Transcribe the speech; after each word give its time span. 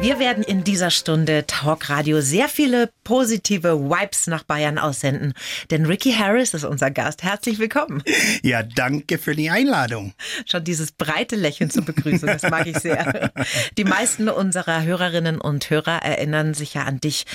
Wir 0.00 0.18
werden 0.18 0.42
in 0.42 0.64
dieser 0.64 0.90
Stunde 0.90 1.44
Talkradio 1.46 2.22
sehr 2.22 2.48
viele 2.48 2.90
positive 3.04 3.90
Vibes 3.90 4.28
nach 4.28 4.44
Bayern 4.44 4.78
aussenden. 4.78 5.34
Denn 5.70 5.84
Ricky 5.84 6.14
Harris 6.14 6.54
ist 6.54 6.64
unser 6.64 6.90
Gast. 6.90 7.22
Herzlich 7.22 7.58
willkommen. 7.58 8.02
Ja, 8.42 8.62
danke 8.62 9.18
für 9.18 9.36
die 9.36 9.50
Einladung. 9.50 10.14
Schon 10.46 10.64
dieses 10.64 10.92
breite 10.92 11.36
Lächeln 11.36 11.68
zur 11.68 11.84
Begrüßung, 11.84 12.28
das 12.28 12.42
mag 12.42 12.66
ich 12.66 12.78
sehr. 12.78 13.30
Die 13.76 13.84
meisten 13.84 14.30
unserer 14.30 14.82
Hörerinnen 14.82 15.38
und 15.38 15.68
Hörer 15.68 16.02
erinnern 16.02 16.54
sich 16.54 16.72
ja 16.72 16.84
an 16.84 16.98
dich 17.00 17.26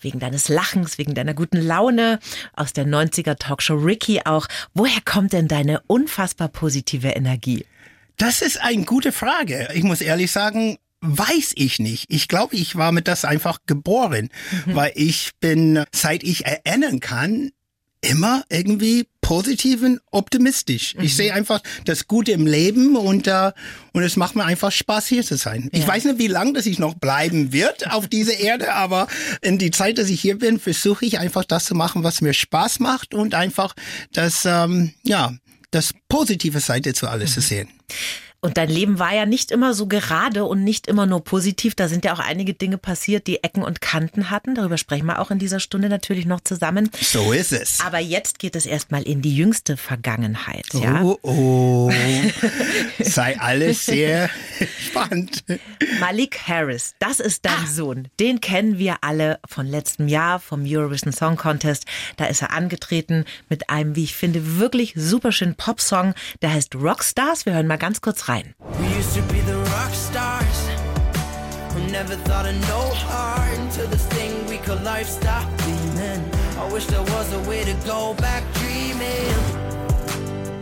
wegen 0.00 0.18
deines 0.18 0.48
Lachens, 0.48 0.96
wegen 0.96 1.14
deiner 1.14 1.34
guten 1.34 1.58
Laune 1.58 2.20
aus 2.54 2.72
der 2.72 2.86
90er 2.86 3.36
Talkshow 3.36 3.74
Ricky 3.74 4.22
auch. 4.24 4.46
Woher 4.72 5.02
kommt 5.04 5.34
denn 5.34 5.46
deine 5.46 5.82
unfassbar 5.88 6.48
positive 6.48 7.08
Energie? 7.08 7.66
Das 8.16 8.40
ist 8.40 8.60
eine 8.62 8.84
gute 8.84 9.12
Frage. 9.12 9.68
Ich 9.74 9.82
muss 9.82 10.00
ehrlich 10.00 10.30
sagen, 10.30 10.78
weiß 11.04 11.52
ich 11.56 11.78
nicht. 11.78 12.06
Ich 12.08 12.28
glaube, 12.28 12.56
ich 12.56 12.76
war 12.76 12.92
mit 12.92 13.08
das 13.08 13.24
einfach 13.24 13.58
geboren, 13.66 14.30
mhm. 14.66 14.74
weil 14.74 14.92
ich 14.94 15.32
bin, 15.40 15.84
seit 15.92 16.22
ich 16.22 16.46
erinnern 16.46 17.00
kann, 17.00 17.50
immer 18.00 18.44
irgendwie 18.50 19.06
positiv 19.20 19.82
und 19.82 20.00
optimistisch. 20.10 20.94
Mhm. 20.94 21.04
Ich 21.04 21.16
sehe 21.16 21.32
einfach 21.32 21.60
das 21.84 22.06
Gute 22.06 22.32
im 22.32 22.46
Leben 22.46 22.96
und 22.96 23.26
äh, 23.26 23.52
und 23.92 24.02
es 24.02 24.16
macht 24.16 24.36
mir 24.36 24.44
einfach 24.44 24.70
Spaß 24.70 25.06
hier 25.06 25.22
zu 25.24 25.36
sein. 25.36 25.70
Ja. 25.72 25.78
Ich 25.78 25.88
weiß 25.88 26.04
nicht, 26.04 26.18
wie 26.18 26.26
lange 26.26 26.52
das 26.52 26.66
ich 26.66 26.78
noch 26.78 26.94
bleiben 26.94 27.52
wird 27.52 27.90
auf 27.90 28.08
dieser 28.08 28.38
Erde, 28.38 28.74
aber 28.74 29.08
in 29.40 29.58
die 29.58 29.70
Zeit, 29.70 29.98
dass 29.98 30.10
ich 30.10 30.20
hier 30.20 30.38
bin, 30.38 30.58
versuche 30.60 31.06
ich 31.06 31.18
einfach 31.18 31.44
das 31.44 31.64
zu 31.64 31.74
machen, 31.74 32.02
was 32.02 32.20
mir 32.20 32.34
Spaß 32.34 32.80
macht 32.80 33.14
und 33.14 33.34
einfach 33.34 33.74
das 34.12 34.44
ähm, 34.44 34.92
ja 35.02 35.34
das 35.70 35.92
positive 36.08 36.60
Seite 36.60 36.94
zu 36.94 37.08
alles 37.08 37.30
mhm. 37.30 37.34
zu 37.34 37.40
sehen. 37.40 37.68
Und 38.44 38.58
dein 38.58 38.68
Leben 38.68 38.98
war 38.98 39.14
ja 39.14 39.24
nicht 39.24 39.50
immer 39.50 39.72
so 39.72 39.86
gerade 39.86 40.44
und 40.44 40.64
nicht 40.64 40.86
immer 40.86 41.06
nur 41.06 41.24
positiv. 41.24 41.74
Da 41.74 41.88
sind 41.88 42.04
ja 42.04 42.12
auch 42.12 42.18
einige 42.18 42.52
Dinge 42.52 42.76
passiert, 42.76 43.26
die 43.26 43.42
Ecken 43.42 43.62
und 43.62 43.80
Kanten 43.80 44.28
hatten. 44.28 44.54
Darüber 44.54 44.76
sprechen 44.76 45.06
wir 45.06 45.18
auch 45.20 45.30
in 45.30 45.38
dieser 45.38 45.60
Stunde 45.60 45.88
natürlich 45.88 46.26
noch 46.26 46.42
zusammen. 46.42 46.90
So 47.00 47.32
ist 47.32 47.52
es. 47.54 47.80
Aber 47.80 48.00
jetzt 48.00 48.38
geht 48.38 48.54
es 48.54 48.66
erstmal 48.66 49.02
in 49.04 49.22
die 49.22 49.34
jüngste 49.34 49.78
Vergangenheit. 49.78 50.66
Ja? 50.74 51.02
Oh, 51.02 51.18
oh. 51.22 51.90
Sei 52.98 53.40
alles 53.40 53.86
sehr 53.86 54.28
spannend. 54.78 55.42
Malik 55.98 56.38
Harris, 56.46 56.92
das 56.98 57.20
ist 57.20 57.46
dein 57.46 57.64
ah. 57.64 57.66
Sohn. 57.66 58.08
Den 58.20 58.42
kennen 58.42 58.76
wir 58.76 58.96
alle 59.00 59.38
von 59.48 59.66
letztem 59.66 60.06
Jahr 60.06 60.38
vom 60.38 60.64
Eurovision 60.66 61.14
Song 61.14 61.36
Contest. 61.36 61.86
Da 62.18 62.26
ist 62.26 62.42
er 62.42 62.50
angetreten 62.50 63.24
mit 63.48 63.70
einem, 63.70 63.96
wie 63.96 64.04
ich 64.04 64.14
finde, 64.14 64.58
wirklich 64.58 64.92
super 64.94 65.32
schönen 65.32 65.54
Popsong. 65.54 66.12
Der 66.42 66.52
heißt 66.52 66.74
Rockstars. 66.74 67.46
Wir 67.46 67.54
hören 67.54 67.66
mal 67.66 67.78
ganz 67.78 68.02
kurz 68.02 68.28
rein 68.28 68.33
rein. 68.34 68.54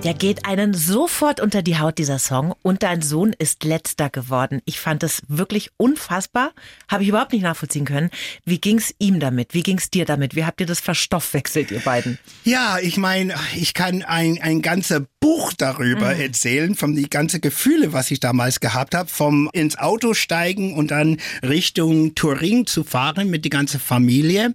Der 0.04 0.14
geht 0.14 0.44
einen 0.46 0.74
sofort 0.74 1.40
unter 1.40 1.62
die 1.62 1.78
Haut, 1.78 1.98
dieser 1.98 2.18
Song. 2.18 2.54
Und 2.62 2.82
dein 2.82 3.02
Sohn 3.02 3.32
ist 3.38 3.62
letzter 3.62 4.10
geworden. 4.10 4.60
Ich 4.64 4.80
fand 4.80 5.04
es 5.04 5.22
wirklich 5.28 5.70
unfassbar. 5.76 6.50
Habe 6.88 7.04
ich 7.04 7.08
überhaupt 7.08 7.32
nicht 7.32 7.42
nachvollziehen 7.42 7.84
können. 7.84 8.10
Wie 8.44 8.60
ging 8.60 8.78
es 8.78 8.92
ihm 8.98 9.20
damit? 9.20 9.54
Wie 9.54 9.62
ging 9.62 9.78
es 9.78 9.90
dir 9.90 10.04
damit? 10.04 10.34
Wie 10.34 10.44
habt 10.44 10.60
ihr 10.60 10.66
das 10.66 10.80
verstoffwechselt, 10.80 11.70
ihr 11.70 11.80
beiden? 11.80 12.18
Ja, 12.44 12.78
ich 12.80 12.96
meine, 12.96 13.34
ich 13.54 13.74
kann 13.74 14.02
ein, 14.02 14.40
ein 14.42 14.60
ganzer 14.60 15.06
Buch 15.22 15.52
darüber 15.56 16.14
mhm. 16.14 16.20
erzählen, 16.20 16.74
von 16.74 16.94
die 16.94 17.08
ganzen 17.08 17.40
Gefühle, 17.40 17.94
was 17.94 18.10
ich 18.10 18.20
damals 18.20 18.60
gehabt 18.60 18.94
habe, 18.94 19.08
vom 19.08 19.48
ins 19.52 19.78
Auto 19.78 20.12
steigen 20.12 20.74
und 20.74 20.90
dann 20.90 21.16
Richtung 21.42 22.14
Turin 22.14 22.66
zu 22.66 22.84
fahren 22.84 23.30
mit 23.30 23.46
die 23.46 23.50
ganze 23.50 23.78
Familie 23.78 24.52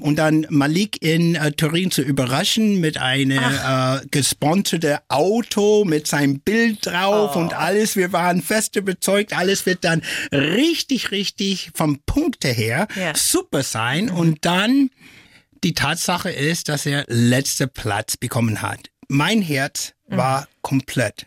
und 0.00 0.18
dann 0.18 0.46
Malik 0.50 1.00
in 1.02 1.36
äh, 1.36 1.52
Turin 1.52 1.90
zu 1.90 2.02
überraschen 2.02 2.80
mit 2.80 2.98
einer 2.98 4.02
äh, 4.02 4.06
gesponserte 4.10 4.88
rote 4.88 5.02
Auto 5.08 5.84
mit 5.84 6.06
seinem 6.06 6.40
Bild 6.40 6.86
drauf 6.86 7.32
oh. 7.34 7.38
und 7.38 7.54
alles. 7.54 7.96
Wir 7.96 8.12
waren 8.12 8.42
fest 8.42 8.76
überzeugt, 8.76 9.36
alles 9.36 9.66
wird 9.66 9.84
dann 9.84 10.02
richtig, 10.32 11.10
richtig 11.10 11.70
vom 11.74 12.00
Punkte 12.06 12.48
her 12.48 12.88
ja. 12.96 13.14
super 13.14 13.62
sein. 13.62 14.06
Mhm. 14.06 14.14
Und 14.14 14.44
dann 14.44 14.90
die 15.64 15.74
Tatsache 15.74 16.30
ist, 16.30 16.68
dass 16.68 16.86
er 16.86 17.04
letzte 17.08 17.66
Platz 17.66 18.16
bekommen 18.16 18.62
hat. 18.62 18.90
Mein 19.08 19.42
Herz 19.42 19.94
mhm. 20.08 20.16
war 20.16 20.48
komplett 20.62 21.26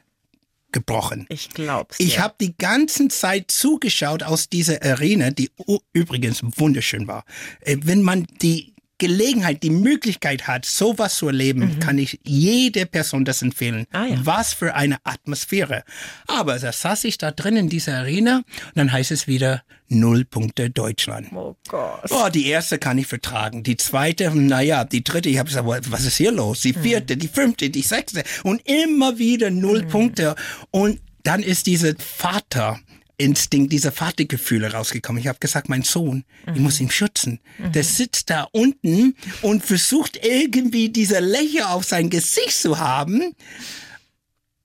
gebrochen. 0.71 1.25
Ich 1.29 1.49
glaub's. 1.49 1.97
Ich 1.99 2.19
habe 2.19 2.35
die 2.39 2.55
ganze 2.57 3.09
Zeit 3.09 3.51
zugeschaut 3.51 4.23
aus 4.23 4.49
dieser 4.49 4.81
Arena, 4.81 5.31
die 5.31 5.51
übrigens 5.93 6.41
wunderschön 6.57 7.07
war. 7.07 7.25
Äh, 7.61 7.77
wenn 7.83 8.01
man 8.01 8.25
die 8.41 8.70
Gelegenheit, 9.01 9.63
die 9.63 9.72
Möglichkeit 9.72 10.47
hat, 10.47 10.63
sowas 10.63 11.16
zu 11.16 11.25
erleben, 11.25 11.62
mhm. 11.62 11.79
kann 11.79 11.97
ich 11.97 12.19
jede 12.23 12.85
Person 12.85 13.25
das 13.25 13.41
empfehlen. 13.41 13.88
Ah, 13.91 14.06
ja. 14.06 14.16
Was 14.23 14.53
für 14.53 14.75
eine 14.75 14.97
Atmosphäre. 15.03 15.84
Aber 16.28 16.59
da 16.59 16.72
saß 16.72 17.06
ich 17.06 17.17
da 17.17 17.31
drin 17.31 17.57
in 17.57 17.67
dieser 17.67 17.97
Arena 17.97 18.38
und 18.38 18.75
dann 18.75 18.91
heißt 18.91 19.09
es 19.09 19.28
wieder 19.28 19.63
Null 19.90 20.23
Punkte 20.23 20.69
Deutschland. 20.69 21.29
Oh 21.34 21.56
Gott. 21.67 22.11
Oh, 22.11 22.29
die 22.29 22.45
erste 22.45 22.78
kann 22.78 23.00
ich 23.00 23.07
vertragen. 23.07 23.63
Die 23.63 23.75
zweite, 23.75 24.29
naja, 24.29 24.85
die 24.85 25.03
dritte, 25.03 25.29
ich 25.29 25.40
habe 25.40 25.50
gesagt, 25.50 25.91
was 25.91 26.06
ist 26.06 26.17
hier 26.17 26.31
los? 26.31 26.61
Die 26.61 26.73
mhm. 26.73 26.81
vierte, 26.81 27.16
mhm. 27.16 27.19
die 27.19 27.28
fünfte, 27.28 27.69
die 27.72 27.81
sechste 27.81 28.23
und 28.44 28.61
immer 28.69 29.17
wieder 29.17 29.50
Null 29.50 29.81
mhm. 29.81 29.88
Punkte. 29.88 30.35
Und 30.69 31.01
dann 31.23 31.41
ist 31.41 31.66
diese 31.66 31.95
Vater, 31.97 32.79
Instinkt, 33.21 33.71
diese 33.71 33.91
Vatergefühle 33.91 34.73
rausgekommen. 34.73 35.21
Ich 35.21 35.27
habe 35.27 35.39
gesagt, 35.39 35.69
mein 35.69 35.83
Sohn, 35.83 36.25
mhm. 36.45 36.53
ich 36.55 36.59
muss 36.59 36.79
ihn 36.79 36.91
schützen. 36.91 37.39
Mhm. 37.57 37.71
Der 37.71 37.83
sitzt 37.83 38.29
da 38.29 38.47
unten 38.51 39.15
und 39.41 39.63
versucht 39.63 40.19
irgendwie 40.23 40.89
diese 40.89 41.19
Lächeln 41.19 41.65
auf 41.65 41.85
sein 41.85 42.09
Gesicht 42.09 42.53
zu 42.53 42.79
haben. 42.79 43.35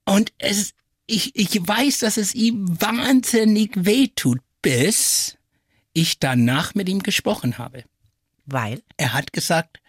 Und 0.05 0.33
es, 0.37 0.73
ich, 1.05 1.35
ich 1.35 1.67
weiß, 1.67 1.99
dass 1.99 2.17
es 2.17 2.33
ihm 2.33 2.65
wahnsinnig 2.81 3.71
wehtut, 3.75 4.39
bis 4.61 5.37
ich 5.93 6.19
danach 6.19 6.75
mit 6.75 6.89
ihm 6.89 7.03
gesprochen 7.03 7.57
habe. 7.57 7.83
Weil? 8.45 8.81
Er 8.97 9.13
hat 9.13 9.33
gesagt, 9.33 9.79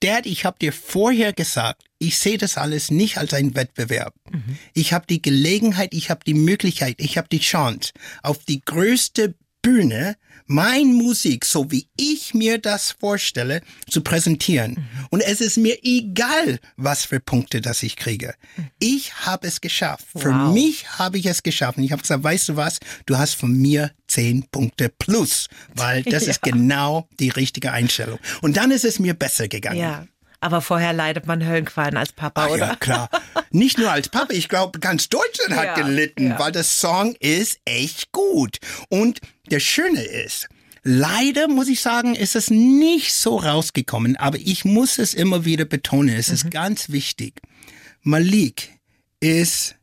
Dad, 0.00 0.26
ich 0.26 0.44
habe 0.44 0.58
dir 0.58 0.72
vorher 0.72 1.32
gesagt, 1.32 1.82
ich 2.06 2.18
sehe 2.18 2.38
das 2.38 2.56
alles 2.56 2.90
nicht 2.90 3.18
als 3.18 3.34
einen 3.34 3.54
Wettbewerb. 3.54 4.14
Mhm. 4.30 4.58
Ich 4.74 4.92
habe 4.92 5.06
die 5.08 5.22
Gelegenheit, 5.22 5.94
ich 5.94 6.10
habe 6.10 6.20
die 6.26 6.34
Möglichkeit, 6.34 6.96
ich 6.98 7.16
habe 7.16 7.28
die 7.30 7.40
Chance, 7.40 7.92
auf 8.22 8.44
die 8.44 8.60
größte 8.60 9.34
Bühne 9.62 10.16
mein 10.46 10.92
Musik, 10.92 11.46
so 11.46 11.70
wie 11.70 11.88
ich 11.96 12.34
mir 12.34 12.58
das 12.58 12.92
vorstelle, 12.92 13.62
zu 13.88 14.02
präsentieren. 14.02 14.72
Mhm. 14.72 15.06
Und 15.08 15.20
es 15.22 15.40
ist 15.40 15.56
mir 15.56 15.78
egal, 15.82 16.60
was 16.76 17.06
für 17.06 17.18
Punkte 17.18 17.62
das 17.62 17.82
ich 17.82 17.96
kriege. 17.96 18.34
Mhm. 18.56 18.66
Ich 18.78 19.14
habe 19.26 19.46
es 19.46 19.62
geschafft. 19.62 20.06
Wow. 20.12 20.22
Für 20.22 20.32
mich 20.52 20.98
habe 20.98 21.16
ich 21.18 21.24
es 21.24 21.42
geschafft. 21.42 21.78
Und 21.78 21.84
ich 21.84 21.92
habe 21.92 22.02
gesagt, 22.02 22.22
weißt 22.22 22.50
du 22.50 22.56
was, 22.56 22.78
du 23.06 23.16
hast 23.16 23.34
von 23.34 23.52
mir 23.56 23.92
zehn 24.06 24.46
Punkte 24.50 24.90
plus, 24.90 25.48
weil 25.74 26.02
das 26.04 26.24
ja. 26.24 26.32
ist 26.32 26.42
genau 26.42 27.08
die 27.18 27.30
richtige 27.30 27.72
Einstellung. 27.72 28.18
Und 28.42 28.58
dann 28.58 28.70
ist 28.70 28.84
es 28.84 28.98
mir 28.98 29.14
besser 29.14 29.48
gegangen. 29.48 29.80
Ja. 29.80 30.06
Aber 30.44 30.60
vorher 30.60 30.92
leidet 30.92 31.26
man 31.26 31.42
Höllenqualen 31.42 31.96
als 31.96 32.12
Papa, 32.12 32.44
Ach, 32.44 32.50
oder? 32.50 32.66
Ja, 32.66 32.76
klar. 32.76 33.08
Nicht 33.50 33.78
nur 33.78 33.90
als 33.90 34.10
Papa, 34.10 34.34
ich 34.34 34.50
glaube, 34.50 34.78
ganz 34.78 35.08
Deutschland 35.08 35.56
hat 35.56 35.64
ja, 35.64 35.74
gelitten, 35.74 36.28
ja. 36.28 36.38
weil 36.38 36.52
der 36.52 36.64
Song 36.64 37.14
ist 37.18 37.60
echt 37.64 38.12
gut. 38.12 38.58
Und 38.90 39.20
der 39.50 39.60
Schöne 39.60 40.02
ist, 40.02 40.48
Leider 40.86 41.48
muss 41.48 41.68
ich 41.68 41.80
sagen, 41.80 42.14
ist 42.14 42.36
es 42.36 42.50
nicht 42.50 43.14
so 43.14 43.38
rausgekommen, 43.38 44.16
aber 44.16 44.36
ich 44.36 44.66
muss 44.66 44.98
es 44.98 45.14
immer 45.14 45.46
wieder 45.46 45.64
betonen. 45.64 46.14
Es 46.14 46.28
mhm. 46.28 46.34
ist 46.34 46.50
ganz 46.50 46.90
wichtig. 46.90 47.40
Malik 48.02 48.70
ist 49.18 49.76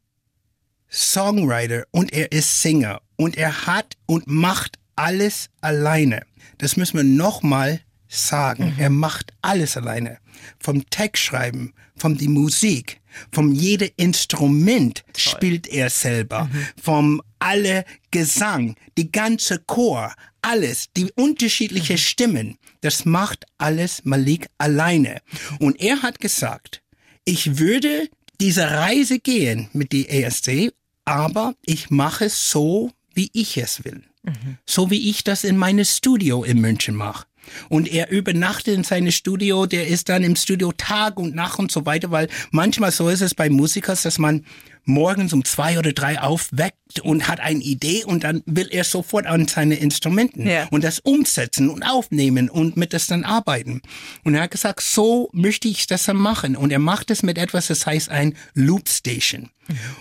Songwriter 0.92 1.86
und 1.90 2.14
er 2.14 2.31
ist 2.31 2.62
Singer 2.62 3.02
und 3.16 3.36
er 3.36 3.66
hat 3.66 3.98
und 4.06 4.28
macht 4.28 4.78
alles 4.96 5.50
alleine. 5.62 6.22
Das 6.60 6.78
müssen 6.78 6.98
wir 6.98 7.04
nochmal 7.04 7.81
sagen. 8.07 8.75
Mhm. 8.75 8.80
Er 8.80 8.90
macht 8.92 9.34
alles 9.42 9.78
alleine. 9.78 10.19
Vom 10.60 10.89
Text 10.89 11.24
schreiben, 11.24 11.74
vom 11.95 12.18
die 12.18 12.28
Musik, 12.28 13.00
vom 13.31 13.51
jede 13.54 13.86
Instrument 13.98 15.04
Toll. 15.13 15.13
spielt 15.16 15.68
er 15.68 15.89
selber, 15.89 16.45
mhm. 16.45 16.68
vom 16.81 17.22
alle 17.39 17.86
Gesang, 18.12 18.75
die 18.98 19.12
ganze 19.12 19.60
Chor, 19.60 20.13
alles, 20.42 20.88
die 20.95 21.12
unterschiedlichen 21.16 21.98
Stimmen, 21.98 22.57
das 22.81 23.06
macht 23.06 23.45
alles 23.57 24.04
Malik 24.06 24.48
alleine. 24.57 25.22
Und 25.60 25.80
er 25.80 26.01
hat 26.01 26.19
gesagt, 26.19 26.81
ich 27.25 27.60
würde 27.60 28.10
diese 28.39 28.69
Reise 28.72 29.19
gehen 29.19 29.69
mit 29.74 29.92
die 29.92 30.10
ESC, 30.10 30.74
aber 31.06 31.54
ich 31.63 31.89
mache 31.89 32.25
es 32.25 32.50
so, 32.50 32.92
wie 33.13 33.30
ich 33.33 33.57
es 33.57 33.83
will. 33.83 34.04
Mhm. 34.24 34.57
So 34.66 34.89
wie 34.89 35.10
ich 35.10 35.24
das 35.24 35.44
in 35.44 35.57
meinem 35.57 35.86
Studio 35.86 36.44
in 36.44 36.60
München 36.60 36.95
mache. 36.95 37.25
Und 37.70 37.92
er 37.92 38.12
übernachtet 38.12 38.76
in 38.76 38.84
seinem 38.84 39.12
Studio, 39.12 39.66
der 39.66 39.88
ist 39.88 40.10
dann 40.10 40.24
im 40.24 40.36
Studio 40.36 40.72
Tag 40.76 41.20
und 41.20 41.36
Nacht 41.36 41.60
und 41.60 41.72
so 41.72 41.86
weiter, 41.86 42.12
weil 42.12 42.28
manchmal 42.52 42.92
so 42.92 43.10
ist 43.10 43.22
es 43.22 43.36
bei 43.36 43.50
Musikers, 43.50 44.04
dass 44.04 44.20
man 44.20 44.46
morgens 44.86 45.33
um 45.33 45.45
zwei 45.45 45.78
oder 45.78 45.94
drei 45.94 46.19
aufweckt 46.19 47.00
und 47.01 47.28
hat 47.28 47.39
eine 47.39 47.62
Idee 47.62 48.04
und 48.04 48.24
dann 48.24 48.44
will 48.45 48.68
er 48.72 48.83
sofort 48.83 49.25
an 49.25 49.48
seine 49.48 49.75
Instrumenten 49.75 50.48
ja. 50.48 50.68
und 50.72 50.83
das 50.83 51.00
umsetzen 51.00 51.69
und 51.69 51.83
aufnehmen 51.83 52.50
und 52.50 52.78
mit 52.78 52.94
das 52.94 53.07
dann 53.07 53.24
arbeiten. 53.24 53.81
Und 54.24 54.36
er 54.36 54.44
hat 54.44 54.51
gesagt, 54.51 54.81
so 54.81 55.30
möchte 55.33 55.68
ich 55.68 55.88
das 55.88 56.06
dann 56.06 56.18
machen. 56.18 56.56
Und 56.56 56.72
er 56.72 56.80
macht 56.80 57.12
es 57.12 57.24
mit 57.24 57.38
etwas, 57.38 57.68
das 57.68 57.86
heißt 57.86 58.10
ein 58.10 58.36
Loop 58.54 58.89
Station. 58.89 59.50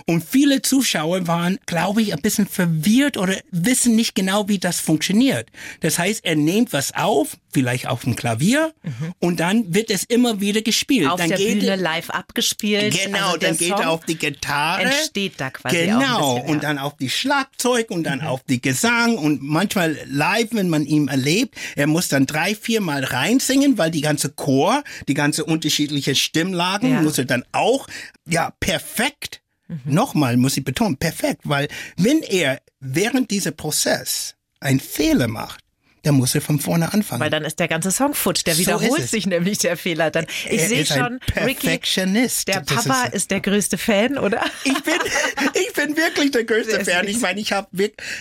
Und 0.07 0.25
viele 0.25 0.63
Zuschauer 0.63 1.27
waren, 1.27 1.59
glaube 1.67 2.03
ich, 2.03 2.13
ein 2.13 2.21
bisschen 2.21 2.47
verwirrt 2.47 3.17
oder 3.17 3.37
wissen 3.51 3.95
nicht 3.95 4.15
genau, 4.15 4.49
wie 4.49 4.59
das 4.59 4.81
funktioniert. 4.81 5.49
Das 5.81 5.99
heißt, 5.99 6.25
er 6.25 6.37
nimmt 6.37 6.73
was 6.73 6.95
auf, 6.95 7.37
vielleicht 7.53 7.87
auf 7.87 8.03
dem 8.03 8.17
Klavier, 8.17 8.73
mhm. 8.83 9.15
und 9.19 9.41
dann 9.41 9.75
wird 9.75 9.91
es 9.91 10.05
immer 10.05 10.41
wieder 10.41 10.63
gespielt. 10.63 11.09
Auf 11.09 11.21
dann 11.21 11.29
der 11.29 11.37
Bühne 11.37 11.67
er, 11.67 11.77
live 11.77 12.11
abgespielt. 12.11 12.99
Genau, 13.05 13.19
also 13.19 13.37
dann 13.39 13.57
geht 13.57 13.69
Song 13.69 13.81
er 13.81 13.91
auf 13.91 14.05
die 14.05 14.17
Gitarre. 14.17 14.83
Entsteht 14.83 15.35
da 15.39 15.51
quasi 15.51 15.77
Genau, 15.77 16.37
bisschen, 16.37 16.51
und 16.51 16.65
dann 16.65 16.79
auf 16.79 16.97
die 16.97 17.11
Schlagzeug 17.11 17.91
und 17.91 18.05
dann 18.05 18.21
mhm. 18.21 18.27
auf 18.27 18.43
die 18.45 18.61
Gesang 18.61 19.19
und 19.19 19.43
manchmal 19.43 19.97
live, 20.07 20.49
wenn 20.53 20.69
man 20.69 20.85
ihn 20.85 21.09
erlebt, 21.09 21.57
er 21.77 21.87
muss 21.87 22.09
dann 22.09 22.27
drei, 22.27 22.55
vier 22.55 22.81
Mal 22.81 23.05
reinsingen, 23.05 23.79
weil 23.79 23.91
die 23.91 24.01
ganze 24.01 24.31
Chor, 24.31 24.83
die 25.09 25.15
ganze 25.15 25.45
unterschiedliche 25.45 26.15
Stimmlagen 26.15 26.93
ja. 26.93 27.03
muss 27.03 27.19
er 27.19 27.25
dann 27.25 27.45
auch, 27.53 27.87
ja, 28.27 28.53
perfekt 28.61 29.41
Mhm. 29.71 29.95
Nochmal 29.95 30.37
muss 30.37 30.57
ich 30.57 30.65
betonen, 30.65 30.97
perfekt, 30.97 31.43
weil 31.45 31.69
wenn 31.97 32.23
er 32.23 32.61
während 32.81 33.31
dieser 33.31 33.53
Prozess 33.53 34.35
einen 34.59 34.81
Fehler 34.81 35.29
macht, 35.29 35.61
dann 36.03 36.15
muss 36.15 36.35
er 36.35 36.41
von 36.41 36.59
vorne 36.59 36.93
anfangen. 36.93 37.21
Weil 37.21 37.31
dann 37.31 37.45
ist 37.45 37.59
der 37.59 37.69
ganze 37.69 37.91
Song 37.91 38.15
futsch, 38.15 38.45
der 38.47 38.59
wiederholt 38.59 39.01
so 39.01 39.07
sich 39.07 39.27
nämlich 39.27 39.59
der 39.59 39.77
Fehler 39.77 40.11
dann. 40.11 40.27
Ich 40.49 40.63
sehe 40.67 40.87
schon, 40.87 41.21
Ricky, 41.37 41.81
der 42.47 42.61
Papa 42.61 43.05
ist, 43.05 43.15
ist, 43.15 43.31
der 43.31 43.41
größte 43.41 43.79
Fan, 43.79 44.19
oder? 44.19 44.45
Ich 44.65 44.83
bin, 44.83 44.95
ich 45.55 45.73
bin 45.73 45.97
wirklich 45.97 46.31
der 46.31 46.45
größte 46.45 46.85
Fan. 46.85 47.07
Ich 47.07 47.21
meine, 47.21 47.41
ich 47.41 47.53
habe, 47.53 47.69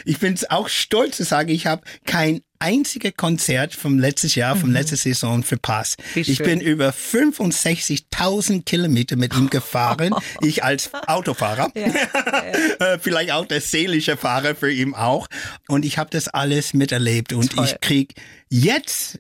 ich 0.06 0.20
bin 0.20 0.38
auch 0.50 0.70
stolz 0.70 1.18
zu 1.18 1.24
sagen, 1.24 1.50
ich 1.50 1.66
habe 1.66 1.84
kein 2.06 2.42
einzige 2.60 3.12
Konzert 3.12 3.74
vom 3.74 3.98
letztes 3.98 4.36
Jahr, 4.36 4.56
vom 4.56 4.70
mhm. 4.70 4.76
letzten 4.76 4.98
Saison 4.98 5.44
verpasst. 5.44 5.98
Ich 6.16 6.40
bin 6.40 6.62
über 6.62 6.90
65.000 6.90 8.64
Kilometer 8.64 9.16
mit 9.16 9.36
ihm 9.36 9.50
gefahren. 9.50 10.14
ich 10.42 10.64
als 10.64 10.94
Autofahrer. 10.94 11.72
Ja, 11.76 11.88
ja. 11.88 13.00
Vielleicht 13.00 13.32
auch 13.32 13.46
der 13.46 13.62
seelische 13.62 14.18
Fahrer 14.18 14.56
für 14.56 14.72
ihn 14.72 14.94
auch. 14.94 15.28
Und 15.68 15.86
ich 15.86 15.98
habe 15.98 16.10
das 16.10 16.28
alles 16.28 16.74
miterlebt. 16.74 17.34
Und 17.34 17.54
Toll. 17.54 17.66
ich 17.66 17.82
krieg 17.82 18.14
jetzt 18.50 19.20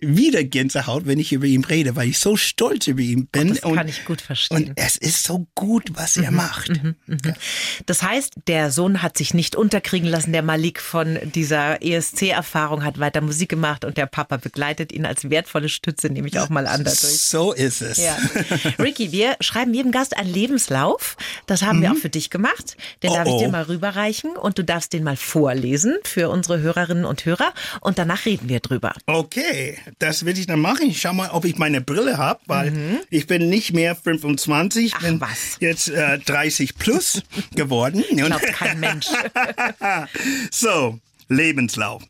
wieder 0.00 0.44
Gänsehaut, 0.44 1.06
wenn 1.06 1.18
ich 1.18 1.32
über 1.32 1.46
ihn 1.46 1.64
rede, 1.64 1.96
weil 1.96 2.08
ich 2.08 2.20
so 2.20 2.36
stolz 2.36 2.86
über 2.86 3.00
ihn 3.00 3.26
bin. 3.26 3.48
das 3.48 3.60
kann 3.62 3.88
ich 3.88 4.04
gut 4.04 4.20
verstehen. 4.20 4.68
Und 4.68 4.72
es 4.76 4.96
ist 4.96 5.24
so 5.24 5.48
gut, 5.56 5.90
was 5.94 6.16
er 6.16 6.30
mhm, 6.30 6.36
macht. 6.36 6.68
Mhm, 6.68 6.94
mhm. 7.06 7.34
Das 7.86 8.04
heißt, 8.04 8.34
der 8.46 8.70
Sohn 8.70 9.02
hat 9.02 9.18
sich 9.18 9.34
nicht 9.34 9.56
unterkriegen 9.56 10.08
lassen. 10.08 10.32
Der 10.32 10.42
Malik 10.42 10.80
von 10.80 11.18
dieser 11.34 11.82
ESC-Erfahrung 11.82 12.84
hat 12.84 13.00
weiter 13.00 13.20
Musik 13.20 13.48
gemacht 13.48 13.84
und 13.84 13.96
der 13.96 14.06
Papa 14.06 14.36
begleitet 14.36 14.92
ihn 14.92 15.04
als 15.04 15.30
wertvolle 15.30 15.68
Stütze, 15.68 16.10
nehme 16.10 16.28
ich 16.28 16.38
auch 16.38 16.48
mal 16.48 16.68
an 16.68 16.84
dadurch. 16.84 17.18
So 17.18 17.52
ist 17.52 17.82
es. 17.82 17.98
Ja. 17.98 18.16
Ricky, 18.78 19.10
wir 19.10 19.36
schreiben 19.40 19.74
jedem 19.74 19.90
Gast 19.90 20.16
einen 20.16 20.32
Lebenslauf. 20.32 21.16
Das 21.46 21.62
haben 21.62 21.78
mhm. 21.78 21.82
wir 21.82 21.92
auch 21.92 21.96
für 21.96 22.08
dich 22.08 22.30
gemacht. 22.30 22.76
Den 23.02 23.10
oh, 23.10 23.14
darf 23.14 23.26
ich 23.26 23.36
dir 23.38 23.48
oh. 23.48 23.52
mal 23.52 23.62
rüberreichen 23.62 24.36
und 24.36 24.58
du 24.58 24.64
darfst 24.64 24.92
den 24.92 25.02
mal 25.02 25.16
vorlesen 25.16 25.96
für 26.04 26.28
unsere 26.28 26.60
Hörerinnen 26.60 27.04
und 27.04 27.24
Hörer 27.24 27.52
und 27.80 27.98
danach 27.98 28.26
reden 28.26 28.48
wir 28.48 28.60
drüber. 28.60 28.92
Okay 29.06 29.76
das 29.98 30.24
will 30.24 30.38
ich 30.38 30.46
dann 30.46 30.60
machen. 30.60 30.88
Ich 30.88 31.00
schau 31.00 31.12
mal, 31.12 31.30
ob 31.30 31.44
ich 31.44 31.56
meine 31.58 31.80
Brille 31.80 32.18
habe, 32.18 32.40
weil 32.46 32.70
mhm. 32.70 32.98
ich 33.10 33.26
bin 33.26 33.48
nicht 33.48 33.72
mehr 33.72 33.94
25, 33.94 34.92
Ach, 34.94 35.02
bin 35.02 35.20
was? 35.20 35.56
jetzt 35.60 35.88
äh, 35.88 36.18
30 36.18 36.76
plus 36.76 37.22
geworden. 37.54 38.04
Glaubt 38.10 38.46
kein 38.52 38.80
Mensch. 38.80 39.06
so, 40.50 40.98
Lebenslauf. 41.28 42.02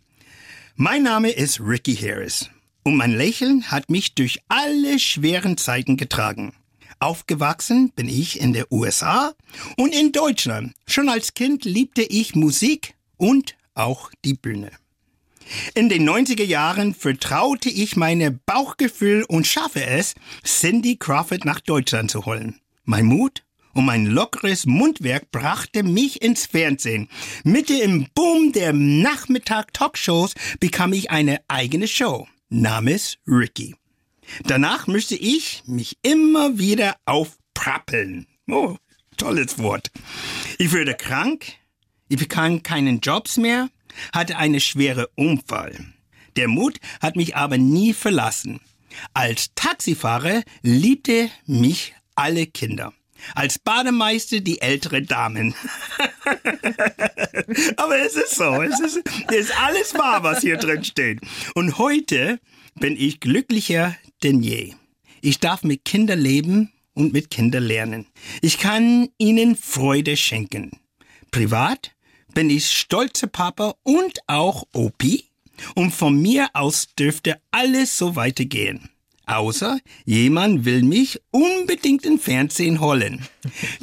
Mein 0.76 1.02
Name 1.02 1.30
ist 1.30 1.60
Ricky 1.60 1.96
Harris 1.96 2.50
und 2.84 2.96
mein 2.96 3.12
Lächeln 3.12 3.70
hat 3.70 3.90
mich 3.90 4.14
durch 4.14 4.40
alle 4.48 4.98
schweren 4.98 5.56
Zeiten 5.56 5.96
getragen. 5.96 6.52
Aufgewachsen 7.00 7.92
bin 7.94 8.08
ich 8.08 8.40
in 8.40 8.52
der 8.52 8.72
USA 8.72 9.32
und 9.76 9.94
in 9.94 10.12
Deutschland. 10.12 10.74
Schon 10.86 11.08
als 11.08 11.34
Kind 11.34 11.64
liebte 11.64 12.02
ich 12.02 12.34
Musik 12.34 12.94
und 13.16 13.56
auch 13.74 14.10
die 14.24 14.34
Bühne. 14.34 14.70
In 15.74 15.88
den 15.88 16.08
90er 16.08 16.44
Jahren 16.44 16.94
vertraute 16.94 17.68
ich 17.68 17.96
meine 17.96 18.30
Bauchgefühl 18.30 19.24
und 19.24 19.46
schaffe 19.46 19.84
es, 19.84 20.14
Cindy 20.44 20.96
Crawford 20.96 21.44
nach 21.44 21.60
Deutschland 21.60 22.10
zu 22.10 22.24
holen. 22.26 22.60
Mein 22.84 23.06
Mut 23.06 23.44
und 23.74 23.84
mein 23.84 24.06
lockeres 24.06 24.66
Mundwerk 24.66 25.30
brachte 25.30 25.82
mich 25.82 26.22
ins 26.22 26.46
Fernsehen. 26.46 27.08
Mitte 27.44 27.74
im 27.74 28.08
Boom 28.14 28.52
der 28.52 28.72
Nachmittag-Talkshows 28.72 30.34
bekam 30.58 30.92
ich 30.92 31.10
eine 31.10 31.40
eigene 31.48 31.86
Show 31.86 32.26
namens 32.48 33.18
Ricky. 33.26 33.76
Danach 34.44 34.86
müsste 34.86 35.16
ich 35.16 35.62
mich 35.66 35.98
immer 36.02 36.58
wieder 36.58 36.96
aufprappeln. 37.06 38.26
Oh, 38.48 38.76
tolles 39.16 39.58
Wort. 39.58 39.90
Ich 40.58 40.72
wurde 40.72 40.94
krank, 40.94 41.46
ich 42.08 42.18
bekam 42.18 42.62
keinen 42.62 43.00
Jobs 43.00 43.36
mehr, 43.36 43.68
hatte 44.12 44.36
eine 44.36 44.60
schwere 44.60 45.08
Unfall. 45.14 45.76
Der 46.36 46.48
Mut 46.48 46.78
hat 47.00 47.16
mich 47.16 47.36
aber 47.36 47.58
nie 47.58 47.92
verlassen. 47.92 48.60
Als 49.14 49.52
Taxifahrer 49.54 50.42
liebte 50.62 51.30
mich 51.46 51.94
alle 52.14 52.46
Kinder. 52.46 52.92
Als 53.34 53.58
Bademeister 53.58 54.40
die 54.40 54.60
ältere 54.60 55.02
Damen. 55.02 55.54
aber 57.76 57.98
es 57.98 58.14
ist 58.14 58.36
so, 58.36 58.62
es 58.62 58.78
ist, 58.80 59.02
es 59.28 59.36
ist 59.36 59.60
alles 59.60 59.94
wahr, 59.94 60.22
was 60.22 60.42
hier 60.42 60.56
drin 60.56 60.84
steht. 60.84 61.20
Und 61.54 61.78
heute 61.78 62.38
bin 62.76 62.96
ich 62.96 63.20
glücklicher 63.20 63.96
denn 64.22 64.42
je. 64.42 64.74
Ich 65.20 65.40
darf 65.40 65.64
mit 65.64 65.84
Kindern 65.84 66.20
leben 66.20 66.72
und 66.94 67.12
mit 67.12 67.30
Kindern 67.30 67.64
lernen. 67.64 68.06
Ich 68.40 68.58
kann 68.58 69.08
ihnen 69.18 69.56
Freude 69.56 70.16
schenken. 70.16 70.78
Privat 71.30 71.92
bin 72.34 72.50
ich 72.50 72.70
stolzer 72.70 73.26
Papa 73.26 73.74
und 73.82 74.18
auch 74.26 74.64
Opi. 74.72 75.24
Und 75.74 75.92
von 75.92 76.20
mir 76.20 76.48
aus 76.52 76.88
dürfte 76.98 77.40
alles 77.50 77.98
so 77.98 78.16
weitergehen. 78.16 78.90
Außer 79.28 79.78
jemand 80.06 80.64
will 80.64 80.82
mich 80.82 81.20
unbedingt 81.30 82.06
im 82.06 82.18
Fernsehen 82.18 82.80
holen. 82.80 83.28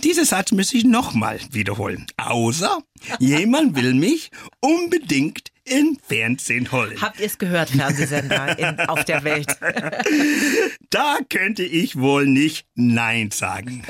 Diesen 0.04 0.26
Satz 0.26 0.52
muss 0.52 0.74
ich 0.74 0.86
nochmal 0.86 1.40
wiederholen. 1.52 2.08
Außer 2.18 2.80
jemand 3.20 3.76
will 3.76 3.94
mich 3.94 4.32
unbedingt 4.60 5.52
im 5.64 6.00
Fernsehen 6.02 6.72
holen. 6.72 7.00
Habt 7.00 7.20
ihr 7.20 7.28
es 7.28 7.38
gehört, 7.38 7.70
Fernsehsender 7.70 8.58
in, 8.58 8.80
auf 8.88 9.06
der 9.06 9.24
Welt? 9.24 9.48
da 10.90 11.18
könnte 11.30 11.64
ich 11.64 11.96
wohl 11.96 12.26
nicht 12.26 12.66
Nein 12.74 13.30
sagen. 13.30 13.84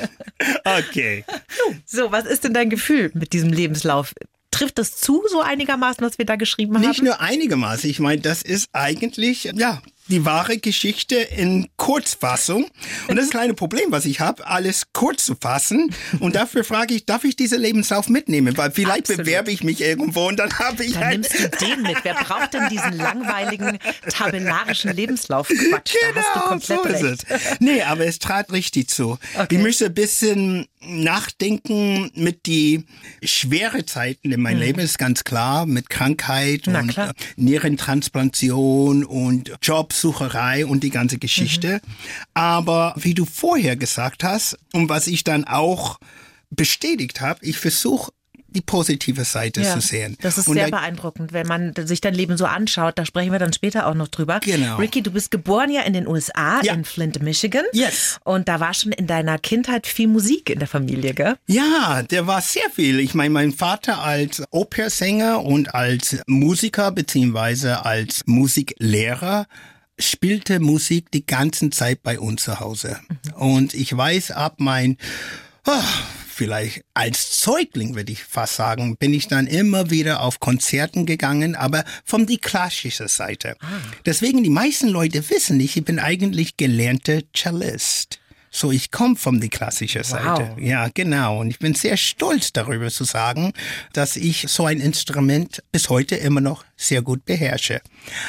Okay. 0.64 1.24
So, 1.86 2.12
was 2.12 2.26
ist 2.26 2.44
denn 2.44 2.52
dein 2.52 2.68
Gefühl 2.68 3.10
mit 3.14 3.32
diesem 3.32 3.50
Lebenslauf? 3.50 4.12
Trifft 4.56 4.78
das 4.78 4.96
zu, 4.96 5.22
so 5.30 5.40
einigermaßen, 5.40 6.04
was 6.04 6.18
wir 6.18 6.26
da 6.26 6.36
geschrieben 6.36 6.74
haben? 6.74 6.88
Nicht 6.88 7.02
nur 7.02 7.20
einigermaßen. 7.20 7.88
Ich 7.88 8.00
meine, 8.00 8.20
das 8.20 8.42
ist 8.42 8.68
eigentlich, 8.72 9.44
ja, 9.54 9.82
die 10.08 10.24
wahre 10.24 10.58
Geschichte 10.58 11.16
in 11.16 11.68
Kurzfassung. 11.76 12.66
Und 13.08 13.16
das 13.16 13.26
ist 13.26 13.30
ein 13.30 13.38
kleines 13.38 13.56
Problem, 13.56 13.90
was 13.90 14.04
ich 14.04 14.20
habe, 14.20 14.46
alles 14.46 14.92
kurz 14.92 15.24
zu 15.24 15.34
fassen. 15.34 15.92
Und 16.20 16.36
dafür 16.36 16.64
frage 16.64 16.94
ich, 16.94 17.06
darf 17.06 17.24
ich 17.24 17.36
diese 17.36 17.56
Lebenslauf 17.56 18.08
mitnehmen? 18.08 18.56
Weil 18.56 18.70
vielleicht 18.70 19.10
Absolut. 19.10 19.24
bewerbe 19.24 19.50
ich 19.50 19.64
mich 19.64 19.80
irgendwo 19.80 20.28
und 20.28 20.38
dann 20.38 20.56
habe 20.58 20.84
ich 20.84 20.94
Dann 20.94 21.10
nimmst 21.10 21.34
du 21.34 21.48
den 21.48 21.82
mit. 21.82 21.96
Wer 22.02 22.14
braucht 22.14 22.54
denn 22.54 22.68
diesen 22.68 22.92
langweiligen, 22.96 23.78
tabellarischen 24.08 24.94
Lebenslauf? 24.94 25.48
Quatsch, 25.48 25.94
genau, 26.00 26.14
da 26.14 26.20
hast 26.20 26.28
du 26.28 26.40
genau, 26.40 26.48
komplett 26.48 26.98
so 26.98 27.06
recht. 27.06 27.22
Ist 27.24 27.30
es. 27.30 27.60
Nee, 27.60 27.82
aber 27.82 28.06
es 28.06 28.18
trat 28.18 28.52
richtig 28.52 28.88
zu. 28.88 29.18
Okay. 29.34 29.56
Ich 29.56 29.58
möchte 29.58 29.86
ein 29.86 29.94
bisschen 29.94 30.68
nachdenken 30.86 32.10
mit 32.14 32.46
die 32.46 32.84
schwere 33.22 33.84
Zeiten 33.86 34.32
in 34.32 34.40
meinem 34.40 34.60
hm. 34.60 34.66
Leben, 34.66 34.80
ist 34.80 34.98
ganz 34.98 35.24
klar, 35.24 35.66
mit 35.66 35.90
Krankheit 35.90 36.62
Na, 36.66 36.80
und 36.80 36.88
klar. 36.88 37.12
Nierentransplantation 37.36 39.04
und 39.04 39.52
Jobs 39.62 39.96
Jobsucherei 39.96 40.66
und 40.66 40.82
die 40.82 40.90
ganze 40.90 41.18
Geschichte. 41.18 41.74
Mhm. 41.74 41.90
Aber 42.34 42.94
wie 42.96 43.14
du 43.14 43.24
vorher 43.24 43.76
gesagt 43.76 44.24
hast 44.24 44.58
und 44.72 44.88
was 44.88 45.06
ich 45.06 45.24
dann 45.24 45.44
auch 45.44 45.98
bestätigt 46.50 47.20
habe, 47.20 47.44
ich 47.44 47.58
versuche 47.58 48.12
die 48.56 48.60
positive 48.62 49.24
Seite 49.24 49.60
Ja, 49.60 49.74
zu 49.74 49.80
sehen. 49.80 50.16
das 50.22 50.38
ist 50.38 50.48
Und 50.48 50.54
sehr 50.54 50.70
da- 50.70 50.78
beeindruckend, 50.78 51.32
wenn 51.32 51.46
man 51.46 51.72
sich 51.76 52.00
dein 52.00 52.14
Leben 52.14 52.36
so 52.36 52.46
anschaut. 52.46 52.98
Da 52.98 53.06
sprechen 53.06 53.30
wir 53.32 53.38
dann 53.38 53.52
später 53.52 53.86
auch 53.86 53.94
noch 53.94 54.08
drüber. 54.08 54.40
Genau. 54.42 54.76
Ricky, 54.76 55.02
du 55.02 55.10
bist 55.12 55.30
geboren 55.30 55.70
ja 55.70 55.82
in 55.82 55.92
den 55.92 56.08
USA, 56.08 56.60
Ja. 56.62 56.72
in 56.74 56.84
Flint, 56.84 57.22
Michigan. 57.22 57.64
Yes. 57.72 58.18
Und 58.24 58.48
da 58.48 58.58
war 58.58 58.74
schon 58.74 58.92
in 58.92 59.06
deiner 59.06 59.38
Kindheit 59.38 59.86
viel 59.86 60.08
Musik 60.08 60.50
in 60.50 60.58
der 60.58 60.68
Familie, 60.68 61.14
gell? 61.14 61.36
Ja, 61.46 62.02
der 62.02 62.26
war 62.26 62.40
sehr 62.40 62.68
viel. 62.74 62.98
Ich 63.00 63.14
meine, 63.14 63.30
mein 63.30 63.52
Vater 63.52 64.02
als 64.02 64.42
Opernsänger 64.50 65.44
und 65.44 65.74
als 65.74 66.16
Musiker 66.26 66.90
beziehungsweise 66.90 67.84
als 67.84 68.22
Musiklehrer 68.26 69.46
spielte 69.98 70.60
Musik 70.60 71.10
die 71.10 71.24
ganze 71.26 71.70
Zeit 71.70 72.02
bei 72.02 72.18
uns 72.18 72.42
zu 72.44 72.60
Hause. 72.60 72.98
Und 73.36 73.74
ich 73.74 73.96
weiß, 73.96 74.30
ab 74.30 74.56
mein, 74.58 74.96
ah, 75.64 75.82
vielleicht 76.36 76.84
als 76.92 77.40
Säugling 77.40 77.94
würde 77.94 78.12
ich 78.12 78.22
fast 78.22 78.56
sagen, 78.56 78.96
bin 78.96 79.14
ich 79.14 79.26
dann 79.26 79.46
immer 79.46 79.90
wieder 79.90 80.20
auf 80.20 80.38
Konzerten 80.38 81.06
gegangen, 81.06 81.54
aber 81.54 81.84
von 82.04 82.26
die 82.26 82.38
klassische 82.38 83.08
Seite. 83.08 83.56
Deswegen 84.04 84.44
die 84.44 84.50
meisten 84.50 84.88
Leute 84.88 85.28
wissen 85.30 85.56
nicht, 85.56 85.76
ich 85.76 85.84
bin 85.84 85.98
eigentlich 85.98 86.56
gelernter 86.58 87.20
Cellist. 87.34 88.20
So, 88.50 88.70
ich 88.70 88.90
komme 88.90 89.16
von 89.16 89.40
die 89.40 89.48
klassische 89.48 90.04
Seite. 90.04 90.52
Wow. 90.52 90.58
Ja, 90.58 90.88
genau. 90.92 91.40
Und 91.40 91.50
ich 91.50 91.58
bin 91.58 91.74
sehr 91.74 91.96
stolz 91.96 92.52
darüber 92.52 92.90
zu 92.90 93.04
sagen, 93.04 93.52
dass 93.92 94.16
ich 94.16 94.46
so 94.48 94.64
ein 94.64 94.80
Instrument 94.80 95.62
bis 95.72 95.88
heute 95.90 96.16
immer 96.16 96.40
noch 96.40 96.64
sehr 96.76 97.02
gut 97.02 97.24
beherrsche. 97.24 97.82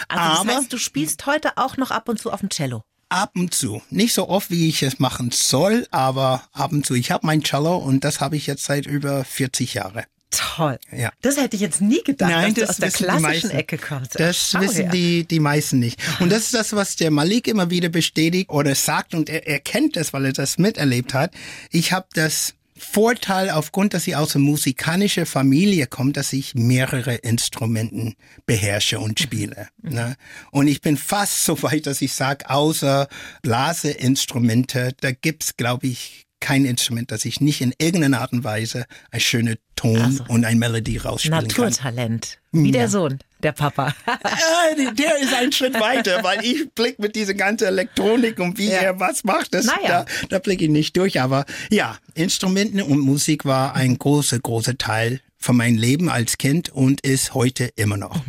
Also 0.08 0.24
Aber 0.24 0.46
das 0.46 0.58
heißt, 0.58 0.74
du 0.74 0.78
spielst 0.78 1.26
heute 1.28 1.58
auch 1.58 1.78
noch 1.78 1.92
ab 1.92 2.10
und 2.10 2.20
zu 2.20 2.32
auf 2.32 2.42
dem 2.42 2.50
Cello. 2.50 2.84
Ab 3.10 3.32
und 3.36 3.54
zu, 3.54 3.82
nicht 3.90 4.14
so 4.14 4.30
oft, 4.30 4.50
wie 4.50 4.68
ich 4.68 4.84
es 4.84 5.00
machen 5.00 5.32
soll, 5.32 5.88
aber 5.92 6.44
ab 6.54 6.72
und 6.72 6.86
zu. 6.86 6.94
Ich 6.94 7.12
habe 7.12 7.26
mein 7.26 7.44
Cello 7.44 7.78
und 7.78 8.04
das 8.04 8.20
habe 8.22 8.36
ich 8.36 8.48
jetzt 8.48 8.64
seit 8.64 8.86
über 8.86 9.24
40 9.24 9.74
Jahren. 9.76 10.04
Toll. 10.30 10.78
Ja. 10.92 11.12
Das 11.22 11.38
hätte 11.38 11.56
ich 11.56 11.62
jetzt 11.62 11.80
nie 11.82 12.04
gedacht, 12.04 12.32
dass 12.32 12.54
du 12.54 12.70
aus 12.70 12.78
der 12.78 12.92
klassischen. 12.92 13.52
Ecke 13.52 13.78
kommst. 13.78 14.20
Das 14.20 14.52
Schau 14.52 14.60
wissen 14.60 14.84
her. 14.84 14.92
die, 14.92 15.26
die 15.26 15.40
meisten 15.40 15.80
nicht. 15.80 16.00
Und 16.20 16.32
das 16.32 16.44
ist 16.44 16.54
das, 16.54 16.74
was 16.74 16.98
der 16.98 17.12
Malik 17.12 17.48
immer 17.48 17.70
wieder 17.70 17.88
bestätigt 17.88 18.50
oder 18.50 18.76
sagt 18.76 19.14
und 19.14 19.30
er, 19.30 19.48
er 19.48 19.60
kennt 19.60 19.96
das, 19.96 20.12
weil 20.12 20.26
er 20.26 20.34
das 20.34 20.58
miterlebt 20.58 21.14
hat. 21.14 21.34
Ich 21.72 21.94
habe 21.94 22.08
das 22.14 22.56
Vorteil 22.80 23.50
aufgrund, 23.50 23.94
dass 23.94 24.08
ich 24.08 24.16
aus 24.16 24.36
einer 24.36 24.46
musikalischen 24.46 25.26
Familie 25.26 25.88
komme, 25.88 26.12
dass 26.12 26.34
ich 26.34 26.56
mehrere 26.56 27.16
Instrumenten 27.16 28.16
beherrsche 28.46 29.00
und 29.00 29.20
spiele. 29.20 29.68
Ne? 29.82 30.16
Und 30.52 30.68
ich 30.68 30.82
bin 30.82 30.98
fast 30.98 31.44
so 31.44 31.62
weit, 31.64 31.88
dass 31.88 32.02
ich 32.02 32.14
sage, 32.14 32.50
außer 32.50 33.08
Blaseinstrumente, 33.42 34.94
da 35.02 35.12
gibt's, 35.12 35.58
glaube 35.58 35.88
ich, 35.88 36.28
kein 36.40 36.66
Instrument, 36.66 37.12
das 37.12 37.26
ich 37.26 37.42
nicht 37.42 37.62
in 37.62 37.74
irgendeiner 37.80 38.22
Art 38.22 38.32
und 38.32 38.44
Weise 38.44 38.86
ein 39.12 39.20
schöner 39.20 39.56
Ton 39.76 40.02
Also, 40.02 40.24
und 40.28 40.46
eine 40.46 40.60
Melodie 40.60 40.98
rausspielen 40.98 41.48
kann. 41.48 41.48
Naturtalent. 41.48 42.40
Wie 42.52 42.72
der 42.72 42.90
Sohn, 42.90 43.20
der 43.44 43.52
Papa. 43.52 43.94
Ah, 44.06 44.76
der 44.94 45.18
ist 45.20 45.34
einen 45.34 45.52
Schritt 45.52 45.80
weiter, 45.80 46.24
weil 46.24 46.44
ich 46.44 46.70
blick 46.72 47.00
mit 47.00 47.16
dieser 47.16 47.34
ganzen 47.34 47.66
Elektronik 47.68 48.40
und 48.40 48.58
wie 48.58 48.70
Ja. 48.70 48.78
er 48.80 49.00
was 49.00 49.24
macht, 49.24 49.54
das, 49.54 49.66
Naja. 49.66 50.06
da, 50.06 50.06
da 50.30 50.40
blicke 50.40 50.66
ich 50.66 50.70
nicht 50.72 50.98
durch. 50.98 51.22
Aber 51.22 51.46
ja, 51.70 51.98
Instrumenten 52.16 52.82
und 52.82 53.00
Musik 53.00 53.46
war 53.46 53.76
ein 53.76 53.98
großer, 53.98 54.40
großer 54.40 54.78
Teil 54.78 55.22
von 55.38 55.56
meinem 55.58 55.78
Leben 55.78 56.10
als 56.10 56.38
Kind 56.38 56.70
und 56.70 57.02
ist 57.02 57.34
heute 57.34 57.70
immer 57.76 57.98
noch. 57.98 58.22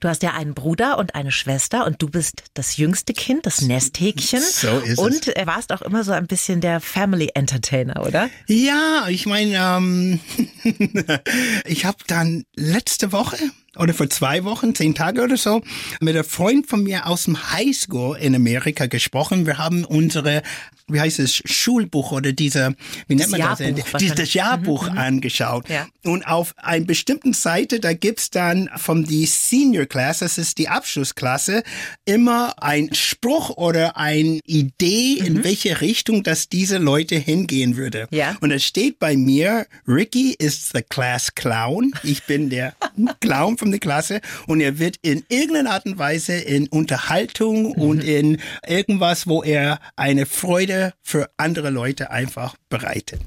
Du 0.00 0.08
hast 0.08 0.22
ja 0.22 0.34
einen 0.34 0.54
Bruder 0.54 0.98
und 0.98 1.14
eine 1.14 1.32
Schwester 1.32 1.86
und 1.86 2.02
du 2.02 2.08
bist 2.08 2.44
das 2.54 2.76
jüngste 2.76 3.12
Kind, 3.12 3.46
das 3.46 3.62
Nesthäkchen. 3.62 4.40
So 4.40 4.78
ist 4.78 4.92
es. 4.92 4.98
und 4.98 5.28
er 5.28 5.46
warst 5.46 5.72
auch 5.72 5.82
immer 5.82 6.04
so 6.04 6.12
ein 6.12 6.26
bisschen 6.26 6.60
der 6.60 6.80
Family 6.80 7.30
Entertainer, 7.34 8.04
oder? 8.04 8.28
Ja, 8.46 9.06
ich 9.08 9.26
meine, 9.26 9.56
ähm, 9.56 10.20
ich 11.64 11.84
habe 11.84 11.98
dann 12.06 12.44
letzte 12.56 13.12
Woche 13.12 13.36
oder 13.78 13.94
vor 13.94 14.08
zwei 14.08 14.44
Wochen, 14.44 14.74
zehn 14.74 14.94
Tage 14.94 15.22
oder 15.22 15.36
so, 15.36 15.62
mit 16.00 16.14
einem 16.14 16.24
Freund 16.24 16.66
von 16.66 16.82
mir 16.82 17.06
aus 17.06 17.24
dem 17.24 17.52
Highschool 17.52 18.16
in 18.16 18.34
Amerika 18.34 18.86
gesprochen. 18.86 19.46
Wir 19.46 19.58
haben 19.58 19.84
unsere, 19.84 20.42
wie 20.88 21.00
heißt 21.00 21.18
es, 21.18 21.42
Schulbuch 21.44 22.12
oder 22.12 22.32
diese, 22.32 22.74
wie 23.08 23.16
nennt 23.16 23.30
man 23.30 23.40
das? 23.40 23.58
Jahrbuch 23.58 23.98
Dieses. 23.98 24.34
Jahrbuch 24.34 24.88
angeschaut. 24.88 25.68
Ja. 25.68 25.88
Und 26.04 26.26
auf 26.26 26.54
einer 26.58 26.84
bestimmten 26.84 27.32
Seite, 27.32 27.80
da 27.80 27.92
gibt's 27.92 28.30
dann 28.30 28.70
von 28.76 29.04
die 29.04 29.26
Senior 29.26 29.86
Class, 29.86 30.20
das 30.20 30.38
ist 30.38 30.58
die 30.58 30.68
Abschlussklasse, 30.68 31.64
immer 32.04 32.62
ein 32.62 32.94
Spruch 32.94 33.50
oder 33.50 33.96
eine 33.96 34.38
Idee, 34.44 35.14
in 35.14 35.42
welche 35.42 35.80
Richtung 35.80 36.22
das 36.22 36.48
diese 36.48 36.78
Leute 36.78 37.16
hingehen 37.16 37.76
würde. 37.76 38.06
Ja. 38.10 38.36
Und 38.40 38.52
es 38.52 38.64
steht 38.64 39.00
bei 39.00 39.16
mir, 39.16 39.66
Ricky 39.88 40.36
ist 40.38 40.72
the 40.72 40.82
class 40.82 41.34
clown. 41.34 41.92
Ich 42.04 42.24
bin 42.24 42.48
der 42.48 42.74
Clown 43.20 43.58
von 43.58 43.72
der 43.72 43.80
Klasse 43.80 44.20
und 44.46 44.60
er 44.60 44.78
wird 44.78 44.98
in 45.02 45.24
irgendeiner 45.28 45.72
Art 45.72 45.86
und 45.86 45.98
Weise 45.98 46.34
in 46.34 46.68
Unterhaltung 46.68 47.72
und 47.72 48.04
in 48.04 48.38
irgendwas, 48.66 49.26
wo 49.26 49.42
er 49.42 49.80
eine 49.96 50.26
Freude 50.26 50.75
für 51.02 51.30
andere 51.36 51.70
Leute 51.70 52.10
einfach 52.10 52.56
bereitet. 52.68 53.22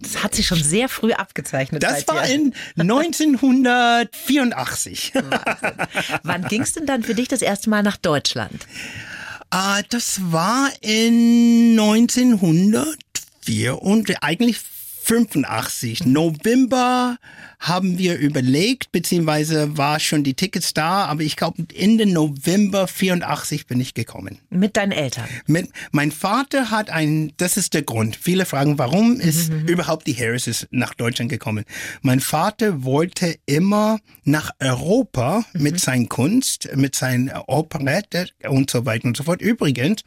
Das 0.00 0.22
hat 0.22 0.34
sich 0.34 0.46
schon 0.46 0.62
sehr 0.62 0.88
früh 0.88 1.12
abgezeichnet. 1.12 1.82
das 1.82 2.06
war 2.08 2.26
in 2.26 2.54
1984. 2.78 5.12
Wann 6.22 6.44
ging 6.48 6.62
es 6.62 6.72
denn 6.72 6.86
dann 6.86 7.02
für 7.02 7.14
dich 7.14 7.28
das 7.28 7.42
erste 7.42 7.68
Mal 7.70 7.82
nach 7.82 7.96
Deutschland? 7.96 8.66
Ah, 9.50 9.82
das 9.90 10.20
war 10.32 10.70
in 10.80 11.78
1904 11.78 13.82
und 13.82 14.10
eigentlich 14.22 14.58
85. 15.04 16.06
November 16.06 17.18
haben 17.62 17.96
wir 17.96 18.18
überlegt, 18.18 18.90
beziehungsweise 18.90 19.78
war 19.78 20.00
schon 20.00 20.24
die 20.24 20.34
Tickets 20.34 20.74
da, 20.74 21.04
aber 21.04 21.22
ich 21.22 21.36
glaube 21.36 21.64
Ende 21.74 22.06
November 22.06 22.88
84 22.88 23.68
bin 23.68 23.80
ich 23.80 23.94
gekommen. 23.94 24.38
Mit 24.50 24.76
deinen 24.76 24.90
Eltern. 24.90 25.28
Mit, 25.46 25.70
mein 25.92 26.10
Vater 26.10 26.72
hat 26.72 26.90
ein, 26.90 27.32
das 27.36 27.56
ist 27.56 27.74
der 27.74 27.82
Grund. 27.82 28.16
Viele 28.16 28.46
fragen, 28.46 28.78
warum 28.78 29.20
ist 29.20 29.52
überhaupt 29.66 30.08
die 30.08 30.14
Harrises 30.14 30.66
nach 30.72 30.92
Deutschland 30.94 31.30
gekommen? 31.30 31.64
Mein 32.02 32.18
Vater 32.18 32.82
wollte 32.82 33.36
immer 33.46 34.00
nach 34.24 34.50
Europa 34.58 35.44
mit 35.52 35.78
seiner 35.78 36.08
Kunst, 36.08 36.68
mit 36.74 36.96
seinen 36.96 37.30
Operette 37.46 38.28
und 38.48 38.70
so 38.70 38.84
weiter 38.86 39.06
und 39.06 39.16
so 39.16 39.22
fort. 39.22 39.40
Übrigens, 39.40 40.02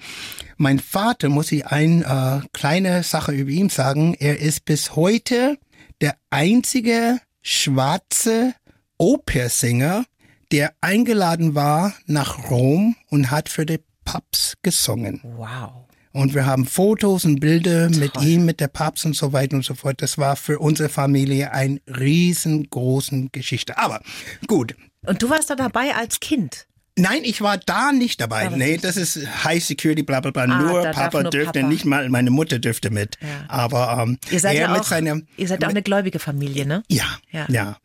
mein 0.57 0.79
Vater, 0.79 1.29
muss 1.29 1.53
ich 1.53 1.65
eine 1.67 2.43
äh, 2.43 2.47
kleine 2.51 3.03
Sache 3.03 3.31
über 3.31 3.49
ihn 3.49 3.69
sagen, 3.69 4.13
er 4.19 4.39
ist 4.39 4.65
bis 4.65 4.97
heute 4.97 5.57
der 6.01 6.15
einzige 6.29 7.19
schwarze 7.45 8.55
Opersänger, 8.97 10.05
der 10.51 10.73
eingeladen 10.81 11.53
war 11.53 11.93
nach 12.07 12.49
Rom 12.49 12.95
und 13.09 13.29
hat 13.29 13.49
für 13.49 13.67
die 13.67 13.79
Pubs 14.03 14.55
gesungen. 14.63 15.21
Wow. 15.23 15.85
Und 16.11 16.33
wir 16.33 16.45
haben 16.45 16.65
Fotos 16.65 17.25
und 17.25 17.41
Bilder 17.41 17.89
mit 17.89 18.19
ihm, 18.21 18.45
mit 18.45 18.59
der 18.61 18.69
Papst 18.69 19.05
und 19.05 19.15
so 19.15 19.31
weiter 19.33 19.57
und 19.57 19.65
so 19.65 19.75
fort. 19.75 20.01
Das 20.01 20.17
war 20.17 20.35
für 20.35 20.59
unsere 20.59 20.89
Familie 20.89 21.51
eine 21.51 21.81
riesengroße 21.87 23.27
Geschichte. 23.31 23.77
Aber 23.77 24.01
gut. 24.47 24.75
Und 25.05 25.21
du 25.21 25.29
warst 25.29 25.49
da 25.49 25.55
dabei 25.55 25.93
als 25.93 26.19
Kind. 26.19 26.67
Nein, 26.97 27.21
ich 27.23 27.41
war 27.41 27.57
da 27.57 27.91
nicht 27.91 28.21
dabei. 28.21 28.45
Aber 28.47 28.55
nee, 28.55 28.77
das 28.77 28.95
ist 28.95 29.19
High 29.43 29.63
Security, 29.63 30.03
bla 30.03 30.21
bla 30.21 30.31
bla. 30.31 30.47
nur 30.47 30.81
da 30.81 30.91
darf 30.91 30.95
Papa 30.95 31.21
nur 31.23 31.31
dürfte, 31.31 31.59
Papa. 31.59 31.67
nicht 31.71 31.83
mal 31.85 32.07
meine 32.09 32.31
Mutter 32.31 32.59
dürfte 32.59 32.89
mit. 32.89 33.17
Ja. 33.21 33.27
Aber 33.49 34.01
ähm, 34.01 34.17
Ihr 34.31 34.39
seid 34.39 34.55
er 34.55 34.61
ja 34.61 34.67
mit 34.69 34.81
auch, 34.81 34.85
seiner 34.85 35.19
ihr 35.35 35.47
seid 35.47 35.63
auch 35.65 35.69
eine 35.69 35.81
gläubige 35.83 36.19
Familie, 36.19 36.65
ne? 36.65 36.83
Ja, 36.89 37.03
Ja. 37.31 37.45
ja, 37.49 37.77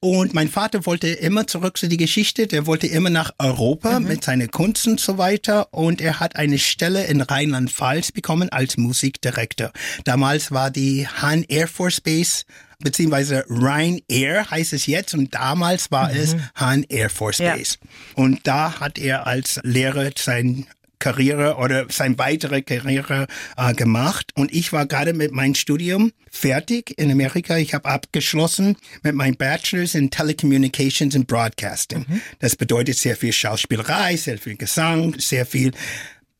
Und 0.00 0.32
mein 0.32 0.48
Vater 0.48 0.86
wollte 0.86 1.08
immer 1.08 1.46
zurück 1.46 1.76
zu 1.76 1.88
die 1.88 1.96
Geschichte, 1.98 2.46
der 2.46 2.64
wollte 2.66 2.86
immer 2.86 3.10
nach 3.10 3.32
Europa 3.38 4.00
mit 4.00 4.24
seiner 4.24 4.48
Kunst 4.48 4.86
und 4.86 4.98
so 4.98 5.18
weiter 5.18 5.74
und 5.74 6.00
er 6.00 6.18
hat 6.20 6.36
eine 6.36 6.58
Stelle 6.58 7.04
in 7.04 7.20
Rheinland-Pfalz 7.20 8.12
bekommen 8.12 8.48
als 8.48 8.76
Musikdirektor. 8.78 9.72
Damals 10.04 10.52
war 10.52 10.70
die 10.70 11.06
Hahn 11.06 11.44
Air 11.48 11.68
Force 11.68 12.00
Base 12.00 12.44
beziehungsweise 12.82 13.44
Rhine 13.48 14.00
Air 14.08 14.50
heißt 14.50 14.72
es 14.72 14.86
jetzt 14.86 15.14
und 15.14 15.34
damals 15.34 15.90
war 15.90 16.12
es 16.12 16.36
Hahn 16.54 16.84
Air 16.88 17.10
Force 17.10 17.38
Ja. 17.38 17.56
Base. 17.56 17.76
Und 18.14 18.46
da 18.46 18.80
hat 18.80 18.98
er 18.98 19.26
als 19.26 19.60
Lehrer 19.62 20.10
sein 20.16 20.66
Karriere 21.00 21.56
oder 21.58 21.86
sein 21.90 22.18
weitere 22.18 22.60
Karriere 22.62 23.28
äh, 23.56 23.72
gemacht 23.72 24.32
und 24.34 24.52
ich 24.52 24.72
war 24.72 24.84
gerade 24.84 25.12
mit 25.12 25.30
meinem 25.30 25.54
Studium 25.54 26.12
fertig 26.28 26.92
in 26.98 27.10
Amerika. 27.12 27.56
Ich 27.56 27.72
habe 27.72 27.88
abgeschlossen 27.88 28.76
mit 29.04 29.14
meinem 29.14 29.36
Bachelor's 29.36 29.94
in 29.94 30.10
Telecommunications 30.10 31.14
and 31.14 31.28
Broadcasting. 31.28 32.04
Das 32.40 32.56
bedeutet 32.56 32.96
sehr 32.98 33.16
viel 33.16 33.32
Schauspielerei, 33.32 34.16
sehr 34.16 34.38
viel 34.38 34.56
Gesang, 34.56 35.14
sehr 35.18 35.46
viel 35.46 35.70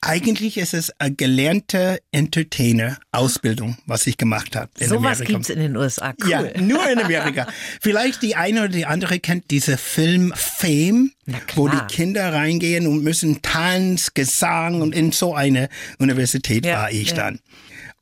eigentlich 0.00 0.59
ist 0.59 0.75
es 0.75 0.93
eine 1.00 1.14
gelernte 1.14 1.99
Entertainer-Ausbildung, 2.12 3.78
was 3.87 4.07
ich 4.07 4.17
gemacht 4.17 4.55
habe 4.55 4.71
in 4.78 4.88
Sowas 4.88 5.19
Amerika. 5.19 5.25
gibt's 5.33 5.49
in 5.50 5.59
den 5.59 5.76
USA. 5.76 6.14
Cool. 6.23 6.31
Ja, 6.31 6.61
nur 6.61 6.88
in 6.88 7.00
Amerika. 7.00 7.47
Vielleicht 7.81 8.23
die 8.23 8.37
eine 8.37 8.61
oder 8.61 8.69
die 8.69 8.87
andere 8.87 9.19
kennt 9.19 9.50
diese 9.50 9.76
Film 9.76 10.33
Fame, 10.37 11.12
wo 11.55 11.69
die 11.69 11.81
Kinder 11.88 12.33
reingehen 12.33 12.87
und 12.87 13.02
müssen 13.02 13.43
Tanz, 13.43 14.14
Gesang 14.14 14.83
und 14.83 14.95
in 14.95 15.12
so 15.12 15.35
eine 15.35 15.69
Universität 15.99 16.64
Ja, 16.64 16.75
war 16.75 16.90
ich 16.93 17.11
ja. 17.11 17.17
dann. 17.17 17.40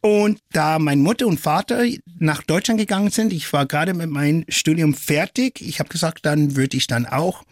Und 0.03 0.39
da 0.53 0.79
mein 0.79 1.01
Mutter 1.01 1.27
und 1.27 1.41
Vater 1.41 1.85
nach 2.19 2.43
Deutschland 2.43 2.79
gegangen 2.79 3.11
sind. 3.11 3.33
Ich 3.33 3.53
war 3.53 3.67
gerade 3.67 3.93
mit 3.95 4.09
meinem 4.09 4.45
Studium 4.49 4.95
fertig. 4.95 5.61
Ich 5.61 5.81
habe 5.81 5.89
gesagt, 5.89 6.27
dann 6.27 6.55
würde 6.55 6.77
ich 6.77 6.87
dann 6.87 7.07
auch 7.07 7.43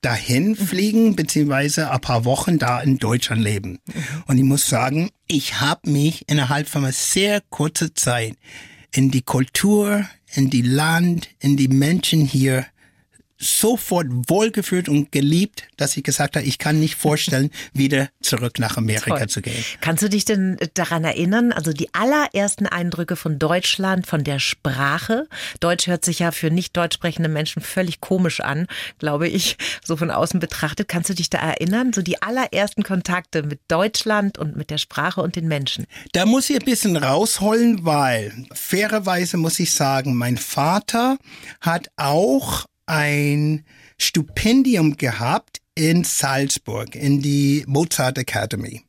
dahin 0.00 0.54
fliegen, 0.54 1.16
beziehungsweise 1.16 1.90
ein 1.90 2.00
paar 2.00 2.24
Wochen 2.24 2.58
da 2.58 2.80
in 2.80 2.98
Deutschland 2.98 3.42
leben. 3.42 3.78
Und 4.26 4.38
ich 4.38 4.44
muss 4.44 4.66
sagen, 4.66 5.10
ich 5.26 5.60
habe 5.60 5.90
mich 5.90 6.24
innerhalb 6.28 6.68
von 6.68 6.84
einer 6.84 6.92
sehr 6.92 7.40
kurzen 7.50 7.94
Zeit 7.94 8.36
in 8.94 9.10
die 9.10 9.22
Kultur, 9.22 10.04
in 10.34 10.50
die 10.50 10.62
Land, 10.62 11.28
in 11.40 11.56
die 11.56 11.68
Menschen 11.68 12.20
hier 12.24 12.66
sofort 13.38 14.06
wohlgefühlt 14.28 14.88
und 14.88 15.12
geliebt, 15.12 15.68
dass 15.76 15.96
ich 15.96 16.02
gesagt 16.02 16.36
habe, 16.36 16.44
ich 16.44 16.58
kann 16.58 16.80
nicht 16.80 16.96
vorstellen, 16.96 17.50
wieder 17.72 18.08
zurück 18.20 18.58
nach 18.58 18.76
Amerika 18.76 19.18
Toll. 19.18 19.28
zu 19.28 19.42
gehen. 19.42 19.64
Kannst 19.80 20.02
du 20.02 20.08
dich 20.08 20.24
denn 20.24 20.56
daran 20.74 21.04
erinnern, 21.04 21.52
also 21.52 21.72
die 21.72 21.92
allerersten 21.94 22.66
Eindrücke 22.66 23.16
von 23.16 23.38
Deutschland, 23.38 24.06
von 24.06 24.24
der 24.24 24.40
Sprache? 24.40 25.28
Deutsch 25.60 25.86
hört 25.86 26.04
sich 26.04 26.18
ja 26.18 26.32
für 26.32 26.50
nicht 26.50 26.76
deutsch 26.76 26.94
sprechende 26.94 27.28
Menschen 27.28 27.62
völlig 27.62 28.00
komisch 28.00 28.40
an, 28.40 28.66
glaube 28.98 29.28
ich, 29.28 29.56
so 29.84 29.96
von 29.96 30.10
außen 30.10 30.40
betrachtet. 30.40 30.88
Kannst 30.88 31.10
du 31.10 31.14
dich 31.14 31.30
da 31.30 31.38
erinnern, 31.38 31.92
so 31.92 32.02
die 32.02 32.20
allerersten 32.20 32.82
Kontakte 32.82 33.44
mit 33.44 33.60
Deutschland 33.68 34.36
und 34.38 34.56
mit 34.56 34.70
der 34.70 34.78
Sprache 34.78 35.20
und 35.20 35.36
den 35.36 35.46
Menschen? 35.46 35.86
Da 36.12 36.26
muss 36.26 36.50
ich 36.50 36.58
ein 36.58 36.64
bisschen 36.64 36.96
rausholen, 36.96 37.84
weil 37.84 38.32
fairerweise 38.52 39.36
muss 39.36 39.60
ich 39.60 39.72
sagen, 39.72 40.16
mein 40.16 40.36
Vater 40.36 41.18
hat 41.60 41.88
auch 41.96 42.66
ein 42.88 43.64
Stipendium 43.98 44.96
gehabt 44.96 45.60
in 45.74 46.02
Salzburg, 46.02 46.96
in 46.96 47.22
die 47.22 47.62
Mozart 47.68 48.18
Academy. 48.18 48.82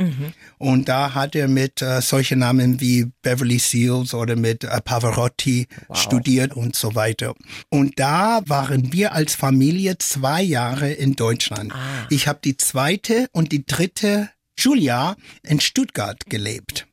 Und 0.58 0.90
da 0.90 1.14
hat 1.14 1.36
er 1.36 1.48
mit 1.48 1.84
äh, 1.84 2.02
solchen 2.02 2.40
Namen 2.40 2.80
wie 2.82 3.06
Beverly 3.22 3.60
Seals 3.60 4.16
oder 4.16 4.36
mit 4.36 4.64
äh, 4.64 4.82
Pavarotti 4.82 5.68
studiert 5.94 6.56
und 6.56 6.76
so 6.76 6.96
weiter. 6.96 7.36
Und 7.70 8.00
da 8.00 8.42
waren 8.48 8.92
wir 8.92 9.14
als 9.14 9.36
Familie 9.36 10.00
zwei 10.00 10.42
Jahre 10.42 10.92
in 10.92 11.16
Deutschland. 11.16 11.72
Ich 12.10 12.28
habe 12.28 12.40
die 12.44 12.58
zweite 12.58 13.28
und 13.34 13.52
die 13.52 13.68
dritte 13.68 14.30
Schuljahr 14.58 15.16
in 15.44 15.60
Stuttgart 15.60 16.26
gelebt. 16.26 16.88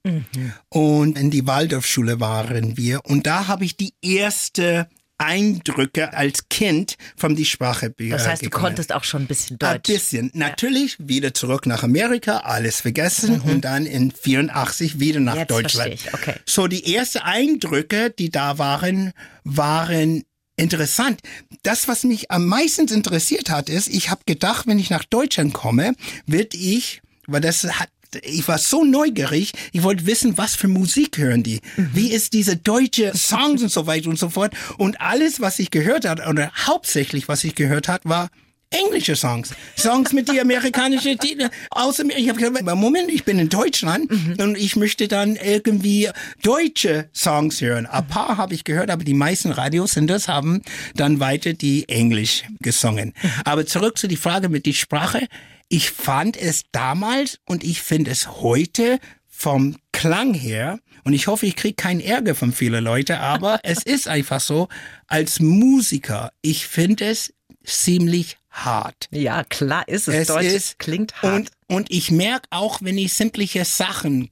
Und 0.68 1.18
in 1.18 1.30
die 1.30 1.46
Waldorfschule 1.46 2.20
waren 2.20 2.76
wir. 2.76 3.00
Und 3.06 3.26
da 3.26 3.48
habe 3.48 3.64
ich 3.64 3.78
die 3.78 3.94
erste 4.02 4.88
Eindrücke 5.18 6.12
als 6.12 6.48
Kind 6.48 6.96
von 7.16 7.36
die 7.36 7.44
Sprache 7.44 7.90
Das 7.98 8.26
heißt, 8.26 8.42
du 8.42 8.46
bekommen. 8.46 8.64
konntest 8.66 8.92
auch 8.92 9.04
schon 9.04 9.22
ein 9.22 9.26
bisschen 9.26 9.56
Ein 9.60 9.74
Deutsch. 9.82 9.86
bisschen. 9.92 10.30
Natürlich 10.34 10.96
wieder 10.98 11.32
zurück 11.34 11.66
nach 11.66 11.82
Amerika, 11.82 12.38
alles 12.38 12.80
vergessen 12.82 13.40
und 13.40 13.64
dann 13.64 13.86
in 13.86 14.10
84 14.10 15.00
wieder 15.00 15.20
nach 15.20 15.34
Mhm. 15.34 15.40
Jetzt 15.40 15.50
Deutschland. 15.50 15.88
verstehe 16.00 16.10
ich, 16.10 16.14
okay. 16.14 16.34
So 16.46 16.66
die 16.66 16.94
ersten 16.94 17.18
Eindrücke, 17.18 18.10
die 18.10 18.30
da 18.30 18.58
waren, 18.58 19.12
waren 19.44 20.24
interessant. 20.56 21.20
Das, 21.62 21.88
was 21.88 22.04
mich 22.04 22.30
am 22.30 22.46
meisten 22.46 22.86
interessiert 22.88 23.50
hat, 23.50 23.68
ist, 23.68 23.88
ich 23.88 24.10
habe 24.10 24.22
gedacht, 24.26 24.66
wenn 24.66 24.78
ich 24.78 24.90
nach 24.90 25.04
Deutschland 25.04 25.52
komme, 25.52 25.94
wird 26.26 26.54
ich, 26.54 27.02
weil 27.26 27.40
das 27.40 27.64
hat 27.64 27.88
ich 28.22 28.46
war 28.48 28.58
so 28.58 28.84
neugierig, 28.84 29.52
ich 29.72 29.82
wollte 29.82 30.06
wissen, 30.06 30.38
was 30.38 30.54
für 30.54 30.68
Musik 30.68 31.18
hören 31.18 31.42
die? 31.42 31.60
Wie 31.76 32.12
ist 32.12 32.32
diese 32.32 32.56
deutsche 32.56 33.16
Songs 33.16 33.62
und 33.62 33.70
so 33.70 33.86
weiter 33.86 34.08
und 34.08 34.18
so 34.18 34.28
fort? 34.28 34.54
Und 34.78 35.00
alles, 35.00 35.40
was 35.40 35.58
ich 35.58 35.70
gehört 35.70 36.06
hat, 36.06 36.26
oder 36.26 36.50
hauptsächlich, 36.66 37.28
was 37.28 37.44
ich 37.44 37.54
gehört 37.54 37.88
hat, 37.88 38.02
war 38.04 38.28
englische 38.70 39.16
Songs. 39.16 39.54
Songs 39.76 40.12
mit 40.12 40.30
die 40.30 40.40
amerikanischen 40.40 41.18
Titel. 41.20 41.48
Außer 41.70 42.04
mir, 42.04 42.16
ich 42.18 42.28
habe 42.28 42.38
gesagt, 42.38 42.64
Moment, 42.76 43.10
ich 43.10 43.24
bin 43.24 43.38
in 43.38 43.48
Deutschland 43.48 44.10
und 44.38 44.56
ich 44.56 44.76
möchte 44.76 45.08
dann 45.08 45.36
irgendwie 45.36 46.08
deutsche 46.42 47.08
Songs 47.14 47.60
hören. 47.60 47.86
Ein 47.86 48.06
paar 48.06 48.36
habe 48.36 48.54
ich 48.54 48.64
gehört, 48.64 48.90
aber 48.90 49.04
die 49.04 49.14
meisten 49.14 49.50
Radiosenders 49.52 50.28
haben 50.28 50.62
dann 50.94 51.20
weiter 51.20 51.52
die 51.52 51.88
Englisch 51.88 52.44
gesungen. 52.60 53.14
Aber 53.44 53.66
zurück 53.66 53.98
zu 53.98 54.08
die 54.08 54.16
Frage 54.16 54.48
mit 54.48 54.66
die 54.66 54.74
Sprache. 54.74 55.26
Ich 55.68 55.90
fand 55.90 56.36
es 56.36 56.64
damals 56.72 57.40
und 57.44 57.64
ich 57.64 57.82
finde 57.82 58.10
es 58.10 58.40
heute 58.40 58.98
vom 59.26 59.76
Klang 59.92 60.34
her, 60.34 60.78
und 61.06 61.12
ich 61.12 61.28
hoffe, 61.28 61.46
ich 61.46 61.54
kriege 61.54 61.76
keinen 61.76 62.00
Ärger 62.00 62.34
von 62.34 62.52
vielen 62.52 62.82
Leuten, 62.82 63.12
aber 63.12 63.60
es 63.62 63.84
ist 63.84 64.08
einfach 64.08 64.40
so, 64.40 64.66
als 65.06 65.38
Musiker, 65.38 66.32
ich 66.42 66.66
finde 66.66 67.04
es 67.06 67.32
ziemlich 67.62 68.38
hart. 68.50 69.08
Ja, 69.12 69.44
klar 69.44 69.86
ist 69.86 70.08
es. 70.08 70.14
Es 70.14 70.26
Deutsch 70.26 70.46
ist, 70.46 70.78
klingt 70.80 71.22
hart. 71.22 71.32
Und, 71.32 71.50
und 71.68 71.90
ich 71.92 72.10
merke 72.10 72.48
auch, 72.50 72.82
wenn 72.82 72.98
ich 72.98 73.12
sämtliche 73.12 73.64
Sachen, 73.64 74.30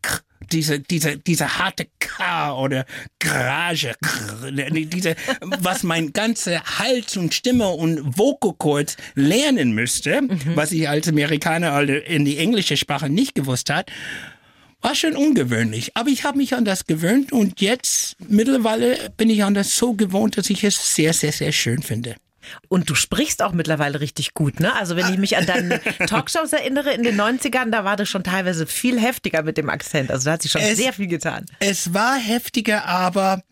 diese, 0.52 0.80
diese, 0.80 1.18
diese 1.18 1.58
harte 1.58 1.86
K 1.98 2.54
oder 2.56 2.86
Garage, 3.18 3.94
krr, 4.02 4.50
diese, 4.50 5.16
was 5.40 5.82
mein 5.82 6.12
ganzer 6.12 6.62
Hals 6.62 7.16
und 7.16 7.34
Stimme 7.34 7.68
und 7.68 8.18
Vococords 8.18 8.96
lernen 9.14 9.72
müsste, 9.72 10.22
was 10.54 10.72
ich 10.72 10.88
als 10.88 11.08
Amerikaner 11.08 11.82
in 11.88 12.24
die 12.24 12.38
englische 12.38 12.76
Sprache 12.76 13.08
nicht 13.08 13.34
gewusst 13.34 13.70
hat, 13.70 13.90
war 14.80 14.94
schon 14.94 15.16
ungewöhnlich. 15.16 15.96
Aber 15.96 16.10
ich 16.10 16.24
habe 16.24 16.36
mich 16.36 16.54
an 16.54 16.64
das 16.64 16.86
gewöhnt 16.86 17.32
und 17.32 17.60
jetzt 17.60 18.16
mittlerweile 18.28 19.10
bin 19.16 19.30
ich 19.30 19.42
an 19.42 19.54
das 19.54 19.76
so 19.76 19.94
gewohnt, 19.94 20.36
dass 20.36 20.50
ich 20.50 20.62
es 20.62 20.94
sehr, 20.94 21.14
sehr, 21.14 21.32
sehr 21.32 21.52
schön 21.52 21.82
finde. 21.82 22.16
Und 22.68 22.90
du 22.90 22.94
sprichst 22.94 23.42
auch 23.42 23.52
mittlerweile 23.52 24.00
richtig 24.00 24.34
gut, 24.34 24.60
ne? 24.60 24.74
Also 24.74 24.96
wenn 24.96 25.12
ich 25.12 25.18
mich 25.18 25.36
an 25.36 25.46
deine 25.46 25.80
Talkshows 26.06 26.52
erinnere 26.52 26.92
in 26.92 27.02
den 27.02 27.20
90ern, 27.20 27.70
da 27.70 27.84
war 27.84 27.96
das 27.96 28.08
schon 28.08 28.24
teilweise 28.24 28.66
viel 28.66 29.00
heftiger 29.00 29.42
mit 29.42 29.56
dem 29.56 29.70
Akzent. 29.70 30.10
Also 30.10 30.26
da 30.26 30.32
hat 30.32 30.42
sich 30.42 30.52
schon 30.52 30.60
Es- 30.62 30.76
sehr 30.78 30.92
viel 30.92 31.06
getan. 31.08 31.46
Es 31.60 31.94
war 31.94 32.16
heftiger, 32.16 32.84
aber 32.86 33.42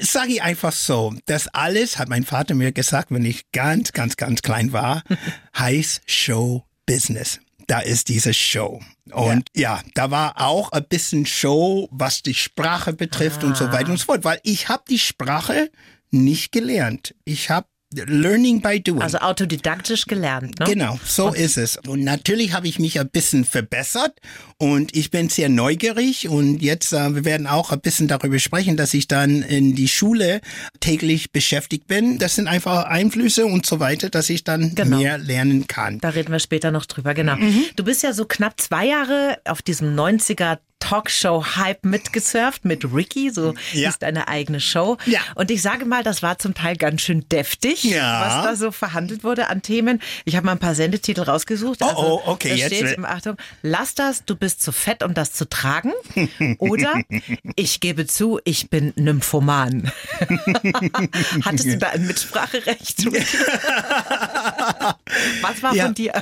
sage 0.00 0.32
ich 0.32 0.42
einfach 0.42 0.72
so, 0.72 1.14
das 1.26 1.48
alles, 1.48 1.98
hat 1.98 2.08
mein 2.08 2.24
Vater 2.24 2.54
mir 2.54 2.72
gesagt, 2.72 3.10
wenn 3.10 3.24
ich 3.24 3.50
ganz, 3.52 3.92
ganz, 3.92 4.16
ganz 4.16 4.42
klein 4.42 4.72
war, 4.72 5.02
heißt 5.58 6.02
Show 6.06 6.64
Business. 6.86 7.40
Da 7.66 7.80
ist 7.80 8.08
diese 8.08 8.32
Show. 8.32 8.80
Und 9.10 9.48
ja. 9.54 9.82
da 9.94 10.10
war 10.10 10.40
auch 10.40 10.72
ein 10.72 10.84
bisschen 10.88 11.26
Show, 11.26 11.88
was 11.90 12.22
die 12.22 12.32
Sprache 12.34 12.94
betrifft 12.94 13.44
und 13.44 13.56
so 13.58 13.70
weiter 13.72 13.90
und 13.90 13.98
so 13.98 14.06
fort, 14.06 14.24
weil 14.24 14.40
ich 14.42 14.68
habe 14.70 14.84
die 14.88 14.98
Sprache 14.98 15.70
nicht 16.10 16.50
gelernt. 16.52 17.14
Ich 17.24 17.50
habe 17.50 17.66
Learning 17.94 18.60
by 18.60 18.80
Doing. 18.80 19.00
Also 19.00 19.18
autodidaktisch 19.18 20.04
gelernt, 20.04 20.58
ne? 20.60 20.66
Genau, 20.66 21.00
so 21.06 21.32
ist 21.32 21.56
es. 21.56 21.78
Und 21.86 22.04
natürlich 22.04 22.52
habe 22.52 22.68
ich 22.68 22.78
mich 22.78 23.00
ein 23.00 23.08
bisschen 23.08 23.46
verbessert 23.46 24.12
und 24.58 24.94
ich 24.94 25.10
bin 25.10 25.30
sehr 25.30 25.48
neugierig 25.48 26.28
und 26.28 26.60
jetzt, 26.60 26.92
äh, 26.92 27.14
wir 27.14 27.24
werden 27.24 27.46
auch 27.46 27.70
ein 27.72 27.80
bisschen 27.80 28.06
darüber 28.06 28.38
sprechen, 28.38 28.76
dass 28.76 28.92
ich 28.92 29.08
dann 29.08 29.40
in 29.40 29.74
die 29.74 29.88
Schule 29.88 30.42
täglich 30.80 31.32
beschäftigt 31.32 31.86
bin. 31.86 32.18
Das 32.18 32.34
sind 32.34 32.46
einfach 32.46 32.84
Einflüsse 32.84 33.46
und 33.46 33.64
so 33.64 33.80
weiter, 33.80 34.10
dass 34.10 34.28
ich 34.28 34.44
dann 34.44 34.74
Genau. 34.74 34.98
mehr 34.98 35.16
lernen 35.16 35.66
kann. 35.66 35.98
Da 36.00 36.10
reden 36.10 36.30
wir 36.30 36.40
später 36.40 36.70
noch 36.70 36.84
drüber, 36.84 37.14
genau. 37.14 37.36
Mhm. 37.36 37.64
Du 37.76 37.84
bist 37.84 38.02
ja 38.02 38.12
so 38.12 38.26
knapp 38.26 38.60
zwei 38.60 38.86
Jahre 38.86 39.38
auf 39.46 39.62
diesem 39.62 39.94
90er 39.94 40.58
Talkshow-Hype 40.88 41.84
mitgesurft 41.84 42.64
mit 42.64 42.84
Ricky, 42.94 43.30
so 43.30 43.54
Ja. 43.72 43.90
ist 43.90 44.02
deine 44.02 44.28
eigene 44.28 44.58
Show. 44.60 44.96
Ja. 45.06 45.20
Und 45.34 45.50
ich 45.50 45.60
sage 45.60 45.84
mal, 45.84 46.02
das 46.02 46.22
war 46.22 46.38
zum 46.38 46.54
Teil 46.54 46.76
ganz 46.76 47.02
schön 47.02 47.28
deftig, 47.28 47.84
Ja. 47.84 48.22
was 48.24 48.44
da 48.44 48.56
so 48.56 48.70
verhandelt 48.72 49.22
wurde 49.24 49.48
an 49.48 49.60
Themen. 49.62 50.00
Ich 50.24 50.34
habe 50.36 50.46
mal 50.46 50.52
ein 50.52 50.58
paar 50.58 50.74
Sendetitel 50.74 51.22
rausgesucht. 51.22 51.82
Also, 51.82 51.96
Oh, 51.98 52.22
oh, 52.24 52.30
okay, 52.32 52.48
da 52.50 52.54
jetzt 52.54 52.74
steht 52.76 52.96
im 52.96 53.04
Achtung, 53.04 53.36
lass 53.62 53.94
das, 53.94 54.24
du 54.24 54.34
bist 54.34 54.62
zu 54.62 54.72
fett, 54.72 55.02
um 55.02 55.12
das 55.14 55.32
zu 55.32 55.48
tragen. 55.48 55.92
Oder 56.58 57.02
ich 57.56 57.80
gebe 57.80 58.06
zu, 58.06 58.40
ich 58.44 58.70
bin 58.70 58.92
Nymphoman. 58.96 59.92
Hattest 61.44 61.66
du 61.66 61.76
da 61.78 61.88
ein 61.90 62.06
Mitspracherecht? 62.06 63.04
was 65.42 65.62
war 65.62 65.74
Ja. 65.74 65.84
von 65.86 65.94
dir? 65.94 66.12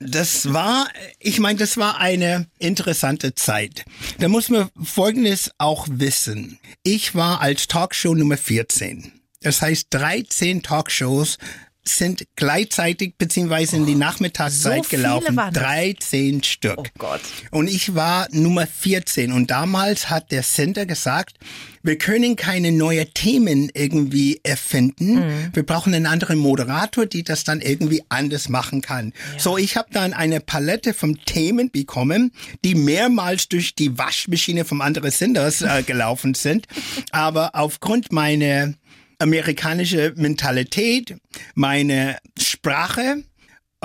Das 0.00 0.52
war, 0.52 0.86
ich 1.18 1.38
meine, 1.40 1.58
das 1.58 1.76
war 1.76 1.98
eine 1.98 2.46
interessante 2.58 3.34
Zeit. 3.34 3.84
Da 4.18 4.28
muss 4.28 4.48
man 4.48 4.68
Folgendes 4.82 5.50
auch 5.58 5.86
wissen. 5.90 6.58
Ich 6.82 7.14
war 7.14 7.40
als 7.40 7.66
Talkshow 7.68 8.14
Nummer 8.14 8.36
14. 8.36 9.12
Das 9.42 9.60
heißt, 9.62 9.88
13 9.90 10.62
Talkshows 10.62 11.38
sind 11.86 12.26
gleichzeitig 12.36 13.14
beziehungsweise 13.18 13.76
in 13.76 13.86
die 13.86 13.94
Nachmittagszeit 13.94 14.84
so 14.84 14.90
gelaufen. 14.90 15.36
waren 15.36 15.52
das? 15.52 15.62
13 15.62 16.42
Stück. 16.42 16.78
Oh 16.78 16.84
Gott. 16.98 17.20
Und 17.50 17.68
ich 17.68 17.94
war 17.94 18.28
Nummer 18.30 18.66
14 18.66 19.32
und 19.32 19.50
damals 19.50 20.10
hat 20.10 20.32
der 20.32 20.42
Center 20.42 20.86
gesagt, 20.86 21.38
wir 21.82 21.98
können 21.98 22.34
keine 22.36 22.72
neuen 22.72 23.12
Themen 23.12 23.70
irgendwie 23.74 24.40
erfinden. 24.42 25.16
Mhm. 25.16 25.50
Wir 25.52 25.64
brauchen 25.64 25.94
einen 25.94 26.06
anderen 26.06 26.38
Moderator, 26.38 27.04
die 27.04 27.22
das 27.22 27.44
dann 27.44 27.60
irgendwie 27.60 28.02
anders 28.08 28.48
machen 28.48 28.80
kann. 28.80 29.12
So, 29.36 29.58
ich 29.58 29.76
habe 29.76 29.88
dann 29.92 30.14
eine 30.14 30.40
Palette 30.40 30.94
von 30.94 31.18
Themen 31.26 31.70
bekommen, 31.70 32.32
die 32.64 32.74
mehrmals 32.74 33.50
durch 33.50 33.74
die 33.74 33.98
Waschmaschine 33.98 34.64
vom 34.64 34.80
anderen 34.80 35.10
Senders 35.10 35.60
äh, 35.60 35.82
gelaufen 35.82 36.32
sind. 36.32 36.66
Aber 37.12 37.54
aufgrund 37.54 38.12
meiner 38.12 38.72
amerikanische 39.18 40.12
Mentalität, 40.16 41.16
meine 41.54 42.18
Sprache 42.38 43.24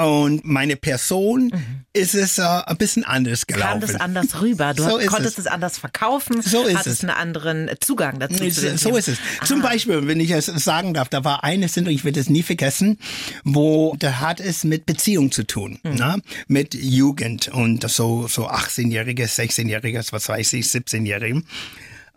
und 0.05 0.45
meine 0.45 0.77
Person 0.77 1.47
mhm. 1.47 1.85
ist 1.91 2.15
es 2.15 2.37
äh, 2.37 2.43
ein 2.43 2.77
bisschen 2.77 3.03
anders 3.03 3.47
gelaufen. 3.47 3.81
Kam 3.81 3.81
das 3.81 3.95
anders 3.95 4.41
rüber? 4.41 4.73
Du 4.73 4.83
so 4.83 4.97
konntest 5.07 5.39
es. 5.39 5.45
es. 5.45 5.47
anders 5.47 5.77
verkaufen, 5.77 6.41
so 6.41 6.63
ist 6.63 6.77
hattest 6.77 7.03
es. 7.03 7.03
einen 7.03 7.09
anderen 7.09 7.69
Zugang 7.81 8.19
dazu. 8.19 8.47
Zu 8.49 8.77
so 8.77 8.95
ist 8.95 9.09
es. 9.09 9.17
Aha. 9.39 9.45
Zum 9.45 9.61
Beispiel, 9.61 10.07
wenn 10.07 10.21
ich 10.21 10.31
es 10.31 10.45
sagen 10.45 10.93
darf, 10.93 11.09
da 11.09 11.25
war 11.25 11.43
eine 11.43 11.67
Sendung, 11.67 11.93
ich 11.93 12.05
werde 12.05 12.19
es 12.19 12.29
nie 12.29 12.43
vergessen, 12.43 12.97
wo 13.43 13.95
da 13.99 14.19
hat 14.21 14.39
es 14.39 14.63
mit 14.63 14.85
Beziehung 14.85 15.31
zu 15.31 15.45
tun, 15.45 15.79
mhm. 15.83 15.95
ne? 15.95 16.21
mit 16.47 16.75
Jugend 16.75 17.49
und 17.49 17.89
so 17.89 18.27
so 18.27 18.49
18-jähriges, 18.49 19.37
16-jähriges, 19.37 20.13
was 20.13 20.29
weiß 20.29 20.53
ich, 20.53 20.65
17-jährigen. 20.65 21.45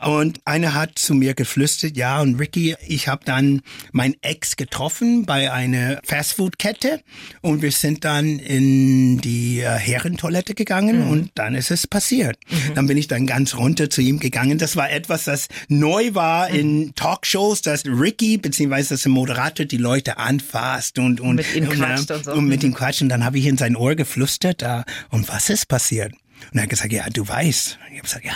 Und 0.02 0.40
einer 0.44 0.74
hat 0.74 0.98
zu 0.98 1.14
mir 1.14 1.34
geflüstert, 1.34 1.96
ja, 1.96 2.20
und 2.20 2.38
Ricky, 2.38 2.74
ich 2.86 3.08
habe 3.08 3.24
dann 3.24 3.62
mein 3.92 4.14
Ex 4.20 4.56
getroffen 4.56 5.24
bei 5.26 5.52
einer 5.52 6.00
Fastfood-Kette 6.04 7.00
und 7.40 7.62
wir 7.62 7.72
sind 7.72 8.04
dann 8.04 8.38
in 8.38 9.18
die 9.18 9.60
äh, 9.60 9.70
Herrentoilette 9.70 10.54
gegangen 10.54 11.04
mhm. 11.04 11.10
und 11.10 11.30
dann 11.36 11.54
ist 11.54 11.70
es 11.70 11.86
passiert. 11.86 12.36
Mhm. 12.50 12.74
Dann 12.74 12.86
bin 12.88 12.96
ich 12.96 13.06
dann 13.06 13.26
ganz 13.26 13.54
runter 13.54 13.90
zu 13.90 14.00
ihm 14.00 14.18
gegangen. 14.18 14.58
Das 14.58 14.76
war 14.76 14.90
etwas, 14.90 15.24
das 15.24 15.48
neu 15.68 16.14
war 16.14 16.48
mhm. 16.48 16.54
in 16.54 16.94
Talkshows, 16.94 17.62
dass 17.62 17.84
Ricky 17.86 18.38
beziehungsweise 18.38 18.94
das 18.94 19.06
Moderator 19.06 19.66
die 19.66 19.76
Leute 19.76 20.18
anfasst 20.18 20.98
und 20.98 21.20
und 21.20 21.36
mit 21.36 21.54
ihm 21.54 21.68
quatscht 21.68 22.10
und, 22.10 22.24
so. 22.24 22.32
und 22.32 22.46
mit 22.46 22.64
ihm 22.64 22.74
quatscht. 22.74 23.02
Und 23.02 23.08
dann 23.08 23.24
habe 23.24 23.38
ich 23.38 23.46
in 23.46 23.56
sein 23.56 23.76
Ohr 23.76 23.94
geflüstert, 23.94 24.62
uh, 24.62 24.82
und 25.10 25.28
was 25.28 25.48
ist 25.48 25.68
passiert? 25.68 26.12
Und 26.50 26.58
er 26.58 26.62
hat 26.62 26.70
gesagt, 26.70 26.92
ja, 26.92 27.08
du 27.08 27.26
weißt. 27.26 27.78
Ich 27.90 27.98
habe 27.98 28.02
gesagt, 28.02 28.24
ja, 28.24 28.34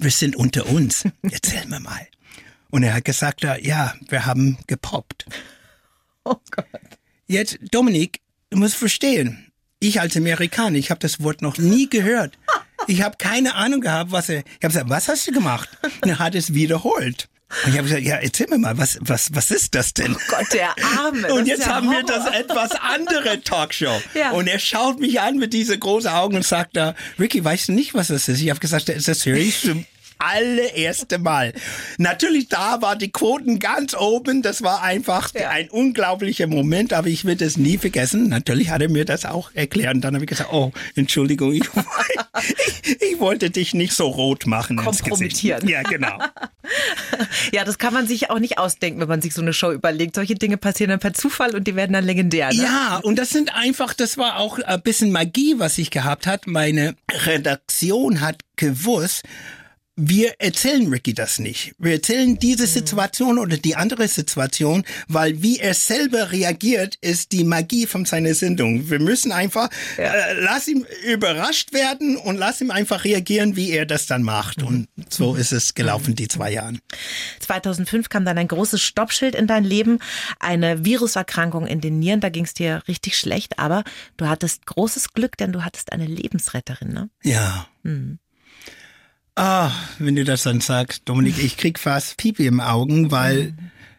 wir 0.00 0.10
sind 0.10 0.36
unter 0.36 0.66
uns. 0.66 1.04
Erzähl 1.22 1.66
mir 1.66 1.80
mal. 1.80 2.06
Und 2.70 2.82
er 2.82 2.94
hat 2.94 3.04
gesagt, 3.04 3.42
ja, 3.42 3.94
wir 4.08 4.26
haben 4.26 4.58
gepoppt. 4.66 5.26
Oh 6.24 6.36
Gott. 6.50 6.66
Jetzt, 7.26 7.58
Dominik, 7.70 8.20
du 8.50 8.58
musst 8.58 8.76
verstehen, 8.76 9.52
ich 9.78 10.00
als 10.00 10.16
Amerikaner, 10.16 10.76
ich 10.76 10.90
habe 10.90 11.00
das 11.00 11.22
Wort 11.22 11.42
noch 11.42 11.58
nie 11.58 11.88
gehört. 11.88 12.38
Ich 12.86 13.02
habe 13.02 13.16
keine 13.18 13.54
Ahnung 13.54 13.80
gehabt, 13.80 14.12
was 14.12 14.28
er. 14.28 14.38
Ich 14.38 14.64
habe 14.64 14.68
gesagt, 14.68 14.88
was 14.88 15.08
hast 15.08 15.26
du 15.26 15.32
gemacht? 15.32 15.68
Und 16.02 16.08
er 16.08 16.18
hat 16.18 16.34
es 16.34 16.54
wiederholt. 16.54 17.28
Und 17.64 17.72
ich 17.72 17.78
habe 17.78 17.88
gesagt, 17.88 18.02
ja, 18.02 18.16
erzähl 18.16 18.46
mir 18.48 18.58
mal, 18.58 18.78
was, 18.78 18.98
was, 19.00 19.34
was 19.34 19.50
ist 19.50 19.74
das 19.74 19.92
denn? 19.92 20.14
Oh 20.14 20.18
Gott, 20.28 20.52
der 20.52 20.74
Arme. 20.98 21.34
Und 21.34 21.46
jetzt 21.46 21.66
haben 21.66 21.88
Horror. 21.88 21.98
wir 21.98 22.04
das 22.06 22.26
etwas 22.26 22.70
andere 22.72 23.42
Talkshow. 23.42 24.00
Ja. 24.14 24.30
Und 24.30 24.46
er 24.46 24.60
schaut 24.60 25.00
mich 25.00 25.20
an 25.20 25.36
mit 25.36 25.52
diese 25.52 25.76
großen 25.76 26.10
Augen 26.10 26.36
und 26.36 26.46
sagt 26.46 26.76
da, 26.76 26.94
Ricky, 27.18 27.44
weißt 27.44 27.68
du 27.68 27.72
nicht, 27.72 27.92
was 27.92 28.08
das 28.08 28.28
ist? 28.28 28.40
Ich 28.40 28.50
habe 28.50 28.60
gesagt, 28.60 28.88
ist 28.88 29.08
das 29.08 29.20
serious? 29.20 29.68
Allererste 30.20 31.18
Mal. 31.18 31.52
Natürlich, 31.98 32.48
da 32.48 32.80
war 32.82 32.96
die 32.96 33.10
Quoten 33.10 33.58
ganz 33.58 33.94
oben. 33.94 34.42
Das 34.42 34.62
war 34.62 34.82
einfach 34.82 35.34
ja. 35.34 35.50
ein 35.50 35.68
unglaublicher 35.70 36.46
Moment, 36.46 36.92
aber 36.92 37.08
ich 37.08 37.24
werde 37.24 37.44
es 37.44 37.56
nie 37.56 37.78
vergessen. 37.78 38.28
Natürlich 38.28 38.70
hat 38.70 38.82
er 38.82 38.88
mir 38.88 39.04
das 39.04 39.24
auch 39.24 39.50
erklärt. 39.54 39.94
Und 39.94 40.02
dann 40.02 40.14
habe 40.14 40.24
ich 40.24 40.28
gesagt, 40.28 40.52
oh, 40.52 40.72
Entschuldigung, 40.94 41.52
ich, 41.52 41.64
ich, 42.84 43.02
ich 43.02 43.18
wollte 43.18 43.50
dich 43.50 43.74
nicht 43.74 43.92
so 43.92 44.06
rot 44.06 44.46
machen. 44.46 44.76
Kompromittieren. 44.76 45.66
Ja, 45.66 45.82
genau. 45.82 46.18
ja, 47.52 47.64
das 47.64 47.78
kann 47.78 47.94
man 47.94 48.06
sich 48.06 48.30
auch 48.30 48.38
nicht 48.38 48.58
ausdenken, 48.58 49.00
wenn 49.00 49.08
man 49.08 49.22
sich 49.22 49.34
so 49.34 49.42
eine 49.42 49.52
Show 49.52 49.72
überlegt. 49.72 50.14
Solche 50.14 50.34
Dinge 50.34 50.56
passieren 50.56 50.90
dann 50.90 51.00
per 51.00 51.14
Zufall 51.14 51.54
und 51.54 51.66
die 51.66 51.76
werden 51.76 51.92
dann 51.92 52.04
legendär. 52.04 52.52
Ne? 52.52 52.62
Ja, 52.62 53.00
und 53.02 53.18
das 53.18 53.30
sind 53.30 53.54
einfach, 53.54 53.94
das 53.94 54.18
war 54.18 54.38
auch 54.38 54.58
ein 54.58 54.82
bisschen 54.82 55.12
Magie, 55.12 55.54
was 55.58 55.78
ich 55.78 55.90
gehabt 55.90 56.26
hat. 56.26 56.46
Meine 56.46 56.94
Redaktion 57.24 58.20
hat 58.20 58.42
gewusst, 58.56 59.22
wir 60.02 60.34
erzählen 60.38 60.88
Ricky 60.88 61.12
das 61.12 61.38
nicht. 61.38 61.74
Wir 61.78 61.92
erzählen 61.92 62.38
diese 62.38 62.62
mhm. 62.62 62.68
Situation 62.68 63.38
oder 63.38 63.58
die 63.58 63.76
andere 63.76 64.08
Situation, 64.08 64.84
weil 65.08 65.42
wie 65.42 65.58
er 65.58 65.74
selber 65.74 66.32
reagiert, 66.32 66.96
ist 67.02 67.32
die 67.32 67.44
Magie 67.44 67.86
von 67.86 68.06
seiner 68.06 68.34
Sendung. 68.34 68.88
Wir 68.88 68.98
müssen 68.98 69.30
einfach, 69.30 69.68
ja. 69.98 70.04
äh, 70.04 70.40
lass 70.40 70.68
ihn 70.68 70.86
überrascht 71.06 71.74
werden 71.74 72.16
und 72.16 72.36
lass 72.36 72.60
ihm 72.62 72.70
einfach 72.70 73.04
reagieren, 73.04 73.56
wie 73.56 73.70
er 73.72 73.84
das 73.84 74.06
dann 74.06 74.22
macht. 74.22 74.62
Und 74.62 74.88
so 75.10 75.34
ist 75.34 75.52
es 75.52 75.74
gelaufen, 75.74 76.14
die 76.14 76.28
zwei 76.28 76.52
Jahre. 76.52 76.78
2005 77.40 78.08
kam 78.08 78.24
dann 78.24 78.38
ein 78.38 78.48
großes 78.48 78.80
Stoppschild 78.80 79.34
in 79.34 79.46
dein 79.46 79.64
Leben, 79.64 79.98
eine 80.38 80.84
Viruserkrankung 80.84 81.66
in 81.66 81.80
den 81.80 81.98
Nieren, 81.98 82.20
da 82.20 82.30
ging 82.30 82.44
es 82.44 82.54
dir 82.54 82.82
richtig 82.88 83.18
schlecht, 83.18 83.58
aber 83.58 83.84
du 84.16 84.28
hattest 84.28 84.64
großes 84.66 85.12
Glück, 85.12 85.36
denn 85.36 85.52
du 85.52 85.64
hattest 85.64 85.92
eine 85.92 86.06
Lebensretterin, 86.06 86.88
ne? 86.88 87.10
Ja. 87.22 87.66
Mhm. 87.82 88.18
Ah, 89.34 89.70
wenn 89.98 90.16
du 90.16 90.24
das 90.24 90.42
dann 90.42 90.60
sagst, 90.60 91.02
Dominik, 91.04 91.38
ich 91.38 91.56
krieg 91.56 91.78
fast 91.78 92.16
Pipi 92.16 92.46
im 92.46 92.60
Augen, 92.60 93.10
weil 93.10 93.54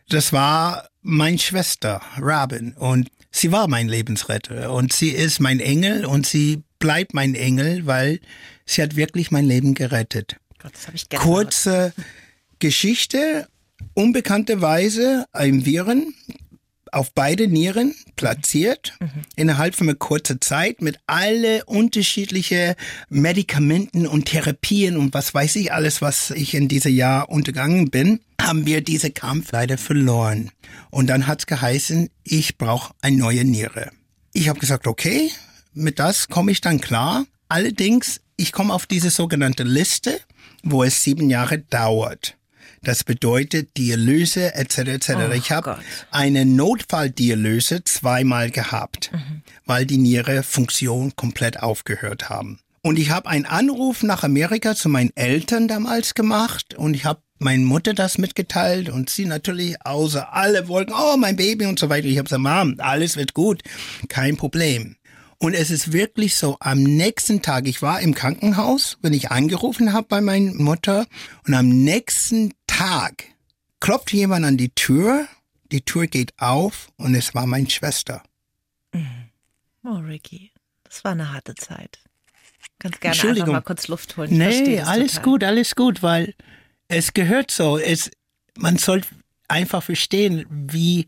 das 0.09 0.33
war 0.33 0.89
meine 1.01 1.39
Schwester, 1.39 2.01
Robin, 2.19 2.73
und 2.73 3.09
sie 3.31 3.51
war 3.51 3.67
mein 3.67 3.87
Lebensretter. 3.87 4.71
Und 4.71 4.93
sie 4.93 5.09
ist 5.09 5.39
mein 5.39 5.59
Engel 5.59 6.05
und 6.05 6.25
sie 6.25 6.63
bleibt 6.79 7.13
mein 7.13 7.35
Engel, 7.35 7.85
weil 7.85 8.19
sie 8.65 8.81
hat 8.83 8.95
wirklich 8.95 9.31
mein 9.31 9.45
Leben 9.45 9.73
gerettet. 9.73 10.35
Gott, 10.59 10.73
das 10.73 10.87
hab 10.87 10.95
ich 10.95 11.09
Kurze 11.09 11.93
Geschichte, 12.59 13.47
unbekannterweise 13.93 15.25
ein 15.31 15.65
Viren 15.65 16.13
auf 16.91 17.13
beide 17.13 17.47
Nieren 17.47 17.95
platziert, 18.15 18.93
mhm. 18.99 19.09
innerhalb 19.35 19.75
von 19.75 19.87
einer 19.87 19.97
kurzen 19.97 20.41
Zeit 20.41 20.81
mit 20.81 20.99
alle 21.07 21.65
unterschiedliche 21.65 22.75
Medikamenten 23.09 24.05
und 24.07 24.25
Therapien 24.25 24.97
und 24.97 25.13
was 25.13 25.33
weiß 25.33 25.55
ich 25.55 25.73
alles, 25.73 26.01
was 26.01 26.31
ich 26.31 26.53
in 26.53 26.67
diesem 26.67 26.93
Jahr 26.93 27.29
untergangen 27.29 27.89
bin, 27.89 28.19
haben 28.41 28.65
wir 28.65 28.81
diese 28.81 29.11
Kampf 29.11 29.51
leider 29.51 29.77
verloren. 29.77 30.51
Und 30.89 31.07
dann 31.07 31.27
hat's 31.27 31.45
geheißen, 31.45 32.09
ich 32.23 32.57
brauche 32.57 32.93
eine 33.01 33.17
neue 33.17 33.45
Niere. 33.45 33.91
Ich 34.33 34.49
habe 34.49 34.59
gesagt, 34.59 34.87
okay, 34.87 35.31
mit 35.73 35.99
das 35.99 36.27
komme 36.27 36.51
ich 36.51 36.61
dann 36.61 36.81
klar. 36.81 37.25
Allerdings, 37.47 38.21
ich 38.37 38.51
komme 38.51 38.73
auf 38.73 38.85
diese 38.85 39.09
sogenannte 39.09 39.63
Liste, 39.63 40.19
wo 40.63 40.83
es 40.83 41.03
sieben 41.03 41.29
Jahre 41.29 41.59
dauert. 41.59 42.37
Das 42.83 43.03
bedeutet 43.03 43.77
Dialyse 43.77 44.55
etc. 44.55 44.77
etc. 44.79 45.09
Oh, 45.15 45.31
ich 45.33 45.51
habe 45.51 45.77
eine 46.09 46.45
Notfalldialyse 46.45 47.83
zweimal 47.83 48.49
gehabt, 48.49 49.11
mhm. 49.13 49.43
weil 49.67 49.85
die 49.85 49.99
Niere 49.99 50.41
Funktion 50.41 51.15
komplett 51.15 51.61
aufgehört 51.61 52.29
haben. 52.29 52.59
Und 52.81 52.97
ich 52.97 53.11
habe 53.11 53.29
einen 53.29 53.45
Anruf 53.45 54.01
nach 54.01 54.23
Amerika 54.23 54.73
zu 54.75 54.89
meinen 54.89 55.11
Eltern 55.15 55.67
damals 55.67 56.15
gemacht 56.15 56.73
und 56.73 56.95
ich 56.95 57.05
habe 57.05 57.21
meine 57.37 57.63
Mutter 57.63 57.93
das 57.93 58.17
mitgeteilt 58.17 58.89
und 58.89 59.11
sie 59.11 59.25
natürlich 59.25 59.85
außer 59.85 60.33
alle 60.33 60.67
wollten, 60.67 60.93
oh, 60.93 61.17
mein 61.17 61.35
Baby 61.35 61.67
und 61.67 61.77
so 61.77 61.89
weiter. 61.89 62.07
Ich 62.07 62.17
habe 62.17 62.23
gesagt, 62.23 62.41
Mom, 62.41 62.75
alles 62.79 63.15
wird 63.15 63.35
gut, 63.35 63.61
kein 64.07 64.37
Problem. 64.37 64.95
Und 65.41 65.55
es 65.55 65.71
ist 65.71 65.91
wirklich 65.91 66.35
so, 66.35 66.57
am 66.59 66.83
nächsten 66.83 67.41
Tag, 67.41 67.67
ich 67.67 67.81
war 67.81 67.99
im 67.99 68.13
Krankenhaus, 68.13 68.99
wenn 69.01 69.11
ich 69.11 69.31
angerufen 69.31 69.91
habe 69.91 70.05
bei 70.07 70.21
meiner 70.21 70.53
Mutter 70.53 71.07
und 71.47 71.55
am 71.55 71.67
nächsten 71.67 72.53
Tag 72.77 73.25
klopft 73.79 74.13
jemand 74.13 74.45
an 74.45 74.57
die 74.57 74.69
Tür, 74.69 75.27
die 75.71 75.81
Tür 75.81 76.07
geht 76.07 76.33
auf 76.37 76.89
und 76.97 77.15
es 77.15 77.35
war 77.35 77.45
meine 77.45 77.69
Schwester. 77.69 78.23
Mhm. 78.93 79.29
Oh, 79.83 79.97
Ricky, 79.97 80.51
das 80.83 81.03
war 81.03 81.11
eine 81.13 81.33
harte 81.33 81.55
Zeit. 81.55 81.99
Ganz 82.79 82.99
gerne 82.99 83.19
einfach 83.21 83.47
mal 83.47 83.61
kurz 83.61 83.87
Luft 83.87 84.17
holen. 84.17 84.31
Ich 84.31 84.37
nee, 84.37 84.79
alles 84.79 85.13
total. 85.13 85.23
gut, 85.23 85.43
alles 85.43 85.75
gut, 85.75 86.03
weil 86.03 86.33
es 86.87 87.13
gehört 87.13 87.51
so. 87.51 87.77
Es, 87.77 88.09
man 88.55 88.77
soll 88.77 89.01
einfach 89.47 89.83
verstehen, 89.83 90.45
wie 90.49 91.07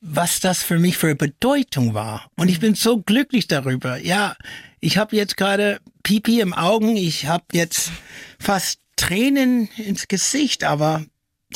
was 0.00 0.40
das 0.40 0.62
für 0.62 0.78
mich 0.78 0.98
für 0.98 1.14
Bedeutung 1.14 1.94
war. 1.94 2.30
Und 2.36 2.48
ich 2.48 2.58
bin 2.58 2.74
so 2.74 3.00
glücklich 3.00 3.46
darüber. 3.46 3.96
Ja, 3.96 4.36
ich 4.80 4.98
habe 4.98 5.14
jetzt 5.14 5.36
gerade 5.36 5.80
Pipi 6.02 6.40
im 6.40 6.52
Augen, 6.52 6.96
ich 6.96 7.26
habe 7.26 7.44
jetzt 7.52 7.92
fast 8.40 8.81
Tränen 9.02 9.68
ins 9.76 10.06
Gesicht, 10.06 10.62
aber 10.62 11.04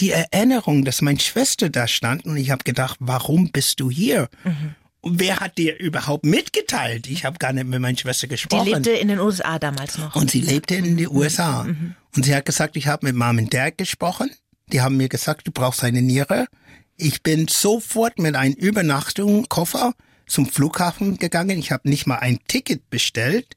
die 0.00 0.10
Erinnerung, 0.10 0.84
dass 0.84 1.00
meine 1.00 1.20
Schwester 1.20 1.70
da 1.70 1.86
stand 1.86 2.24
und 2.24 2.36
ich 2.36 2.50
habe 2.50 2.64
gedacht, 2.64 2.96
warum 2.98 3.52
bist 3.52 3.78
du 3.78 3.88
hier? 3.88 4.28
Mhm. 4.42 4.74
Und 5.00 5.20
wer 5.20 5.38
hat 5.38 5.56
dir 5.56 5.78
überhaupt 5.78 6.26
mitgeteilt? 6.26 7.06
Ich 7.06 7.24
habe 7.24 7.38
gar 7.38 7.52
nicht 7.52 7.68
mit 7.68 7.80
meiner 7.80 7.96
Schwester 7.96 8.26
gesprochen. 8.26 8.64
Die 8.64 8.72
lebte 8.72 8.90
in 8.90 9.06
den 9.06 9.20
USA 9.20 9.60
damals 9.60 9.96
noch. 9.98 10.16
Und 10.16 10.32
sie 10.32 10.40
lebte 10.40 10.74
in 10.74 10.96
den 10.96 11.08
USA. 11.08 11.62
Mhm. 11.62 11.94
Und 12.16 12.24
sie 12.24 12.34
hat 12.34 12.44
gesagt, 12.44 12.76
ich 12.76 12.88
habe 12.88 13.06
mit 13.06 13.14
Mom 13.14 13.38
und 13.38 13.54
Dad 13.54 13.78
gesprochen. 13.78 14.28
Die 14.72 14.80
haben 14.80 14.96
mir 14.96 15.08
gesagt, 15.08 15.46
du 15.46 15.52
brauchst 15.52 15.84
eine 15.84 16.02
Niere. 16.02 16.48
Ich 16.96 17.22
bin 17.22 17.46
sofort 17.46 18.18
mit 18.18 18.34
einem 18.34 18.54
Übernachtungskoffer 18.54 19.94
zum 20.26 20.46
Flughafen 20.46 21.18
gegangen. 21.18 21.58
Ich 21.60 21.70
habe 21.70 21.88
nicht 21.88 22.08
mal 22.08 22.18
ein 22.18 22.40
Ticket 22.48 22.90
bestellt. 22.90 23.54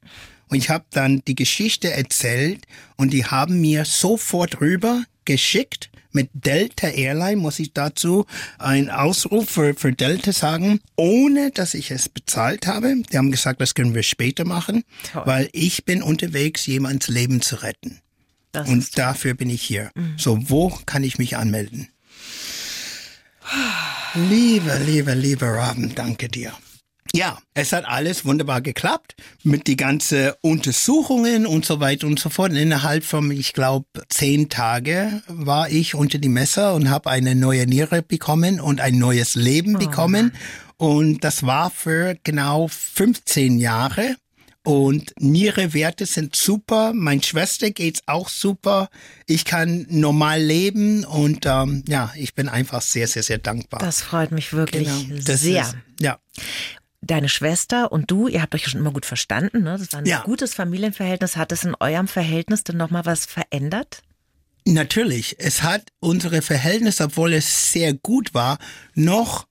Und 0.50 0.58
ich 0.58 0.68
habe 0.68 0.84
dann 0.90 1.22
die 1.26 1.36
Geschichte 1.36 1.92
erzählt 1.92 2.66
und 2.96 3.12
die 3.12 3.24
haben 3.24 3.60
mir 3.60 3.84
sofort 3.84 4.60
rüber 4.60 5.04
geschickt. 5.24 5.90
Mit 6.12 6.28
Delta 6.32 6.88
Airline 6.88 7.36
muss 7.36 7.60
ich 7.60 7.72
dazu 7.72 8.26
einen 8.58 8.90
Ausruf 8.90 9.48
für, 9.48 9.74
für 9.74 9.92
Delta 9.92 10.32
sagen, 10.32 10.80
ohne 10.96 11.52
dass 11.52 11.74
ich 11.74 11.92
es 11.92 12.08
bezahlt 12.08 12.66
habe. 12.66 12.96
Die 13.12 13.16
haben 13.16 13.30
gesagt, 13.30 13.60
das 13.60 13.76
können 13.76 13.94
wir 13.94 14.02
später 14.02 14.44
machen, 14.44 14.82
Toll. 15.12 15.22
weil 15.24 15.48
ich 15.52 15.84
bin 15.84 16.02
unterwegs, 16.02 16.66
jemands 16.66 17.06
Leben 17.06 17.40
zu 17.42 17.62
retten. 17.62 18.00
Das 18.50 18.68
und 18.68 18.98
dafür 18.98 19.34
bin 19.34 19.50
ich 19.50 19.62
hier. 19.62 19.92
Mhm. 19.94 20.14
So, 20.18 20.50
wo 20.50 20.70
kann 20.84 21.04
ich 21.04 21.18
mich 21.18 21.36
anmelden? 21.36 21.88
Liebe, 24.14 24.80
liebe, 24.84 25.14
liebe 25.14 25.46
Robin, 25.46 25.94
danke 25.94 26.28
dir. 26.28 26.52
Ja, 27.12 27.38
es 27.54 27.72
hat 27.72 27.86
alles 27.86 28.24
wunderbar 28.24 28.60
geklappt 28.60 29.16
mit 29.42 29.66
die 29.66 29.76
ganzen 29.76 30.30
Untersuchungen 30.42 31.44
und 31.44 31.64
so 31.64 31.80
weiter 31.80 32.06
und 32.06 32.20
so 32.20 32.30
fort. 32.30 32.52
Innerhalb 32.52 33.02
von, 33.04 33.30
ich 33.32 33.52
glaube, 33.52 33.86
zehn 34.08 34.48
Tage 34.48 35.22
war 35.26 35.68
ich 35.68 35.94
unter 35.94 36.18
die 36.18 36.28
Messer 36.28 36.74
und 36.74 36.88
habe 36.88 37.10
eine 37.10 37.34
neue 37.34 37.66
Niere 37.66 38.02
bekommen 38.02 38.60
und 38.60 38.80
ein 38.80 38.98
neues 38.98 39.34
Leben 39.34 39.76
oh. 39.76 39.78
bekommen. 39.78 40.32
Und 40.76 41.24
das 41.24 41.42
war 41.42 41.70
für 41.70 42.16
genau 42.22 42.68
15 42.68 43.58
Jahre. 43.58 44.16
Und 44.62 45.12
Nierewerte 45.18 46.06
sind 46.06 46.36
super. 46.36 46.92
Mein 46.94 47.22
Schwester 47.22 47.70
geht's 47.70 48.02
auch 48.06 48.28
super. 48.28 48.88
Ich 49.26 49.44
kann 49.46 49.86
normal 49.88 50.40
leben 50.40 51.04
und 51.04 51.46
ähm, 51.46 51.82
ja, 51.88 52.12
ich 52.14 52.34
bin 52.34 52.48
einfach 52.48 52.82
sehr, 52.82 53.08
sehr, 53.08 53.22
sehr 53.22 53.38
dankbar. 53.38 53.80
Das 53.80 54.02
freut 54.02 54.32
mich 54.32 54.52
wirklich 54.52 54.86
genau, 54.86 55.20
sehr. 55.22 55.62
Ist, 55.62 55.76
ja 55.98 56.18
deine 57.02 57.28
Schwester 57.28 57.92
und 57.92 58.10
du, 58.10 58.28
ihr 58.28 58.42
habt 58.42 58.54
euch 58.54 58.66
schon 58.66 58.80
immer 58.80 58.92
gut 58.92 59.06
verstanden, 59.06 59.62
ne? 59.62 59.76
Das 59.78 59.92
war 59.92 60.00
ein 60.00 60.06
ja. 60.06 60.22
gutes 60.22 60.54
Familienverhältnis. 60.54 61.36
Hat 61.36 61.52
es 61.52 61.64
in 61.64 61.74
eurem 61.80 62.08
Verhältnis 62.08 62.64
denn 62.64 62.76
nochmal 62.76 63.06
was 63.06 63.26
verändert? 63.26 64.02
Natürlich. 64.66 65.36
Es 65.38 65.62
hat 65.62 65.90
unsere 66.00 66.42
Verhältnisse, 66.42 67.04
obwohl 67.04 67.32
es 67.32 67.72
sehr 67.72 67.94
gut 67.94 68.34
war, 68.34 68.58
noch 68.94 69.46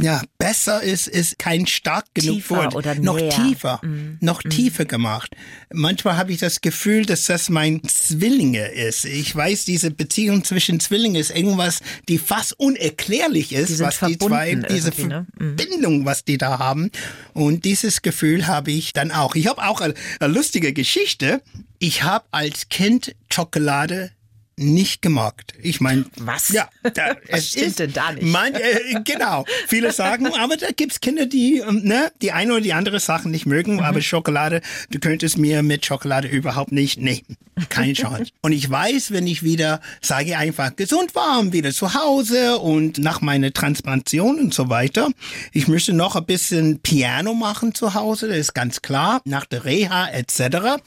ja, 0.00 0.22
besser 0.38 0.82
ist, 0.82 1.06
ist 1.06 1.38
kein 1.38 1.66
stark 1.66 2.06
genug 2.14 2.36
tiefer 2.36 2.56
Wort. 2.56 2.74
Oder 2.74 2.96
noch 2.96 3.16
näher. 3.16 3.30
tiefer, 3.30 3.80
mm. 3.82 4.18
noch 4.20 4.42
mm. 4.42 4.48
tiefer 4.48 4.84
gemacht. 4.86 5.36
Manchmal 5.72 6.16
habe 6.16 6.32
ich 6.32 6.38
das 6.38 6.60
Gefühl, 6.60 7.06
dass 7.06 7.24
das 7.26 7.48
mein 7.48 7.80
Zwillinge 7.84 8.66
ist. 8.72 9.04
Ich 9.04 9.34
weiß, 9.34 9.64
diese 9.64 9.92
Beziehung 9.92 10.42
zwischen 10.42 10.80
Zwillingen 10.80 11.20
ist 11.20 11.30
irgendwas, 11.30 11.80
die 12.08 12.18
fast 12.18 12.58
unerklärlich 12.58 13.52
ist, 13.52 13.78
die 13.78 13.84
was 13.84 14.00
die 14.00 14.18
zwei, 14.18 14.54
diese 14.54 14.90
ne? 15.06 15.26
Mhm. 15.38 15.56
Verbindung, 15.56 16.04
was 16.04 16.24
die 16.24 16.38
da 16.38 16.58
haben. 16.58 16.90
Und 17.32 17.64
dieses 17.64 18.02
Gefühl 18.02 18.48
habe 18.48 18.72
ich 18.72 18.92
dann 18.92 19.12
auch. 19.12 19.36
Ich 19.36 19.46
habe 19.46 19.62
auch 19.64 19.80
eine, 19.80 19.94
eine 20.18 20.32
lustige 20.32 20.72
Geschichte. 20.72 21.40
Ich 21.78 22.02
habe 22.02 22.24
als 22.32 22.68
Kind 22.68 23.14
Schokolade 23.32 24.10
nicht 24.56 25.02
gemocht. 25.02 25.54
Ich 25.60 25.80
meine, 25.80 26.04
was? 26.16 26.50
Ja, 26.50 26.68
da, 26.82 27.16
was 27.30 27.48
stimmt 27.48 27.66
ist, 27.66 27.78
denn 27.78 27.92
da 27.92 28.12
nicht? 28.12 28.24
Man, 28.24 28.54
äh, 28.54 29.00
genau. 29.04 29.44
Viele 29.66 29.92
sagen, 29.92 30.26
aber 30.38 30.56
da 30.56 30.68
gibt's 30.74 31.00
Kinder, 31.00 31.26
die 31.26 31.58
ähm, 31.58 31.82
ne, 31.84 32.12
die 32.22 32.32
eine 32.32 32.52
oder 32.52 32.60
die 32.60 32.72
andere 32.72 33.00
Sachen 33.00 33.30
nicht 33.30 33.46
mögen. 33.46 33.74
Mhm. 33.74 33.80
Aber 33.80 34.00
Schokolade, 34.00 34.60
du 34.90 34.98
könntest 34.98 35.38
mir 35.38 35.62
mit 35.62 35.84
Schokolade 35.84 36.28
überhaupt 36.28 36.72
nicht. 36.72 37.00
Nee, 37.00 37.24
keine 37.68 37.92
Chance. 37.94 38.30
und 38.42 38.52
ich 38.52 38.68
weiß, 38.68 39.10
wenn 39.10 39.26
ich 39.26 39.42
wieder 39.42 39.80
sage 40.00 40.36
einfach 40.36 40.76
gesund 40.76 41.14
warm, 41.14 41.52
wieder 41.52 41.72
zu 41.72 41.94
Hause 41.94 42.58
und 42.58 42.98
nach 42.98 43.20
meiner 43.20 43.52
Transplantation 43.52 44.38
und 44.38 44.54
so 44.54 44.68
weiter. 44.68 45.10
Ich 45.52 45.68
möchte 45.68 45.92
noch 45.92 46.16
ein 46.16 46.26
bisschen 46.26 46.80
Piano 46.80 47.34
machen 47.34 47.74
zu 47.74 47.94
Hause, 47.94 48.28
das 48.28 48.38
ist 48.38 48.54
ganz 48.54 48.82
klar. 48.82 49.20
Nach 49.24 49.44
der 49.44 49.64
Reha 49.64 50.08
etc. 50.08 50.80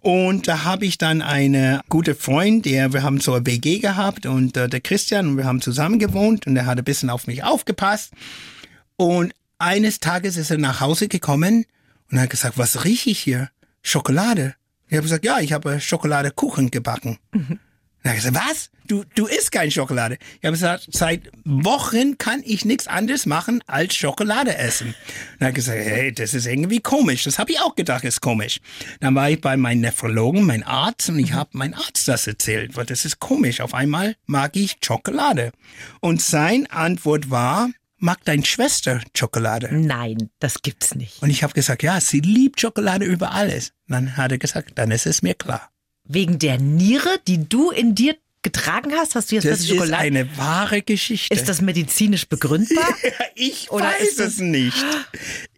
Und 0.00 0.46
da 0.46 0.64
habe 0.64 0.86
ich 0.86 0.96
dann 0.96 1.22
eine 1.22 1.80
gute 1.88 2.14
Freund, 2.14 2.64
der 2.64 2.92
wir 2.92 3.02
haben 3.02 3.20
so 3.20 3.34
eine 3.34 3.46
WG 3.46 3.78
gehabt 3.78 4.26
und 4.26 4.56
äh, 4.56 4.68
der 4.68 4.80
Christian 4.80 5.26
und 5.28 5.36
wir 5.36 5.44
haben 5.44 5.60
zusammen 5.60 5.98
gewohnt 5.98 6.46
und 6.46 6.56
er 6.56 6.66
hat 6.66 6.78
ein 6.78 6.84
bisschen 6.84 7.10
auf 7.10 7.26
mich 7.26 7.42
aufgepasst. 7.42 8.12
Und 8.96 9.34
eines 9.58 9.98
Tages 10.00 10.36
ist 10.36 10.50
er 10.50 10.58
nach 10.58 10.80
Hause 10.80 11.08
gekommen 11.08 11.66
und 12.10 12.20
hat 12.20 12.30
gesagt, 12.30 12.58
was 12.58 12.84
rieche 12.84 13.10
ich 13.10 13.18
hier? 13.18 13.50
Schokolade. 13.82 14.54
Ich 14.88 14.94
habe 14.94 15.02
gesagt, 15.02 15.24
ja, 15.24 15.40
ich 15.40 15.52
habe 15.52 15.80
Schokoladekuchen 15.80 16.70
gebacken. 16.70 17.18
Mhm. 17.32 17.58
Dann 18.08 18.16
habe 18.16 18.26
ich 18.26 18.32
gesagt, 18.32 18.48
was? 18.50 18.70
Du, 18.86 19.04
du 19.16 19.26
isst 19.26 19.52
kein 19.52 19.70
Schokolade. 19.70 20.16
Ich 20.40 20.46
habe 20.46 20.52
gesagt, 20.52 20.88
seit 20.90 21.30
Wochen 21.44 22.16
kann 22.16 22.42
ich 22.42 22.64
nichts 22.64 22.86
anderes 22.86 23.26
machen 23.26 23.62
als 23.66 23.94
Schokolade 23.96 24.56
essen. 24.56 24.94
Dann 25.38 25.48
habe 25.48 25.50
ich 25.50 25.66
gesagt, 25.66 25.78
hey, 25.78 26.10
das 26.10 26.32
ist 26.32 26.46
irgendwie 26.46 26.80
komisch. 26.80 27.24
Das 27.24 27.38
habe 27.38 27.52
ich 27.52 27.60
auch 27.60 27.74
gedacht, 27.74 28.04
ist 28.04 28.22
komisch. 28.22 28.60
Dann 29.00 29.14
war 29.14 29.28
ich 29.28 29.42
bei 29.42 29.58
meinem 29.58 29.82
Nephrologen, 29.82 30.46
mein 30.46 30.62
Arzt, 30.62 31.10
und 31.10 31.18
ich 31.18 31.34
habe 31.34 31.50
meinem 31.52 31.74
Arzt 31.74 32.08
das 32.08 32.26
erzählt, 32.26 32.76
weil 32.76 32.86
das 32.86 33.04
ist 33.04 33.20
komisch. 33.20 33.60
Auf 33.60 33.74
einmal 33.74 34.16
mag 34.24 34.56
ich 34.56 34.78
Schokolade. 34.82 35.52
Und 36.00 36.22
sein 36.22 36.66
Antwort 36.70 37.28
war, 37.28 37.68
mag 37.98 38.24
deine 38.24 38.46
Schwester 38.46 39.02
Schokolade? 39.14 39.68
Nein, 39.70 40.30
das 40.38 40.62
gibt's 40.62 40.94
nicht. 40.94 41.22
Und 41.22 41.28
ich 41.28 41.42
habe 41.42 41.52
gesagt, 41.52 41.82
ja, 41.82 42.00
sie 42.00 42.20
liebt 42.20 42.58
Schokolade 42.58 43.04
über 43.04 43.32
alles. 43.32 43.72
Dann 43.86 44.16
hat 44.16 44.32
er 44.32 44.38
gesagt, 44.38 44.72
dann 44.76 44.92
ist 44.92 45.04
es 45.04 45.20
mir 45.20 45.34
klar. 45.34 45.68
Wegen 46.08 46.38
der 46.38 46.58
Niere, 46.58 47.20
die 47.26 47.48
du 47.48 47.70
in 47.70 47.94
dir 47.94 48.16
getragen 48.42 48.92
hast? 48.94 49.14
Hast 49.14 49.30
du 49.30 49.34
jetzt 49.34 49.46
das 49.46 49.68
Schokolade? 49.68 49.90
Das 49.90 50.00
ist 50.00 50.06
eine 50.06 50.38
wahre 50.38 50.80
Geschichte. 50.80 51.34
Ist 51.34 51.48
das 51.48 51.60
medizinisch 51.60 52.26
begründbar? 52.26 52.88
ich 53.34 53.70
Oder 53.70 53.84
weiß 53.84 54.18
es 54.18 54.38
nicht. 54.38 54.84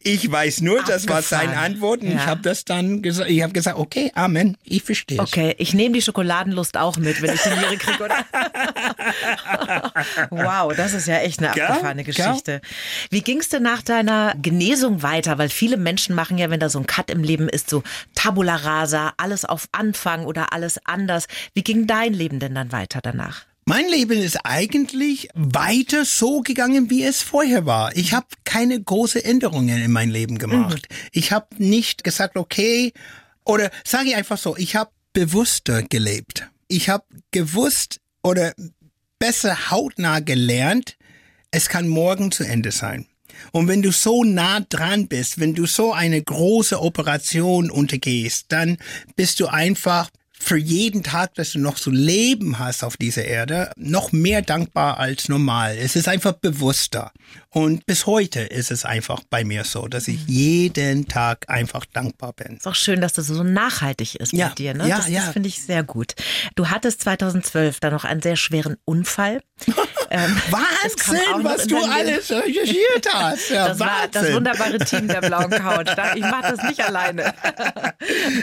Ich 0.02 0.30
weiß 0.30 0.62
nur, 0.62 0.82
das 0.82 1.06
war 1.08 1.20
seine 1.20 1.58
Antwort 1.58 2.00
und 2.00 2.08
ja. 2.08 2.16
ich 2.16 2.26
habe 2.26 2.40
das 2.40 2.64
dann 2.64 3.02
gesagt, 3.02 3.28
ich 3.28 3.42
habe 3.42 3.52
gesagt, 3.52 3.78
okay, 3.78 4.10
Amen, 4.14 4.56
ich 4.64 4.82
verstehe. 4.82 5.20
Okay, 5.20 5.54
ich 5.58 5.74
nehme 5.74 5.94
die 5.94 6.00
Schokoladenlust 6.00 6.78
auch 6.78 6.96
mit, 6.96 7.20
wenn 7.20 7.34
ich 7.34 7.42
die 7.42 7.50
Niere 7.50 7.76
kriege, 7.76 8.04
oder? 8.04 8.24
wow, 10.30 10.74
das 10.74 10.94
ist 10.94 11.06
ja 11.06 11.18
echt 11.18 11.40
eine 11.40 11.50
abgefahrene 11.50 12.04
Geschichte. 12.04 12.62
Wie 13.10 13.20
ging 13.20 13.40
es 13.40 13.50
denn 13.50 13.62
nach 13.62 13.82
deiner 13.82 14.34
Genesung 14.40 15.02
weiter? 15.02 15.36
Weil 15.36 15.50
viele 15.50 15.76
Menschen 15.76 16.14
machen 16.14 16.38
ja, 16.38 16.48
wenn 16.48 16.60
da 16.60 16.70
so 16.70 16.78
ein 16.78 16.86
Cut 16.86 17.10
im 17.10 17.22
Leben 17.22 17.50
ist, 17.50 17.68
so 17.68 17.82
Tabula 18.14 18.56
rasa, 18.56 19.12
alles 19.18 19.44
auf 19.44 19.68
Anfang 19.72 20.24
oder 20.24 20.54
alles 20.54 20.80
anders. 20.86 21.26
Wie 21.52 21.62
ging 21.62 21.86
dein 21.86 22.14
Leben 22.14 22.38
denn 22.38 22.54
dann 22.54 22.72
weiter 22.72 23.00
danach? 23.02 23.49
Mein 23.64 23.88
Leben 23.88 24.18
ist 24.18 24.38
eigentlich 24.44 25.28
weiter 25.34 26.04
so 26.04 26.40
gegangen, 26.40 26.90
wie 26.90 27.04
es 27.04 27.22
vorher 27.22 27.66
war. 27.66 27.96
Ich 27.96 28.12
habe 28.12 28.26
keine 28.44 28.80
große 28.80 29.24
Änderungen 29.24 29.80
in 29.80 29.92
mein 29.92 30.10
Leben 30.10 30.38
gemacht. 30.38 30.88
Mhm. 30.90 30.96
Ich 31.12 31.32
habe 31.32 31.46
nicht 31.58 32.02
gesagt, 32.02 32.36
okay, 32.36 32.92
oder 33.44 33.70
sage 33.84 34.08
ich 34.08 34.16
einfach 34.16 34.38
so, 34.38 34.56
ich 34.56 34.76
habe 34.76 34.90
bewusster 35.12 35.82
gelebt. 35.82 36.48
Ich 36.68 36.88
habe 36.88 37.04
gewusst 37.30 38.00
oder 38.22 38.54
besser 39.18 39.70
hautnah 39.70 40.20
gelernt, 40.20 40.96
es 41.50 41.68
kann 41.68 41.88
morgen 41.88 42.32
zu 42.32 42.44
Ende 42.44 42.72
sein. 42.72 43.06
Und 43.52 43.68
wenn 43.68 43.82
du 43.82 43.92
so 43.92 44.24
nah 44.24 44.60
dran 44.60 45.08
bist, 45.08 45.40
wenn 45.40 45.54
du 45.54 45.66
so 45.66 45.92
eine 45.92 46.22
große 46.22 46.80
Operation 46.80 47.70
untergehst, 47.70 48.46
dann 48.48 48.78
bist 49.16 49.40
du 49.40 49.46
einfach 49.46 50.10
für 50.42 50.56
jeden 50.56 51.02
Tag, 51.02 51.34
dass 51.34 51.52
du 51.52 51.60
noch 51.60 51.76
so 51.76 51.90
Leben 51.90 52.58
hast 52.58 52.82
auf 52.82 52.96
dieser 52.96 53.24
Erde, 53.24 53.70
noch 53.76 54.10
mehr 54.10 54.42
dankbar 54.42 54.98
als 54.98 55.28
normal. 55.28 55.76
Es 55.78 55.96
ist 55.96 56.08
einfach 56.08 56.32
bewusster. 56.32 57.12
Und 57.50 57.84
bis 57.86 58.06
heute 58.06 58.40
ist 58.40 58.70
es 58.70 58.84
einfach 58.84 59.22
bei 59.28 59.44
mir 59.44 59.64
so, 59.64 59.86
dass 59.86 60.08
ich 60.08 60.26
mhm. 60.26 60.32
jeden 60.32 61.08
Tag 61.08 61.48
einfach 61.48 61.84
dankbar 61.84 62.32
bin. 62.32 62.56
Ist 62.56 62.66
auch 62.66 62.74
schön, 62.74 63.00
dass 63.00 63.12
das 63.12 63.26
so 63.26 63.42
nachhaltig 63.42 64.14
ist 64.16 64.32
ja, 64.32 64.48
bei 64.48 64.54
dir. 64.54 64.74
Ne? 64.74 64.88
Ja, 64.88 64.96
das, 64.96 65.08
ja. 65.08 65.24
das 65.24 65.32
finde 65.34 65.48
ich 65.48 65.62
sehr 65.62 65.82
gut. 65.82 66.14
Du 66.54 66.68
hattest 66.68 67.02
2012 67.02 67.80
dann 67.80 67.92
noch 67.92 68.04
einen 68.04 68.22
sehr 68.22 68.36
schweren 68.36 68.76
Unfall. 68.84 69.42
ähm, 70.10 70.36
Wahnsinn, 70.50 71.44
was 71.44 71.66
du 71.68 71.76
alles 71.76 72.30
recherchiert 72.30 73.06
hast. 73.12 73.48
Ja, 73.50 73.68
das 73.68 73.78
Wahnsinn. 73.78 73.86
war 73.86 74.08
das 74.08 74.32
wunderbare 74.32 74.78
Team 74.78 75.06
der 75.06 75.20
blauen 75.20 75.50
Couch. 75.50 75.88
Ich 76.16 76.22
mache 76.22 76.54
das 76.56 76.62
nicht 76.68 76.84
alleine. 76.84 77.32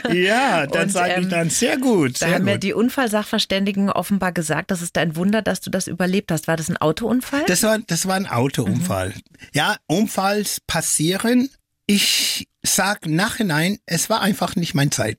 ja, 0.14 0.66
dann 0.66 0.90
sage 0.90 1.14
ähm, 1.14 1.24
ich 1.24 1.30
dann 1.30 1.50
sehr 1.50 1.78
gut. 1.78 2.18
Sehr 2.18 2.30
da 2.30 2.36
haben 2.36 2.46
gut. 2.46 2.54
mir 2.54 2.58
die 2.58 2.74
Unfallsachverständigen 2.74 3.90
offenbar 3.90 4.32
gesagt, 4.32 4.72
das 4.72 4.82
ist 4.82 4.98
ein 4.98 5.18
Wunder, 5.18 5.42
dass 5.42 5.60
du 5.60 5.70
das 5.70 5.88
überlebt 5.88 6.32
hast. 6.32 6.48
War 6.48 6.56
das 6.56 6.70
ein 6.70 6.78
Autounfall? 6.78 7.44
Das 7.48 7.64
war, 7.64 7.80
das 7.80 8.08
war 8.08 8.16
ein 8.16 8.28
Autounfall. 8.28 9.10
Mhm. 9.10 9.22
Ja, 9.54 9.76
Unfalls 9.88 10.62
passieren. 10.62 11.50
Ich 11.86 12.48
sag 12.64 13.06
nachhinein, 13.06 13.80
es 13.86 14.10
war 14.10 14.22
einfach 14.22 14.56
nicht 14.56 14.74
mein 14.74 14.92
Zeit. 14.92 15.18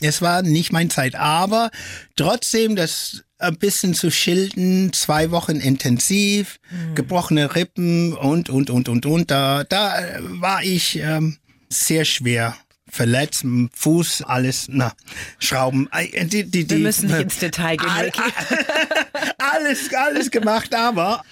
Es 0.00 0.22
war 0.22 0.42
nicht 0.42 0.72
mein 0.72 0.88
Zeit, 0.88 1.14
aber 1.16 1.70
trotzdem 2.16 2.76
das 2.76 3.24
ein 3.44 3.56
bisschen 3.56 3.94
zu 3.94 4.10
schilden, 4.10 4.92
zwei 4.92 5.30
Wochen 5.30 5.56
intensiv, 5.56 6.58
mhm. 6.70 6.94
gebrochene 6.94 7.54
Rippen 7.54 8.12
und, 8.12 8.50
und, 8.50 8.70
und, 8.70 8.88
und, 8.88 9.06
und, 9.06 9.30
da, 9.30 9.64
da 9.64 9.94
war 10.20 10.62
ich 10.62 10.98
ähm, 10.98 11.36
sehr 11.68 12.04
schwer 12.04 12.56
verletzt, 12.94 13.44
Fuß, 13.74 14.22
alles, 14.22 14.66
na, 14.68 14.92
Schrauben. 15.38 15.88
Die, 15.94 16.44
die, 16.44 16.64
die, 16.64 16.70
Wir 16.70 16.78
müssen 16.78 17.08
nicht 17.08 17.20
ins 17.22 17.38
Detail 17.38 17.76
gehen. 17.76 17.88
All, 17.88 18.12
alles, 19.38 19.92
alles 19.92 20.30
gemacht, 20.30 20.74
aber 20.74 21.22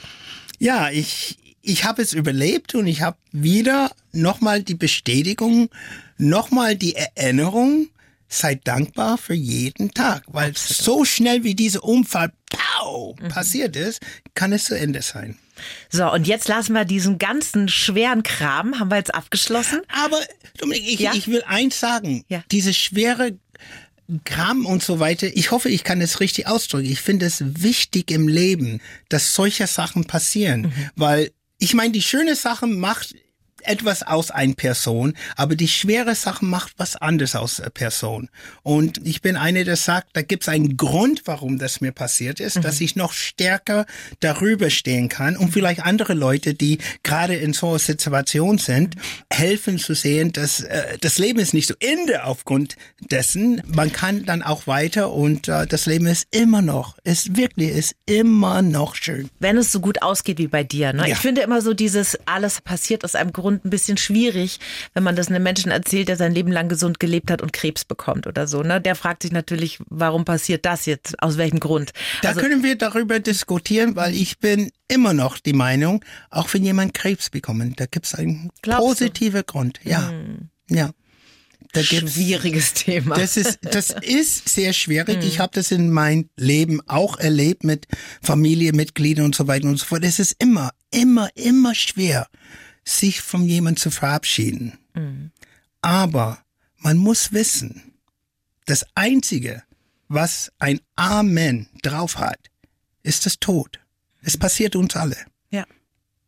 ja, 0.58 0.90
ich, 0.90 1.38
ich 1.62 1.84
habe 1.84 2.02
es 2.02 2.12
überlebt 2.12 2.74
und 2.74 2.86
ich 2.86 3.02
habe 3.02 3.16
wieder 3.30 3.92
nochmal 4.12 4.62
die 4.62 4.74
Bestätigung, 4.74 5.70
nochmal 6.18 6.76
die 6.76 6.94
Erinnerung, 6.96 7.88
seid 8.32 8.66
dankbar 8.66 9.18
für 9.18 9.34
jeden 9.34 9.92
Tag, 9.92 10.24
weil 10.26 10.50
Absolut. 10.50 10.82
so 10.82 11.04
schnell 11.04 11.44
wie 11.44 11.54
dieser 11.54 11.84
Unfall 11.84 12.32
pow, 12.50 13.16
mhm. 13.18 13.28
passiert 13.28 13.76
ist, 13.76 14.00
kann 14.34 14.52
es 14.52 14.64
zu 14.64 14.78
Ende 14.78 15.02
sein. 15.02 15.38
So, 15.90 16.10
und 16.10 16.26
jetzt 16.26 16.48
lassen 16.48 16.72
wir 16.72 16.84
diesen 16.84 17.18
ganzen 17.18 17.68
schweren 17.68 18.22
Kram, 18.22 18.80
haben 18.80 18.90
wir 18.90 18.96
jetzt 18.96 19.14
abgeschlossen. 19.14 19.82
Aber 19.88 20.18
Dominik, 20.58 20.88
ich, 20.88 21.00
ja? 21.00 21.12
ich 21.14 21.28
will 21.28 21.42
eins 21.46 21.78
sagen, 21.78 22.24
ja. 22.28 22.42
diese 22.50 22.74
schwere 22.74 23.38
Kram 24.24 24.66
und 24.66 24.82
so 24.82 24.98
weiter. 24.98 25.28
Ich 25.34 25.50
hoffe, 25.50 25.68
ich 25.68 25.84
kann 25.84 26.00
es 26.00 26.20
richtig 26.20 26.46
ausdrücken. 26.46 26.90
Ich 26.90 27.00
finde 27.00 27.26
es 27.26 27.42
wichtig 27.62 28.10
im 28.10 28.28
Leben, 28.28 28.80
dass 29.08 29.34
solche 29.34 29.66
Sachen 29.66 30.04
passieren, 30.06 30.62
mhm. 30.62 30.90
weil 30.96 31.30
ich 31.58 31.74
meine, 31.74 31.92
die 31.92 32.02
schöne 32.02 32.34
Sache 32.34 32.66
macht 32.66 33.14
etwas 33.64 34.02
aus 34.02 34.30
einer 34.30 34.54
Person, 34.54 35.14
aber 35.36 35.56
die 35.56 35.68
schwere 35.68 36.14
Sache 36.14 36.44
macht 36.44 36.72
was 36.76 36.96
anderes 36.96 37.36
aus 37.36 37.62
Person. 37.74 38.28
Und 38.62 39.00
ich 39.04 39.22
bin 39.22 39.36
eine, 39.36 39.64
der 39.64 39.76
sagt, 39.76 40.08
da 40.14 40.22
gibt 40.22 40.44
es 40.44 40.48
einen 40.48 40.76
Grund, 40.76 41.22
warum 41.26 41.58
das 41.58 41.80
mir 41.80 41.92
passiert 41.92 42.40
ist, 42.40 42.56
mhm. 42.56 42.62
dass 42.62 42.80
ich 42.80 42.96
noch 42.96 43.12
stärker 43.12 43.86
darüber 44.20 44.70
stehen 44.70 45.08
kann 45.08 45.36
und 45.36 45.52
vielleicht 45.52 45.84
andere 45.84 46.14
Leute, 46.14 46.54
die 46.54 46.78
gerade 47.02 47.34
in 47.34 47.52
so 47.52 47.70
einer 47.70 47.78
Situation 47.78 48.58
sind, 48.58 48.96
helfen 49.32 49.78
zu 49.78 49.94
sehen, 49.94 50.32
dass 50.32 50.60
äh, 50.60 50.98
das 51.00 51.18
Leben 51.18 51.38
ist 51.38 51.54
nicht 51.54 51.68
so 51.68 51.74
Ende 51.80 52.24
aufgrund 52.24 52.76
dessen. 53.00 53.62
Man 53.66 53.92
kann 53.92 54.24
dann 54.24 54.42
auch 54.42 54.66
weiter 54.66 55.12
und 55.12 55.48
äh, 55.48 55.66
das 55.66 55.86
Leben 55.86 56.06
ist 56.06 56.26
immer 56.30 56.62
noch, 56.62 56.96
ist 57.04 57.36
wirklich, 57.36 57.70
ist 57.70 57.94
immer 58.06 58.62
noch 58.62 58.94
schön. 58.94 59.28
Wenn 59.40 59.56
es 59.56 59.72
so 59.72 59.80
gut 59.80 60.02
ausgeht 60.02 60.38
wie 60.38 60.48
bei 60.48 60.64
dir. 60.64 60.92
Ne? 60.92 61.02
Ja. 61.02 61.14
Ich 61.14 61.18
finde 61.18 61.42
immer 61.42 61.60
so 61.60 61.74
dieses, 61.74 62.18
alles 62.26 62.60
passiert 62.60 63.04
aus 63.04 63.14
einem 63.14 63.32
Grund 63.32 63.51
ein 63.64 63.70
bisschen 63.70 63.96
schwierig, 63.96 64.58
wenn 64.94 65.02
man 65.02 65.16
das 65.16 65.28
einem 65.28 65.42
Menschen 65.42 65.70
erzählt, 65.70 66.08
der 66.08 66.16
sein 66.16 66.32
Leben 66.32 66.50
lang 66.50 66.68
gesund 66.68 67.00
gelebt 67.00 67.30
hat 67.30 67.42
und 67.42 67.52
Krebs 67.52 67.84
bekommt 67.84 68.26
oder 68.26 68.46
so. 68.46 68.62
Ne? 68.62 68.80
Der 68.80 68.94
fragt 68.94 69.22
sich 69.22 69.32
natürlich, 69.32 69.78
warum 69.88 70.24
passiert 70.24 70.64
das 70.64 70.86
jetzt? 70.86 71.22
Aus 71.22 71.36
welchem 71.36 71.60
Grund? 71.60 71.92
Da 72.22 72.30
also, 72.30 72.40
können 72.40 72.62
wir 72.62 72.76
darüber 72.76 73.20
diskutieren, 73.20 73.96
weil 73.96 74.14
ich 74.14 74.38
bin 74.38 74.70
immer 74.88 75.12
noch 75.14 75.38
die 75.38 75.52
Meinung, 75.52 76.04
auch 76.30 76.52
wenn 76.52 76.64
jemand 76.64 76.94
Krebs 76.94 77.30
bekommt, 77.30 77.80
da 77.80 77.86
gibt 77.86 78.06
es 78.06 78.14
einen 78.14 78.50
positiven 78.62 79.42
Grund. 79.46 79.80
Ja. 79.84 80.10
Hm. 80.10 80.48
Ja. 80.68 80.90
Da 81.72 81.82
Schwieriges 81.82 82.74
Thema. 82.74 83.16
Das 83.16 83.38
ist, 83.38 83.60
das 83.62 83.90
ist 84.02 84.48
sehr 84.48 84.74
schwierig. 84.74 85.16
Hm. 85.16 85.26
Ich 85.26 85.38
habe 85.38 85.52
das 85.54 85.70
in 85.70 85.90
meinem 85.90 86.28
Leben 86.36 86.80
auch 86.86 87.18
erlebt 87.18 87.64
mit 87.64 87.86
Familienmitgliedern 88.20 89.24
und 89.24 89.34
so 89.34 89.48
weiter 89.48 89.68
und 89.68 89.78
so 89.78 89.86
fort. 89.86 90.04
Es 90.04 90.18
ist 90.18 90.36
immer, 90.38 90.72
immer, 90.90 91.30
immer 91.34 91.74
schwer, 91.74 92.28
sich 92.84 93.20
von 93.20 93.44
jemandem 93.44 93.80
zu 93.80 93.90
verabschieden. 93.90 94.78
Hm. 94.94 95.30
Aber 95.80 96.42
man 96.78 96.96
muss 96.96 97.32
wissen, 97.32 97.94
das 98.66 98.86
Einzige, 98.94 99.62
was 100.08 100.52
ein 100.58 100.80
Amen 100.96 101.68
drauf 101.82 102.18
hat, 102.18 102.38
ist 103.02 103.26
das 103.26 103.38
Tod. 103.38 103.80
Es 104.22 104.36
passiert 104.36 104.76
uns 104.76 104.94
alle. 104.96 105.16
Ja. 105.50 105.66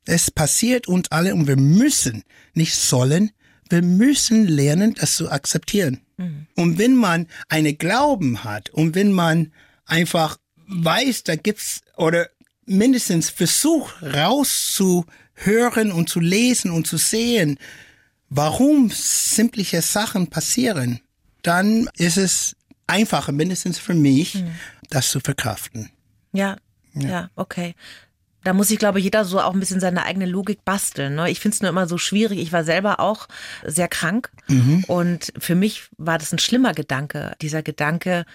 Es 0.05 0.31
passiert 0.31 0.88
uns 0.88 1.11
alle 1.11 1.35
und 1.35 1.47
wir 1.47 1.57
müssen, 1.57 2.25
nicht 2.55 2.75
sollen, 2.75 3.31
wir 3.71 3.83
müssen 3.83 4.47
lernen, 4.47 4.95
das 4.95 5.17
zu 5.17 5.31
akzeptieren. 5.31 6.01
Mhm. 6.17 6.47
Und 6.57 6.79
wenn 6.79 6.95
man 6.95 7.27
eine 7.49 7.75
Glauben 7.75 8.45
hat 8.45 8.71
und 8.71 8.95
wenn 8.95 9.12
man 9.12 9.53
einfach 9.87 10.38
weiß, 10.67 11.25
da 11.25 11.37
gibt's 11.37 11.81
oder 11.97 12.29
mindestens 12.67 13.31
versucht 13.31 13.95
rauszuhören 15.37 15.92
und 15.92 16.09
zu 16.09 16.20
lesen 16.20 16.70
und 16.70 16.87
zu 16.87 16.97
sehen, 16.97 17.59
warum 18.31 18.90
simpliche 18.90 19.83
Sachen 19.83 20.29
passieren, 20.29 21.01
dann 21.42 21.88
ist 21.97 22.16
es 22.16 22.57
einfacher, 22.87 23.33
mindestens 23.33 23.79
für 23.79 23.94
mich, 23.94 24.37
mhm. 24.37 24.51
das 24.90 25.11
zu 25.11 25.20
verkraften. 25.20 25.90
Ja, 26.33 26.57
ja, 26.94 27.09
ja, 27.09 27.31
okay 27.37 27.75
da 28.44 28.53
muss 28.53 28.68
sich, 28.68 28.79
glaube 28.79 28.99
ich, 28.99 29.05
jeder 29.05 29.25
so 29.25 29.40
auch 29.40 29.55
ein 29.55 29.61
bisschen 29.61 29.81
seine 29.81 30.05
eigene 30.05 30.27
Logik 30.27 30.64
basteln. 30.64 31.14
Ne? 31.14 31.31
Ich 31.31 31.40
finde 31.40 31.55
es 31.55 31.62
nur 31.62 31.70
immer 31.70 31.87
so 31.87 31.97
schwierig. 31.97 32.38
Ich 32.38 32.53
war 32.53 32.62
selber 32.62 33.01
auch 33.01 33.27
sehr 33.64 33.88
krank 33.88 34.31
mhm. 34.49 34.85
und 34.87 35.33
für 35.38 35.55
mich 35.55 35.88
war 35.97 36.18
das 36.18 36.31
ein 36.31 36.38
schlimmer 36.38 36.75
Gedanke. 36.75 37.33
Dieser 37.40 37.62
Gedanke, 37.62 38.27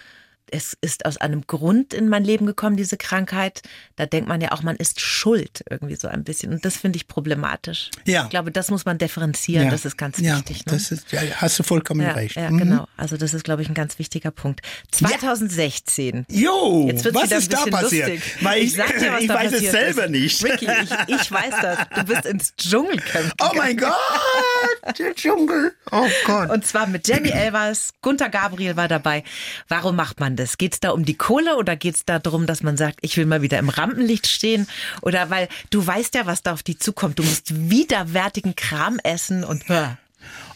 es 0.52 0.76
ist 0.80 1.06
aus 1.06 1.16
einem 1.16 1.46
Grund 1.46 1.94
in 1.94 2.08
mein 2.08 2.24
Leben 2.24 2.46
gekommen, 2.46 2.76
diese 2.76 2.96
Krankheit. 2.96 3.62
Da 3.96 4.06
denkt 4.06 4.28
man 4.28 4.40
ja 4.40 4.52
auch, 4.52 4.62
man 4.62 4.76
ist 4.76 5.00
schuld 5.00 5.62
irgendwie 5.70 5.96
so 5.96 6.08
ein 6.08 6.24
bisschen. 6.24 6.52
Und 6.52 6.64
das 6.64 6.76
finde 6.76 6.96
ich 6.96 7.08
problematisch. 7.08 7.90
Ja. 8.06 8.24
Ich 8.24 8.30
glaube, 8.30 8.50
das 8.50 8.70
muss 8.70 8.84
man 8.84 8.98
differenzieren. 8.98 9.66
Ja. 9.66 9.70
Das 9.70 9.84
ist 9.84 9.96
ganz 9.96 10.18
ja, 10.18 10.36
wichtig. 10.36 10.66
Ne? 10.66 10.72
Das 10.72 10.90
ist, 10.90 11.12
ja, 11.12 11.20
hast 11.36 11.58
du 11.58 11.62
vollkommen 11.62 12.02
ja, 12.02 12.12
recht. 12.12 12.36
Ja, 12.36 12.50
mhm. 12.50 12.58
genau. 12.58 12.88
Also 12.96 13.16
das 13.16 13.34
ist, 13.34 13.44
glaube 13.44 13.62
ich, 13.62 13.68
ein 13.68 13.74
ganz 13.74 13.98
wichtiger 13.98 14.30
Punkt. 14.30 14.60
2016. 14.90 16.26
Jo, 16.28 16.86
Jetzt 16.88 17.14
was 17.14 17.30
ist 17.30 17.52
da 17.52 17.64
passiert? 17.66 18.08
Lustig. 18.08 18.36
Weil 18.42 18.62
ich, 18.62 18.76
ich, 18.76 18.84
dir, 18.84 19.18
ich 19.18 19.28
weiß 19.28 19.52
es 19.52 19.70
selber 19.70 20.04
ist. 20.04 20.10
nicht. 20.10 20.44
Ricky, 20.44 20.66
ich, 20.66 21.14
ich, 21.20 21.32
weiß 21.32 21.54
das. 21.62 21.78
Du 21.94 22.04
bist 22.04 22.26
ins 22.26 22.54
Dschungelcamp 22.56 23.36
gegangen. 23.36 23.52
Oh 23.52 23.56
mein 23.56 23.76
Gott, 23.76 24.98
der 24.98 25.14
Dschungel. 25.14 25.72
Oh 25.90 26.06
Gott. 26.26 26.50
Und 26.50 26.66
zwar 26.66 26.86
mit 26.86 27.06
Jenny 27.08 27.30
Elvers, 27.30 27.94
Gunther 28.02 28.28
Gabriel 28.28 28.76
war 28.76 28.88
dabei. 28.88 29.24
Warum 29.68 29.96
macht 29.96 30.20
man 30.20 30.36
das? 30.36 30.39
Geht 30.58 30.74
es 30.74 30.80
da 30.80 30.90
um 30.90 31.04
die 31.04 31.14
Kohle 31.14 31.56
oder 31.56 31.76
geht 31.76 31.96
es 31.96 32.04
da 32.04 32.18
darum, 32.18 32.46
dass 32.46 32.62
man 32.62 32.76
sagt, 32.76 32.98
ich 33.02 33.16
will 33.16 33.26
mal 33.26 33.42
wieder 33.42 33.58
im 33.58 33.68
Rampenlicht 33.68 34.26
stehen? 34.26 34.66
Oder 35.02 35.30
weil 35.30 35.48
du 35.70 35.86
weißt 35.86 36.14
ja, 36.14 36.26
was 36.26 36.42
da 36.42 36.52
auf 36.52 36.62
dich 36.62 36.78
zukommt. 36.80 37.18
Du 37.18 37.22
musst 37.22 37.70
widerwärtigen 37.70 38.56
Kram 38.56 38.98
essen 39.02 39.44
und 39.44 39.68
hör. 39.68 39.98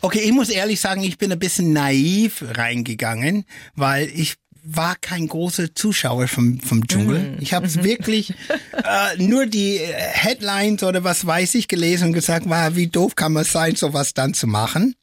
Okay, 0.00 0.20
ich 0.20 0.32
muss 0.32 0.50
ehrlich 0.50 0.80
sagen, 0.80 1.02
ich 1.02 1.16
bin 1.16 1.32
ein 1.32 1.38
bisschen 1.38 1.72
naiv 1.72 2.44
reingegangen, 2.54 3.44
weil 3.74 4.08
ich 4.14 4.36
war 4.64 4.96
kein 4.96 5.28
großer 5.28 5.74
Zuschauer 5.74 6.26
vom, 6.26 6.58
vom 6.58 6.86
Dschungel. 6.86 7.36
Mm. 7.36 7.36
Ich 7.40 7.52
habe 7.52 7.66
es 7.66 7.76
mhm. 7.76 7.84
wirklich 7.84 8.30
äh, 8.72 9.22
nur 9.22 9.46
die 9.46 9.76
äh, 9.76 9.92
Headlines 9.92 10.82
oder 10.82 11.04
was 11.04 11.26
weiß 11.26 11.54
ich 11.54 11.68
gelesen 11.68 12.08
und 12.08 12.12
gesagt, 12.14 12.48
war, 12.48 12.74
wie 12.74 12.86
doof 12.86 13.14
kann 13.14 13.34
man 13.34 13.44
sein, 13.44 13.76
sowas 13.76 14.14
dann 14.14 14.32
zu 14.32 14.46
machen. 14.46 14.96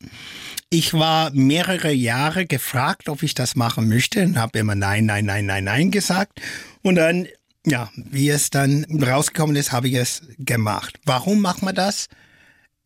Ich 0.74 0.94
war 0.94 1.32
mehrere 1.32 1.92
Jahre 1.92 2.46
gefragt, 2.46 3.10
ob 3.10 3.24
ich 3.24 3.34
das 3.34 3.58
machen 3.58 3.90
möchte 3.90 4.24
und 4.24 4.38
habe 4.38 4.58
immer 4.58 4.74
nein, 4.74 5.06
nein, 5.06 5.26
nein, 5.26 5.46
nein, 5.46 5.66
nein 5.66 5.92
gesagt. 5.92 6.40
Und 6.82 6.96
dann, 6.96 7.28
ja, 7.66 7.92
wie 7.96 8.30
es 8.30 8.52
dann 8.52 8.86
rausgekommen 9.04 9.58
ist, 9.58 9.74
habe 9.74 9.90
ich 9.90 9.96
es 9.96 10.22
gemacht. 10.40 10.98
Warum 11.04 11.42
macht 11.42 11.62
man 11.62 11.76
das? 11.76 12.08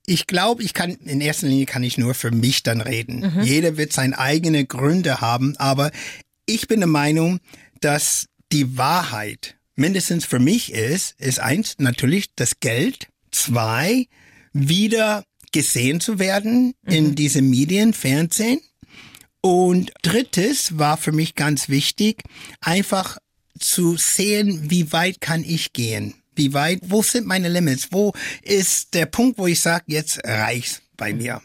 Ich 0.07 0.25
glaube, 0.25 0.63
ich 0.63 0.73
kann, 0.73 0.95
in 1.05 1.21
erster 1.21 1.45
Linie 1.45 1.67
kann 1.67 1.83
ich 1.83 1.99
nur 1.99 2.15
für 2.15 2.31
mich 2.31 2.63
dann 2.63 2.81
reden. 2.81 3.19
Mhm. 3.19 3.41
Jeder 3.43 3.77
wird 3.77 3.93
seine 3.93 4.17
eigenen 4.17 4.67
Gründe 4.67 5.21
haben, 5.21 5.55
aber 5.57 5.91
ich 6.47 6.67
bin 6.67 6.79
der 6.79 6.87
Meinung, 6.87 7.39
dass 7.81 8.29
die 8.51 8.79
Wahrheit 8.79 9.57
mindestens 9.75 10.25
für 10.25 10.39
mich 10.39 10.73
ist, 10.73 11.19
ist 11.19 11.39
eins, 11.39 11.75
natürlich 11.77 12.33
das 12.35 12.59
Geld, 12.59 13.09
zwei, 13.29 14.07
wieder 14.53 15.23
gesehen 15.51 15.99
zu 15.99 16.19
werden 16.19 16.73
mhm. 16.83 16.93
in 16.93 17.15
diesen 17.15 17.49
Medien, 17.49 17.93
Fernsehen. 17.93 18.59
Und 19.41 19.91
drittes 20.01 20.79
war 20.79 20.97
für 20.97 21.11
mich 21.11 21.35
ganz 21.35 21.69
wichtig, 21.69 22.23
einfach 22.61 23.17
zu 23.59 23.95
sehen, 23.95 24.69
wie 24.69 24.91
weit 24.91 25.21
kann 25.21 25.43
ich 25.43 25.73
gehen? 25.73 26.15
Wie 26.35 26.53
weit, 26.53 26.79
wo 26.83 27.01
sind 27.01 27.27
meine 27.27 27.47
Limits? 27.47 27.89
Wo 27.91 28.13
ist 28.41 28.93
der 28.93 29.05
Punkt, 29.05 29.37
wo 29.37 29.47
ich 29.47 29.61
sage, 29.61 29.85
jetzt 29.87 30.19
reicht's 30.25 30.81
bei 30.97 31.13
mir? 31.13 31.41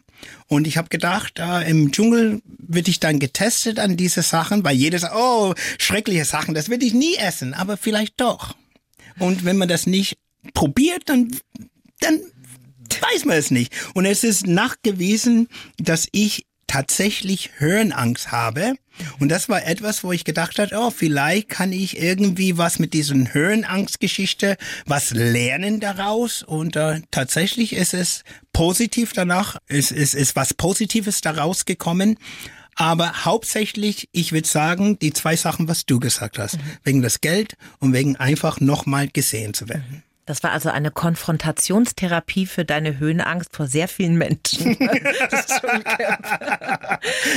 Und 0.49 0.67
ich 0.67 0.77
habe 0.77 0.89
gedacht, 0.89 1.39
äh, 1.39 1.69
im 1.71 1.93
Dschungel 1.93 2.43
würde 2.59 2.91
ich 2.91 3.01
dann 3.01 3.19
getestet 3.19 3.79
an 3.79 3.97
diese 3.97 4.23
Sachen, 4.23 4.65
weil 4.65 4.77
jeder 4.77 4.99
sagt, 4.99 5.15
oh, 5.17 5.55
schreckliche 5.79 6.25
Sachen, 6.25 6.55
das 6.55 6.69
würde 6.69 6.85
ich 6.85 6.95
nie 6.95 7.17
essen, 7.17 7.55
aber 7.55 7.77
vielleicht 7.77 8.21
doch. 8.21 8.57
Und 9.19 9.45
wenn 9.45 9.57
man 9.57 9.69
das 9.69 9.87
nicht 9.87 10.19
probiert, 10.55 11.03
dann, 11.07 11.31
dann 12.01 12.21
weiß 13.01 13.25
man 13.25 13.37
es 13.37 13.51
nicht. 13.51 13.73
Und 13.95 14.07
es 14.07 14.25
ist 14.25 14.47
nachgewiesen, 14.47 15.49
dass 15.79 16.09
ich 16.13 16.47
tatsächlich 16.71 17.51
Hörenangst 17.59 18.31
habe. 18.31 18.75
Und 19.19 19.29
das 19.29 19.49
war 19.49 19.67
etwas, 19.67 20.05
wo 20.05 20.13
ich 20.13 20.25
gedacht 20.25 20.59
habe, 20.61 20.71
oh, 20.79 20.91
vielleicht 20.91 21.49
kann 21.49 21.73
ich 21.73 21.99
irgendwie 21.99 22.59
was 22.59 22.79
mit 22.79 22.95
diesen 22.95 23.35
Hörenangstgeschichte, 23.35 24.57
was 24.87 25.11
lernen 25.11 25.81
daraus. 25.81 26.45
Und 26.45 26.77
äh, 26.77 27.01
tatsächlich 27.11 27.73
ist 27.73 27.93
es 27.93 28.23
positiv 28.53 29.13
danach, 29.13 29.57
es 29.67 29.91
ist, 29.91 30.15
ist 30.15 30.37
was 30.37 30.55
Positives 30.55 31.23
daraus 31.23 31.65
gekommen. 31.65 32.19
Aber 32.77 33.25
hauptsächlich, 33.25 34.09
ich 34.13 34.31
würde 34.31 34.49
sagen, 34.49 34.97
die 35.01 35.13
zwei 35.13 35.35
Sachen, 35.35 35.67
was 35.67 35.87
du 35.87 35.99
gesagt 35.99 36.39
hast. 36.39 36.57
Mhm. 36.57 36.63
Wegen 36.85 37.03
das 37.03 37.21
Geld 37.21 37.57
und 37.81 37.93
wegen 37.93 38.15
einfach 38.15 38.61
nochmal 38.61 39.09
gesehen 39.09 39.55
zu 39.55 39.69
werden. 39.69 39.85
Mhm. 39.91 40.03
Das 40.27 40.43
war 40.43 40.53
also 40.53 40.69
eine 40.69 40.91
Konfrontationstherapie 40.91 42.47
für 42.47 42.65
deine 42.65 42.99
Höhenangst 42.99 43.57
vor 43.57 43.67
sehr 43.67 43.89
vielen 43.89 44.17
Menschen. 44.17 44.77
das, 45.31 45.61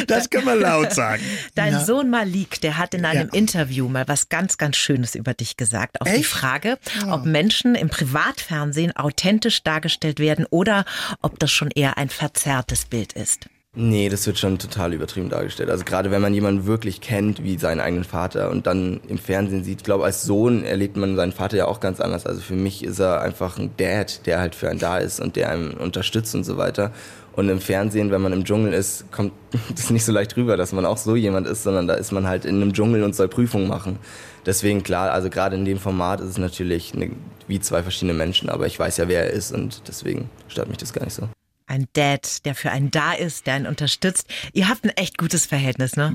das 0.08 0.30
kann 0.30 0.46
man 0.46 0.60
laut 0.60 0.94
sagen. 0.94 1.24
Dein 1.56 1.74
ja. 1.74 1.80
Sohn 1.84 2.10
Malik, 2.10 2.62
der 2.62 2.78
hat 2.78 2.94
in 2.94 3.06
einem 3.06 3.30
ja. 3.30 3.34
Interview 3.34 3.88
mal 3.88 4.08
was 4.08 4.30
ganz, 4.30 4.58
ganz 4.58 4.78
Schönes 4.78 5.16
über 5.16 5.34
dich 5.34 5.58
gesagt. 5.58 6.02
Auf 6.02 6.08
Echt? 6.08 6.20
die 6.20 6.24
Frage, 6.24 6.78
oh. 7.08 7.14
ob 7.14 7.26
Menschen 7.26 7.76
im 7.76 7.90
Privatfernsehen 7.90 8.96
authentisch 8.96 9.64
dargestellt 9.64 10.20
werden 10.20 10.46
oder 10.50 10.86
ob 11.22 11.40
das 11.40 11.52
schon 11.52 11.72
eher 11.72 11.98
ein 11.98 12.10
verzerrtes 12.10 12.86
Bild 12.86 13.14
ist. 13.14 13.48
Nee, 13.76 14.08
das 14.08 14.28
wird 14.28 14.38
schon 14.38 14.60
total 14.60 14.94
übertrieben 14.94 15.30
dargestellt. 15.30 15.72
Also 15.72 15.84
gerade 15.84 16.12
wenn 16.12 16.22
man 16.22 16.32
jemanden 16.36 16.68
wirklich 16.68 17.02
kennt, 17.02 17.44
wie 17.44 17.58
seinen 17.58 17.80
eigenen 17.80 18.04
Vater 18.04 18.52
und 18.52 18.68
dann 18.68 19.00
im 19.08 19.18
Fernsehen 19.18 19.64
sieht, 19.64 19.80
ich 19.80 19.84
glaube, 19.84 20.06
als 20.06 20.22
Sohn 20.22 20.64
erlebt 20.64 20.96
man 20.96 21.16
seinen 21.16 21.32
Vater 21.32 21.58
ja 21.58 21.66
auch 21.66 21.80
ganz 21.80 22.00
anders. 22.00 22.28
Also 22.28 22.42
für 22.42 22.54
mich 22.54 22.84
ist 22.84 23.00
er 23.00 23.24
einfach 23.24 23.58
ein 23.58 23.72
Dad, 23.78 24.28
der 24.28 24.40
halt 24.40 24.54
für 24.54 24.70
einen 24.70 24.78
da 24.78 25.00
ist 25.00 25.20
und 25.20 25.36
der 25.36 25.50
einem 25.50 25.74
unterstützt 25.74 26.36
und 26.36 26.44
so 26.44 26.58
weiter. 26.58 26.92
Und 27.36 27.50
im 27.50 27.60
Fernsehen, 27.60 28.12
wenn 28.12 28.22
man 28.22 28.32
im 28.32 28.46
Dschungel 28.46 28.74
ist, 28.74 29.12
kommt 29.12 29.32
das 29.76 29.90
nicht 29.90 30.06
so 30.06 30.12
leicht 30.12 30.38
rüber, 30.38 30.56
dass 30.56 30.72
man 30.72 30.86
auch 30.86 30.98
so 30.98 31.16
jemand 31.16 31.48
ist, 31.48 31.64
sondern 31.64 31.88
da 31.88 31.96
ist 31.96 32.12
man 32.12 32.28
halt 32.28 32.46
in 32.46 32.58
einem 32.58 32.74
Dschungel 32.74 33.02
und 33.02 33.16
soll 33.16 33.28
Prüfungen 33.28 33.68
machen. 33.68 33.98
Deswegen 34.46 34.84
klar, 34.84 35.12
also 35.12 35.32
gerade 35.32 35.56
in 35.56 35.66
dem 35.66 35.80
Format 35.80 36.22
ist 36.22 36.30
es 36.30 36.38
natürlich 36.38 36.94
eine, 36.94 37.10
wie 37.48 37.60
zwei 37.60 37.82
verschiedene 37.82 38.14
Menschen, 38.14 38.50
aber 38.50 38.68
ich 38.68 38.78
weiß 38.78 38.98
ja, 38.98 39.08
wer 39.08 39.24
er 39.24 39.32
ist 39.32 39.52
und 39.52 39.82
deswegen 39.88 40.30
stört 40.48 40.70
mich 40.70 40.78
das 40.78 40.94
gar 40.94 41.06
nicht 41.06 41.16
so. 41.16 41.28
Ein 41.68 41.88
Dad, 41.94 42.46
der 42.46 42.56
für 42.56 42.72
einen 42.72 42.92
da 42.92 43.14
ist, 43.14 43.48
der 43.48 43.56
einen 43.56 43.68
unterstützt. 43.68 44.28
Ihr 44.54 44.70
habt 44.70 44.84
ein 44.84 44.92
echt 44.92 45.18
gutes 45.18 45.46
Verhältnis, 45.46 45.96
ne? 45.96 46.12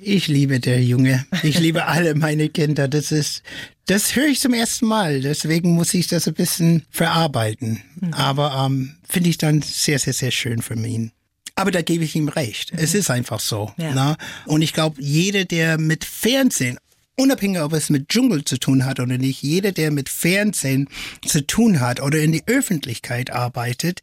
Ich 0.00 0.28
liebe 0.28 0.60
der 0.60 0.82
Junge. 0.82 1.24
Ich 1.42 1.58
liebe 1.58 1.84
alle 1.86 2.14
meine 2.14 2.48
Kinder. 2.48 2.88
Das 2.88 3.12
ist, 3.12 3.42
das 3.86 4.16
höre 4.16 4.26
ich 4.26 4.40
zum 4.40 4.52
ersten 4.52 4.86
Mal. 4.86 5.20
Deswegen 5.20 5.72
muss 5.72 5.94
ich 5.94 6.08
das 6.08 6.28
ein 6.28 6.34
bisschen 6.34 6.84
verarbeiten. 6.90 7.82
Aber 8.12 8.66
ähm, 8.66 8.96
finde 9.08 9.30
ich 9.30 9.38
dann 9.38 9.62
sehr, 9.62 9.98
sehr, 9.98 10.12
sehr 10.12 10.30
schön 10.30 10.60
für 10.60 10.74
ihn. 10.74 11.12
Aber 11.56 11.70
da 11.70 11.82
gebe 11.82 12.04
ich 12.04 12.16
ihm 12.16 12.28
recht. 12.28 12.72
Es 12.76 12.94
ist 12.94 13.10
einfach 13.10 13.40
so. 13.40 13.72
Ja. 13.76 13.92
Na? 13.94 14.16
Und 14.46 14.62
ich 14.62 14.72
glaube, 14.72 15.00
jeder, 15.00 15.44
der 15.44 15.78
mit 15.78 16.04
Fernsehen 16.04 16.78
Unabhängig, 17.16 17.60
ob 17.60 17.72
es 17.72 17.90
mit 17.90 18.08
Dschungel 18.08 18.44
zu 18.44 18.58
tun 18.58 18.84
hat 18.84 18.98
oder 18.98 19.18
nicht, 19.18 19.40
jeder, 19.42 19.70
der 19.70 19.92
mit 19.92 20.08
Fernsehen 20.08 20.88
zu 21.24 21.46
tun 21.46 21.78
hat 21.78 22.00
oder 22.00 22.18
in 22.18 22.32
die 22.32 22.42
Öffentlichkeit 22.46 23.30
arbeitet, 23.30 24.02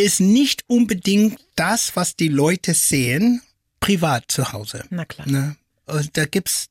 ist 0.00 0.20
nicht 0.20 0.64
unbedingt 0.66 1.38
das, 1.56 1.94
was 1.96 2.16
die 2.16 2.28
Leute 2.28 2.74
sehen, 2.74 3.42
privat 3.80 4.24
zu 4.28 4.52
Hause. 4.52 4.84
Na 4.90 5.04
klar. 5.04 5.28
Ne? 5.28 5.56
Und 5.92 6.16
Da 6.16 6.24
gibt's, 6.26 6.68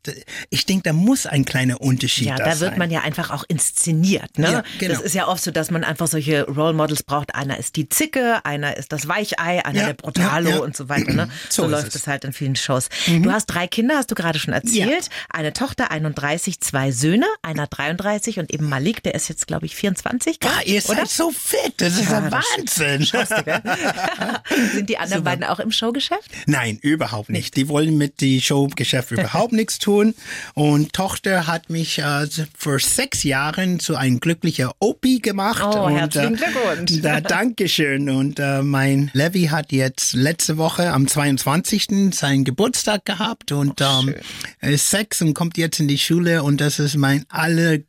ich 0.50 0.66
denke, 0.66 0.84
da 0.84 0.94
muss 0.94 1.26
ein 1.26 1.46
kleiner 1.46 1.82
Unterschied 1.82 2.28
Ja, 2.28 2.36
da 2.36 2.46
da 2.46 2.60
wird 2.60 2.72
sein. 2.72 2.80
man 2.80 2.92
ja 2.92 3.02
einfach 3.02 3.32
auch 3.32 3.44
inszeniert. 3.48 4.38
Ne? 4.38 4.52
Ja, 4.52 4.64
genau. 4.80 4.94
Das 4.96 5.02
ist 5.04 5.16
ja 5.16 5.28
oft 5.28 5.44
so, 5.44 5.52
dass 5.52 5.72
man 5.72 5.84
einfach 5.84 6.08
solche 6.08 6.46
Role 6.48 6.74
Models 6.74 7.04
braucht. 7.04 7.36
Einer 7.36 7.58
ist 7.58 7.76
die 7.76 7.90
Zicke, 7.90 8.44
einer 8.46 8.78
ist 8.78 8.92
das 8.92 9.08
Weichei, 9.08 9.64
einer 9.66 9.80
Ja, 9.80 9.86
der 9.88 9.94
Brutalo 9.94 10.50
ja, 10.50 10.56
ja. 10.58 10.62
und 10.62 10.76
so 10.76 10.90
weiter. 10.90 11.14
Ne? 11.14 11.30
So, 11.50 11.64
So 11.64 11.70
läuft 11.70 11.96
es. 11.96 12.08
halt 12.08 12.24
in 12.26 12.34
vielen 12.34 12.56
Shows. 12.56 12.90
Du 13.08 13.32
hast 13.32 13.48
drei 13.48 13.68
Kinder, 13.68 13.96
hast 13.98 14.12
du 14.12 14.16
gerade 14.16 14.40
schon 14.40 14.54
erzählt. 14.54 15.10
Eine 15.30 15.54
Tochter, 15.54 15.92
31, 15.92 16.60
zwei 16.62 16.92
Söhne, 16.92 17.26
einer 17.42 17.68
33 17.68 18.40
und 18.40 18.52
eben 18.54 18.68
Malik, 18.70 19.04
der 19.04 19.16
ist 19.16 19.30
jetzt, 19.30 19.48
glaube 19.48 19.66
ich, 19.66 19.76
24. 19.76 20.40
gell? 20.40 20.52
Ah, 20.54 20.62
ihr 20.66 20.82
seid 20.82 20.98
Oder? 20.98 21.06
so 21.08 21.32
fit, 21.32 21.74
das 21.78 21.94
ist 22.00 22.10
Ja, 22.10 22.30
ja, 22.30 22.32
Wahnsinn. 22.32 23.04
Sind 24.74 24.90
die 24.90 24.98
anderen 24.98 25.24
beiden 25.24 25.44
auch 25.46 25.60
im 25.60 25.72
Showgeschäft? 25.72 26.30
Nein, 26.46 26.78
überhaupt 26.82 27.30
nicht. 27.30 27.56
Die 27.56 27.68
wollen 27.68 27.98
mit 27.98 28.22
die 28.22 28.42
Showgeschäft 28.42 29.09
überhaupt 29.12 29.54
nichts 29.54 29.80
tun. 29.80 30.14
Und 30.54 30.94
Tochter 30.94 31.48
hat 31.48 31.70
mich 31.70 32.00
äh, 32.00 32.28
vor 32.58 32.80
sechs 32.80 33.24
Jahren 33.24 33.80
zu 33.80 33.96
einem 33.96 34.20
glücklicher 34.20 34.74
Opi 34.80 35.20
gemacht. 35.20 35.64
Oh, 35.64 35.86
und, 35.86 35.96
herzlichen 35.96 36.36
Glückwunsch. 36.36 37.02
Da, 37.02 37.22
Dankeschön. 37.22 38.10
Und 38.10 38.40
äh, 38.40 38.62
mein 38.62 39.12
Levi 39.14 39.46
hat 39.46 39.72
jetzt 39.72 40.14
letzte 40.14 40.58
Woche 40.58 40.92
am 40.92 41.08
22. 41.08 42.14
seinen 42.14 42.44
Geburtstag 42.44 43.06
gehabt 43.06 43.52
und 43.52 43.82
ähm, 43.82 44.16
er 44.60 44.72
ist 44.72 44.90
sechs 44.90 45.22
und 45.22 45.34
kommt 45.34 45.58
jetzt 45.58 45.80
in 45.80 45.88
die 45.88 45.98
Schule 45.98 46.44
und 46.44 46.62
das 46.62 46.80
ist 46.80 46.96
mein 46.98 47.26
aller 47.30 47.80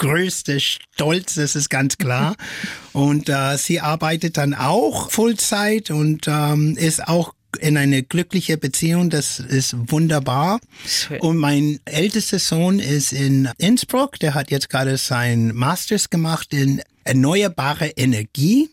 größter 0.00 0.58
Stolz, 0.58 1.34
das 1.34 1.54
ist 1.54 1.68
ganz 1.68 1.98
klar. 1.98 2.36
Und 2.92 3.28
äh, 3.28 3.56
sie 3.56 3.80
arbeitet 3.80 4.36
dann 4.36 4.54
auch 4.54 5.12
Vollzeit 5.12 5.92
und 5.92 6.26
ähm, 6.26 6.76
ist 6.76 7.06
auch 7.06 7.34
in 7.58 7.76
eine 7.76 8.02
glückliche 8.02 8.56
Beziehung, 8.56 9.10
das 9.10 9.38
ist 9.40 9.74
wunderbar. 9.90 10.60
Schön. 10.86 11.20
Und 11.20 11.36
mein 11.36 11.80
ältester 11.84 12.38
Sohn 12.38 12.78
ist 12.78 13.12
in 13.12 13.48
Innsbruck, 13.58 14.18
der 14.18 14.34
hat 14.34 14.50
jetzt 14.50 14.70
gerade 14.70 14.96
sein 14.96 15.54
Masters 15.54 16.10
gemacht 16.10 16.52
in 16.52 16.82
erneuerbare 17.04 17.88
Energie 17.88 18.70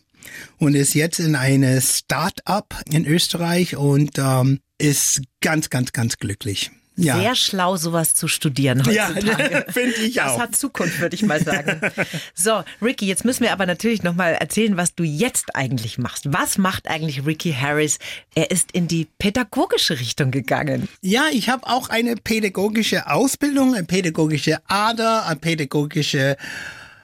und 0.58 0.74
ist 0.74 0.94
jetzt 0.94 1.18
in 1.20 1.34
eine 1.34 1.80
Start-up 1.80 2.82
in 2.90 3.06
Österreich 3.06 3.76
und 3.76 4.18
ähm, 4.18 4.60
ist 4.78 5.22
ganz, 5.40 5.70
ganz, 5.70 5.92
ganz 5.92 6.18
glücklich. 6.18 6.70
Ja. 7.00 7.16
Sehr 7.18 7.34
schlau, 7.36 7.76
sowas 7.76 8.14
zu 8.14 8.26
studieren 8.26 8.82
Ja, 8.90 9.08
heutzutage. 9.08 9.66
finde 9.72 9.94
ich 9.96 10.14
Das 10.14 10.32
auch. 10.32 10.40
hat 10.40 10.56
Zukunft, 10.56 10.98
würde 11.00 11.14
ich 11.14 11.22
mal 11.22 11.40
sagen. 11.42 11.80
So, 12.34 12.64
Ricky, 12.82 13.06
jetzt 13.06 13.24
müssen 13.24 13.44
wir 13.44 13.52
aber 13.52 13.66
natürlich 13.66 14.02
nochmal 14.02 14.34
erzählen, 14.34 14.76
was 14.76 14.96
du 14.96 15.04
jetzt 15.04 15.54
eigentlich 15.54 15.96
machst. 15.98 16.32
Was 16.32 16.58
macht 16.58 16.88
eigentlich 16.88 17.24
Ricky 17.24 17.52
Harris? 17.52 17.98
Er 18.34 18.50
ist 18.50 18.72
in 18.72 18.88
die 18.88 19.06
pädagogische 19.18 19.98
Richtung 20.00 20.32
gegangen. 20.32 20.88
Ja, 21.00 21.26
ich 21.32 21.48
habe 21.48 21.66
auch 21.68 21.88
eine 21.88 22.16
pädagogische 22.16 23.08
Ausbildung, 23.08 23.74
eine 23.74 23.86
pädagogische 23.86 24.58
Ader, 24.66 25.24
eine 25.26 25.36
pädagogische, 25.36 26.36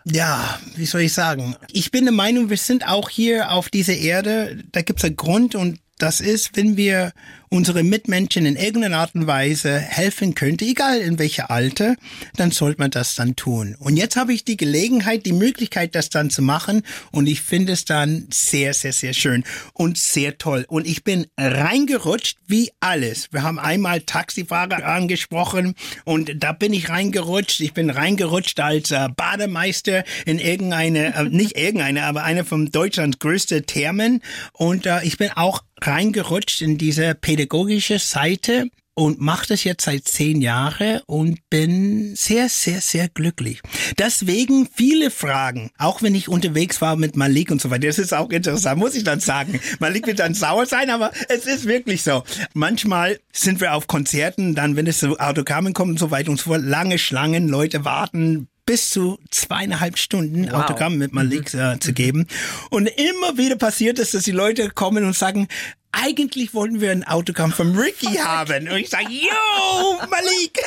ja, 0.04 0.58
wie 0.74 0.86
soll 0.86 1.02
ich 1.02 1.12
sagen? 1.12 1.54
Ich 1.70 1.90
bin 1.92 2.04
der 2.04 2.12
Meinung, 2.12 2.50
wir 2.50 2.56
sind 2.56 2.86
auch 2.88 3.08
hier 3.10 3.52
auf 3.52 3.68
dieser 3.70 3.94
Erde, 3.96 4.58
da 4.72 4.82
gibt's 4.82 5.04
einen 5.04 5.16
Grund 5.16 5.54
und 5.54 5.78
das 5.98 6.20
ist, 6.20 6.56
wenn 6.56 6.76
wir 6.76 7.12
unsere 7.54 7.84
Mitmenschen 7.84 8.46
in 8.46 8.56
irgendeiner 8.56 8.98
Art 8.98 9.14
und 9.14 9.28
Weise 9.28 9.78
helfen 9.78 10.34
könnte, 10.34 10.64
egal 10.64 10.98
in 10.98 11.20
welcher 11.20 11.52
Alter, 11.52 11.94
dann 12.36 12.50
sollte 12.50 12.80
man 12.80 12.90
das 12.90 13.14
dann 13.14 13.36
tun. 13.36 13.76
Und 13.78 13.96
jetzt 13.96 14.16
habe 14.16 14.32
ich 14.32 14.44
die 14.44 14.56
Gelegenheit, 14.56 15.24
die 15.24 15.32
Möglichkeit, 15.32 15.94
das 15.94 16.10
dann 16.10 16.30
zu 16.30 16.42
machen 16.42 16.82
und 17.12 17.28
ich 17.28 17.42
finde 17.42 17.72
es 17.72 17.84
dann 17.84 18.26
sehr, 18.32 18.74
sehr, 18.74 18.92
sehr 18.92 19.12
schön 19.12 19.44
und 19.72 19.98
sehr 19.98 20.36
toll. 20.36 20.64
Und 20.66 20.84
ich 20.86 21.04
bin 21.04 21.26
reingerutscht 21.38 22.38
wie 22.48 22.72
alles. 22.80 23.28
Wir 23.30 23.44
haben 23.44 23.60
einmal 23.60 24.00
Taxifahrer 24.00 24.84
angesprochen 24.84 25.74
und 26.04 26.32
da 26.42 26.52
bin 26.52 26.72
ich 26.72 26.88
reingerutscht. 26.88 27.60
Ich 27.60 27.72
bin 27.72 27.90
reingerutscht 27.90 28.58
als 28.58 28.90
äh, 28.90 29.08
Bademeister 29.16 30.02
in 30.26 30.40
irgendeine, 30.40 31.14
äh, 31.14 31.24
nicht 31.24 31.56
irgendeine, 31.56 32.04
aber 32.04 32.24
eine 32.24 32.44
von 32.44 32.72
Deutschlands 32.72 33.20
größte 33.20 33.62
Thermen 33.62 34.22
und 34.52 34.86
äh, 34.86 35.04
ich 35.04 35.18
bin 35.18 35.30
auch 35.36 35.62
reingerutscht 35.86 36.62
in 36.62 36.78
diese 36.78 37.14
pädagogische 37.14 37.98
Seite 37.98 38.68
und 38.94 39.20
mache 39.20 39.48
das 39.48 39.64
jetzt 39.64 39.84
seit 39.84 40.06
zehn 40.06 40.40
Jahren 40.40 41.00
und 41.06 41.38
bin 41.50 42.14
sehr, 42.16 42.48
sehr, 42.48 42.80
sehr 42.80 43.08
glücklich. 43.08 43.60
Deswegen 43.98 44.68
viele 44.72 45.10
Fragen, 45.10 45.70
auch 45.78 46.02
wenn 46.02 46.14
ich 46.14 46.28
unterwegs 46.28 46.80
war 46.80 46.96
mit 46.96 47.16
Malik 47.16 47.50
und 47.50 47.60
so 47.60 47.70
weiter. 47.70 47.88
Das 47.88 47.98
ist 47.98 48.14
auch 48.14 48.30
interessant, 48.30 48.78
muss 48.78 48.94
ich 48.94 49.04
dann 49.04 49.20
sagen. 49.20 49.60
Malik 49.80 50.06
wird 50.06 50.20
dann 50.20 50.34
sauer 50.34 50.66
sein, 50.66 50.90
aber 50.90 51.10
es 51.28 51.46
ist 51.46 51.66
wirklich 51.66 52.02
so. 52.02 52.22
Manchmal 52.54 53.18
sind 53.32 53.60
wir 53.60 53.74
auf 53.74 53.88
Konzerten, 53.88 54.54
dann, 54.54 54.76
wenn 54.76 54.86
es 54.86 55.00
so 55.00 55.18
Autogramme 55.18 55.72
kommen 55.72 55.92
und 55.92 55.98
so 55.98 56.10
weiter 56.10 56.30
und 56.30 56.38
so 56.38 56.50
fort, 56.50 56.62
lange 56.62 56.98
Schlangen, 56.98 57.48
Leute 57.48 57.84
warten 57.84 58.48
bis 58.66 58.90
zu 58.90 59.18
zweieinhalb 59.30 59.98
Stunden 59.98 60.46
Wow. 60.46 60.64
Autogramm 60.64 60.96
mit 60.96 61.12
Malik 61.12 61.52
äh, 61.54 61.78
zu 61.78 61.92
geben. 61.92 62.26
Und 62.70 62.86
immer 62.86 63.36
wieder 63.36 63.56
passiert 63.56 63.98
es, 63.98 64.12
dass 64.12 64.24
die 64.24 64.32
Leute 64.32 64.70
kommen 64.70 65.04
und 65.04 65.14
sagen, 65.14 65.48
eigentlich 66.02 66.54
wollten 66.54 66.80
wir 66.80 66.90
ein 66.90 67.04
Autogramm 67.04 67.52
von 67.52 67.76
Ricky 67.76 68.16
haben. 68.16 68.68
Und 68.68 68.76
ich 68.76 68.90
sage, 68.90 69.06
yo, 69.10 69.98
Malik. 70.10 70.60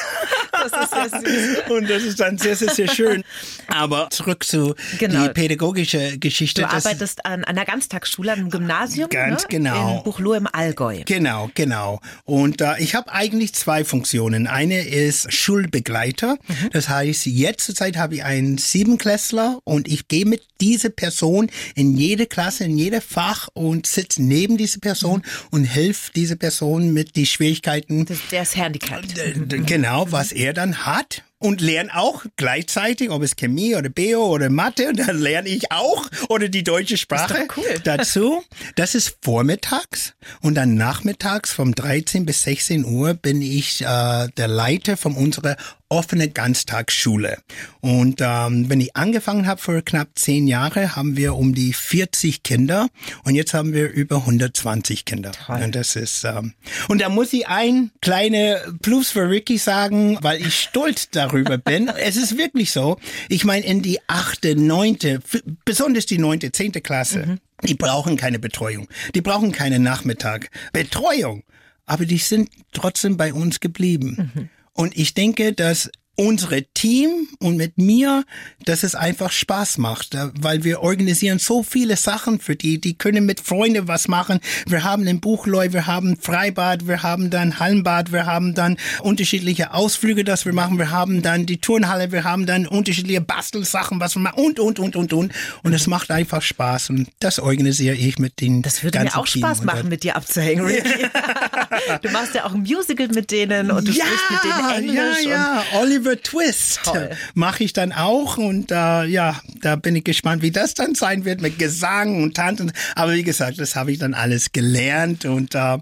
Das 0.52 0.84
ist 0.84 1.12
sehr 1.12 1.22
süß. 1.22 1.58
Und 1.70 1.90
das 1.90 2.04
ist 2.04 2.20
dann 2.20 2.38
sehr, 2.38 2.56
sehr, 2.56 2.70
sehr 2.74 2.88
schön. 2.88 3.24
Aber 3.68 4.10
zurück 4.10 4.44
zu 4.44 4.76
Genau. 4.98 5.24
die 5.24 5.34
pädagogische 5.34 6.18
Geschichte. 6.18 6.62
Du 6.62 6.70
arbeitest 6.70 7.26
an 7.26 7.44
einer 7.44 7.66
Ganztagsschule, 7.66 8.32
einem 8.32 8.50
Gymnasium. 8.50 9.10
Ganz 9.10 9.44
ne? 9.44 9.48
genau. 9.50 9.98
In 9.98 10.04
Buchloe 10.04 10.38
im 10.38 10.48
Allgäu. 10.52 11.02
Genau, 11.06 11.50
genau. 11.54 12.00
Und 12.26 12.62
äh, 12.62 12.76
ich 12.80 12.96
habe 12.96 13.12
eigentlich 13.12 13.54
zwei 13.54 13.84
Funktionen. 13.84 14.48
Eine 14.48 14.88
ist 14.88 15.32
Schulbegleiter. 15.32 16.38
Das 16.72 16.90
heißt, 16.90 17.26
jetzt 17.26 17.66
zur 17.66 17.76
Zeit 17.76 17.98
habe 17.98 18.16
ich 18.16 18.24
einen 18.24 18.58
Siebenklässler 18.58 19.60
und 19.64 19.88
ich 19.88 20.08
gehe 20.08 20.26
mit 20.26 20.44
dieser 20.62 20.90
Person 20.90 21.50
in 21.76 21.96
jede 21.98 22.26
Klasse, 22.26 22.66
in 22.66 22.78
jede 22.78 23.02
Fach 23.02 23.50
und 23.54 23.86
sitze 23.86 24.24
neben 24.24 24.58
dieser 24.58 24.80
Person 24.80 25.17
und 25.52 25.64
helfe 25.66 26.12
dieser 26.14 26.36
Person 26.36 26.94
mit 26.94 27.16
die 27.16 27.26
Schwierigkeiten 27.26 28.06
Das, 28.06 28.18
der 28.32 28.44
ist 28.44 28.56
handicapped. 28.56 29.16
D- 29.18 29.60
Genau, 29.66 30.12
was 30.12 30.32
er 30.32 30.54
dann 30.54 30.86
hat. 30.86 31.24
Und 31.40 31.62
lerne 31.62 31.96
auch 31.96 32.26
gleichzeitig, 32.36 33.12
ob 33.12 33.22
es 33.22 33.36
Chemie 33.36 33.76
oder 33.76 33.90
Bio 33.90 34.26
oder 34.26 34.50
Mathe, 34.50 34.88
und 34.90 34.98
dann 35.08 35.20
lerne 35.20 35.48
ich 35.50 35.72
auch 35.72 36.04
oder 36.30 36.50
die 36.50 36.64
deutsche 36.64 36.98
Sprache 36.98 37.48
cool. 37.56 37.64
dazu. 37.84 38.44
Das 38.76 38.96
ist 38.96 39.18
vormittags 39.22 40.14
und 40.42 40.56
dann 40.56 40.74
nachmittags 40.74 41.52
vom 41.54 41.76
13 41.76 42.26
bis 42.26 42.42
16 42.42 42.86
Uhr 42.86 43.14
bin 43.14 43.44
ich 43.44 43.82
äh, 43.84 44.28
der 44.36 44.48
Leiter 44.48 44.98
von 44.98 45.14
unserer 45.14 45.58
offene 45.90 46.30
Ganztagsschule. 46.30 47.38
Und 47.80 48.20
ähm, 48.22 48.70
wenn 48.70 48.82
ich 48.82 48.96
angefangen 48.96 49.48
habe 49.48 49.62
vor 49.62 49.82
knapp 49.82 50.10
zehn 50.16 50.48
Jahren, 50.48 50.96
haben 50.96 51.16
wir 51.16 51.36
um 51.36 51.54
die 51.54 51.74
40 51.74 52.44
Kinder 52.44 52.90
und 53.24 53.36
jetzt 53.36 53.54
haben 53.54 53.74
wir 53.74 53.90
über 53.90 54.18
120 54.18 55.06
Kinder. 55.06 55.32
Und 55.48 55.76
das 55.76 55.96
ist 55.96 56.24
ähm, 56.26 56.54
und 56.88 57.02
da 57.02 57.10
muss 57.10 57.32
ich 57.34 57.48
ein 57.48 57.92
kleine 58.02 58.62
Plus 58.82 59.12
für 59.12 59.30
Ricky 59.30 59.58
sagen, 59.58 60.18
weil 60.22 60.42
ich 60.42 60.60
stolz 60.60 61.10
darüber 61.10 61.58
bin. 61.58 61.88
es 61.88 62.18
ist 62.18 62.38
wirklich 62.38 62.72
so. 62.72 62.98
Ich 63.30 63.46
meine, 63.46 63.66
in 63.66 63.82
die 63.82 64.00
achte, 64.08 64.56
neunte, 64.56 65.20
besonders 65.64 66.06
die 66.06 66.18
neunte, 66.18 66.52
zehnte 66.52 66.82
Klasse, 66.82 67.40
die 67.64 67.76
brauchen 67.76 68.18
keine 68.18 68.40
Betreuung. 68.40 68.88
Die 69.16 69.22
brauchen 69.22 69.52
keine 69.52 69.80
Nachmittag. 69.80 70.50
Betreuung. 70.74 71.44
Aber 71.86 72.06
die 72.06 72.18
sind 72.18 72.50
trotzdem 72.74 73.16
bei 73.16 73.34
uns 73.34 73.62
geblieben. 73.62 74.50
Und 74.78 74.96
ich 74.96 75.16
denke, 75.16 75.54
dass 75.54 75.92
unsere 76.18 76.64
Team 76.64 77.28
und 77.40 77.58
mit 77.58 77.78
mir, 77.78 78.26
dass 78.66 78.84
es 78.84 78.96
einfach 78.96 79.32
Spaß 79.32 79.78
macht, 79.78 80.16
äh, 80.16 80.30
weil 80.40 80.64
wir 80.64 80.82
organisieren 80.82 81.38
so 81.38 81.62
viele 81.62 81.96
Sachen 81.96 82.40
für 82.40 82.56
die. 82.56 82.82
Die 82.82 82.98
können 82.98 83.26
mit 83.26 83.40
Freunden 83.40 83.88
was 83.88 84.08
machen. 84.08 84.40
Wir 84.66 84.84
haben 84.84 85.08
ein 85.08 85.22
Buchleu, 85.22 85.70
wir 85.72 85.86
haben 85.86 86.18
Freibad, 86.20 86.88
wir 86.88 87.04
haben 87.04 87.30
dann 87.30 87.60
Hallenbad, 87.60 88.12
wir 88.12 88.26
haben 88.26 88.56
dann 88.56 88.78
unterschiedliche 89.02 89.74
Ausflüge, 89.74 90.24
das 90.24 90.46
wir 90.46 90.54
machen. 90.54 90.80
Wir 90.80 90.90
haben 90.90 91.22
dann 91.22 91.46
die 91.46 91.60
Turnhalle, 91.60 92.12
wir 92.12 92.24
haben 92.24 92.48
dann 92.48 92.66
unterschiedliche 92.66 93.22
Bastelsachen, 93.22 94.00
was 94.00 94.16
wir 94.16 94.22
machen 94.24 94.40
und, 94.40 94.60
und, 94.60 94.80
und, 94.80 94.96
und, 94.96 95.14
und. 95.14 95.34
Und 95.62 95.74
es 95.74 95.86
macht 95.86 96.10
einfach 96.10 96.42
Spaß 96.42 96.90
und 96.90 97.10
das 97.20 97.40
organisiere 97.40 97.96
ich 97.96 98.18
mit 98.18 98.42
den 98.42 98.64
Das 98.64 98.84
würde 98.84 99.00
mir 99.00 99.16
auch 99.16 99.28
Team 99.28 99.42
Spaß 99.44 99.64
machen, 99.64 99.88
mit 99.88 100.04
dir 100.04 100.16
abzuhängen, 100.16 100.66
Ricky. 100.66 101.06
du 102.02 102.10
machst 102.10 102.34
ja 102.34 102.46
auch 102.46 102.56
ein 102.56 102.62
Musical 102.62 103.08
mit 103.10 103.30
denen 103.30 103.70
und 103.70 103.88
du 103.88 103.92
ja, 103.92 104.04
sprichst 104.04 104.32
mit 104.32 104.44
denen 104.44 104.90
Englisch. 104.90 105.26
Ja, 105.26 105.30
ja, 105.30 105.64
Oliver 105.80 106.07
Twist 106.16 106.80
Toll. 106.84 107.10
mache 107.34 107.64
ich 107.64 107.74
dann 107.74 107.92
auch 107.92 108.38
und 108.38 108.72
äh, 108.72 109.06
ja, 109.06 109.42
da 109.62 109.76
bin 109.76 109.96
ich 109.96 110.04
gespannt, 110.04 110.42
wie 110.42 110.52
das 110.52 110.74
dann 110.74 110.96
sein 110.96 111.26
wird 111.26 111.42
mit 111.42 111.60
Gesang 111.60 112.24
und 112.24 112.36
Tanzen. 112.36 112.72
Aber 112.96 113.14
wie 113.14 113.24
gesagt, 113.24 113.60
das 113.60 113.76
habe 113.76 113.92
ich 113.92 114.00
dann 114.00 114.14
alles 114.14 114.52
gelernt 114.52 115.26
und 115.26 115.56
äh, 115.56 115.78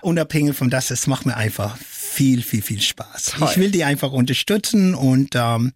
unabhängig 0.00 0.56
von 0.56 0.70
das, 0.70 0.90
es 0.90 1.06
macht 1.06 1.26
mir 1.26 1.36
einfach 1.36 1.76
viel, 2.14 2.42
viel, 2.42 2.62
viel 2.62 2.80
Spaß. 2.80 3.24
Toll. 3.38 3.48
Ich 3.50 3.56
will 3.58 3.70
die 3.70 3.82
einfach 3.84 4.12
unterstützen 4.12 4.94
und 4.94 5.34
ähm, 5.34 5.72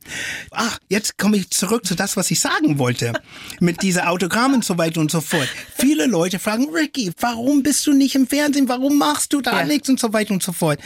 ach, 0.53 0.78
jetzt 0.89 1.18
komme 1.18 1.36
ich 1.36 1.51
zurück 1.51 1.84
zu 1.84 1.95
das, 1.97 2.16
was 2.16 2.30
ich 2.30 2.39
sagen 2.39 2.78
wollte. 2.78 3.12
Mit 3.61 3.82
dieser 3.82 4.09
Autogramm 4.11 4.55
und 4.55 4.64
so 4.64 4.78
weiter 4.78 5.01
und 5.01 5.11
so 5.11 5.20
fort. 5.20 5.49
Viele 5.76 6.07
Leute 6.07 6.39
fragen, 6.39 6.68
Ricky, 6.72 7.11
warum 7.20 7.62
bist 7.62 7.86
du 7.86 7.93
nicht 7.93 8.14
im 8.14 8.26
Fernsehen? 8.28 8.68
Warum 8.68 8.99
machst 8.99 9.32
du 9.32 9.41
da 9.41 9.61
Ja. 9.61 9.64
nichts 9.66 9.89
und 9.89 9.99
so 9.99 10.12
weiter 10.12 10.32
und 10.32 10.43
so 10.43 10.53
fort? 10.53 10.78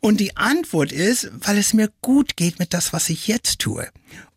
Und 0.00 0.20
die 0.20 0.36
Antwort 0.36 0.92
ist, 0.92 1.30
weil 1.40 1.58
es 1.58 1.74
mir 1.74 1.90
gut 2.00 2.36
geht 2.36 2.58
mit 2.58 2.72
das, 2.72 2.92
was 2.92 3.10
ich 3.10 3.26
jetzt 3.26 3.58
tue. 3.58 3.88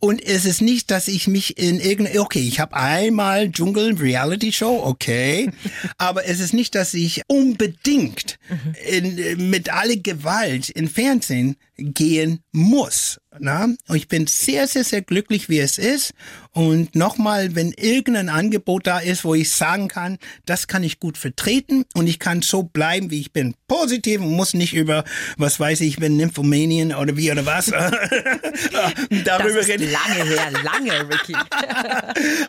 Und 0.04 0.22
es 0.22 0.44
ist 0.44 0.62
nicht, 0.62 0.92
dass 0.92 1.08
ich 1.08 1.30
mich 1.30 1.58
in 1.58 1.80
irgendeine, 1.80 2.20
okay, 2.20 2.46
ich 2.46 2.60
habe 2.60 2.76
einmal 2.76 3.50
Dschungel 3.50 3.94
Reality 3.94 4.52
Show, 4.52 4.82
okay, 4.84 5.50
aber 5.98 6.26
es 6.26 6.42
ist 6.42 6.54
nicht, 6.54 6.76
dass 6.76 6.94
ich 6.94 7.22
unbedingt 7.28 8.38
in, 8.86 9.50
mit 9.50 9.72
aller 9.72 9.96
Gewalt 9.96 10.68
in 10.68 10.90
Fernsehen 10.90 11.56
gehen 11.78 12.42
muss. 12.52 13.22
Na? 13.40 13.66
Und 13.66 13.96
ich 13.96 14.08
bin 14.08 14.28
sehr, 14.28 14.68
sehr, 14.68 14.84
sehr 14.84 15.02
glücklich, 15.02 15.50
wie 15.50 15.60
es 15.60 15.78
ist. 15.78 16.14
Und 16.52 16.96
nochmal, 16.96 17.56
wenn 17.56 17.72
irgendein 17.72 18.30
Angebot 18.30 18.86
da 18.86 19.00
ist, 19.00 19.24
wo 19.26 19.34
ich 19.34 19.52
sagen 19.52 19.88
kann, 19.88 20.20
das 20.46 20.68
kann 20.68 20.84
ich 20.84 21.00
gut 21.00 21.18
vertreten 21.18 21.86
und 21.96 22.08
ich 22.08 22.20
kann 22.20 22.42
so 22.42 22.64
bleiben, 22.64 23.10
wie 23.10 23.20
ich 23.20 23.34
bin, 23.34 23.56
positiv 23.68 24.22
und 24.22 24.32
muss 24.32 24.54
nicht 24.54 24.74
über, 24.74 25.04
was 25.38 25.60
weiß 25.60 25.82
ich, 25.82 25.88
ich 25.88 25.98
bin 25.98 26.16
Nymphomanien 26.18 26.94
oder 26.94 27.18
wie 27.18 27.32
oder 27.32 27.46
was, 27.46 27.66
Das 27.72 29.24
darüber 29.24 29.60
ist 29.60 29.68
reden. 29.70 29.92
lange 29.92 30.24
her, 30.30 30.52
lange, 30.64 31.10
Ricky. 31.10 31.36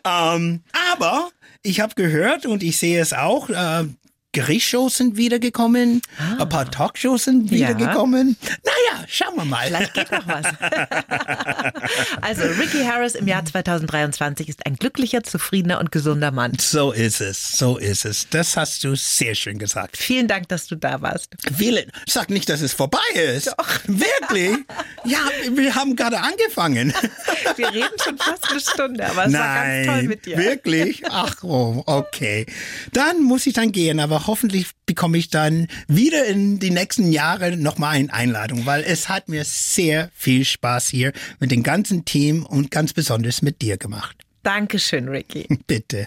Ähm, 0.07 0.61
aber 0.93 1.31
ich 1.63 1.81
habe 1.81 1.95
gehört 1.95 2.45
und 2.47 2.63
ich 2.63 2.77
sehe 2.79 3.01
es 3.01 3.13
auch, 3.13 3.49
äh, 3.49 3.85
Gerichtsshows 4.35 4.99
sind 4.99 5.17
wiedergekommen, 5.17 6.03
ein 6.39 6.49
paar 6.49 6.71
Talkshows 6.71 7.25
sind 7.25 7.51
Ja. 7.51 7.69
wiedergekommen. 7.69 8.37
Naja, 8.65 9.05
schauen 9.09 9.37
wir 9.37 9.45
mal. 9.45 9.67
Vielleicht 9.69 9.95
geht 9.95 10.11
noch 10.11 10.27
was. 10.27 10.45
also, 12.21 12.43
Ricky 12.61 12.85
Harris 12.85 13.15
im 13.15 13.27
Jahr 13.29 13.45
2023 13.45 14.49
ist 14.49 14.67
ein 14.67 14.77
glücklicher, 14.77 15.23
zufriedener 15.23 15.79
und 15.79 15.91
gesunder 15.93 16.31
Mann. 16.31 16.53
So 16.61 16.93
ist 16.93 17.21
es, 17.21 17.57
so 17.57 17.79
ist 17.79 18.05
es. 18.05 18.29
Das 18.29 18.57
hast 18.57 18.85
du 18.85 18.95
sehr 18.97 19.35
schön 19.35 19.59
gesagt. 19.59 19.97
Vielen 19.97 20.29
Dank, 20.29 20.49
dass 20.49 20.67
du 20.67 20.77
da 20.77 21.01
warst. 21.01 21.31
Vielen, 21.57 21.91
sag 22.07 22.31
nicht, 22.31 22.49
dass 22.49 22.61
es 22.61 22.73
vorbei 22.73 22.99
ist. 23.15 23.47
Doch. 23.47 23.69
Wirklich? 23.87 24.59
Ja, 25.05 25.19
wir 25.53 25.75
haben 25.75 25.97
gerade 25.97 26.21
angefangen. 26.21 26.93
Wir 27.57 27.69
reden 27.73 27.97
schon 28.03 28.19
fast 28.19 28.51
eine 28.51 28.61
Stunde, 28.61 29.07
aber 29.07 29.27
es 29.27 29.33
war 29.33 29.55
ganz 29.65 29.87
toll 29.87 30.03
mit 30.05 30.27
dir. 30.27 30.37
Wirklich? 30.37 31.03
Ach, 31.09 31.37
oh, 31.45 31.83
okay. 31.87 32.47
Dann 32.93 33.23
muss 33.23 33.47
ich 33.47 33.55
dann 33.55 33.71
gehen, 33.71 34.01
aber 34.01 34.24
hoffentlich 34.27 34.69
bekomme 34.87 35.19
ich 35.19 35.31
dann 35.31 35.69
wieder 35.89 36.27
in 36.27 36.59
die 36.59 36.71
nächsten 36.71 37.11
Jahre 37.11 37.57
nochmal 37.57 37.97
eine 37.97 38.13
Einladung, 38.13 38.67
weil 38.67 38.83
es 38.83 39.09
hat 39.09 39.29
mir 39.29 39.45
sehr 39.45 40.11
viel 40.15 40.45
Spaß 40.45 40.89
hier 40.89 41.13
mit 41.41 41.51
dem 41.51 41.63
ganzen 41.63 42.05
Team 42.05 42.45
und 42.45 42.71
ganz 42.71 42.93
besonders 42.93 43.43
mit 43.43 43.63
dir 43.63 43.77
gemacht. 43.77 44.17
Dankeschön, 44.43 45.09
Ricky. 45.09 45.47
Bitte. 45.67 46.07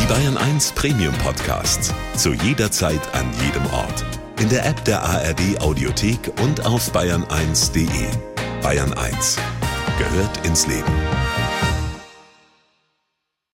Die 0.00 0.06
Bayern 0.06 0.36
1 0.36 0.72
Premium 0.72 1.14
Podcasts. 1.18 1.94
Zu 2.16 2.34
jeder 2.34 2.70
Zeit, 2.70 3.00
an 3.14 3.30
jedem 3.42 3.66
Ort. 3.66 4.04
In 4.38 4.48
der 4.48 4.64
App 4.64 4.84
der 4.84 5.02
ARD 5.02 5.60
Audiothek 5.60 6.30
und 6.42 6.64
auf 6.64 6.94
bayern1.de. 6.94 8.08
Bayern 8.62 8.92
1 8.94 9.38
gehört 9.98 10.46
ins 10.46 10.66
Leben. 10.66 11.29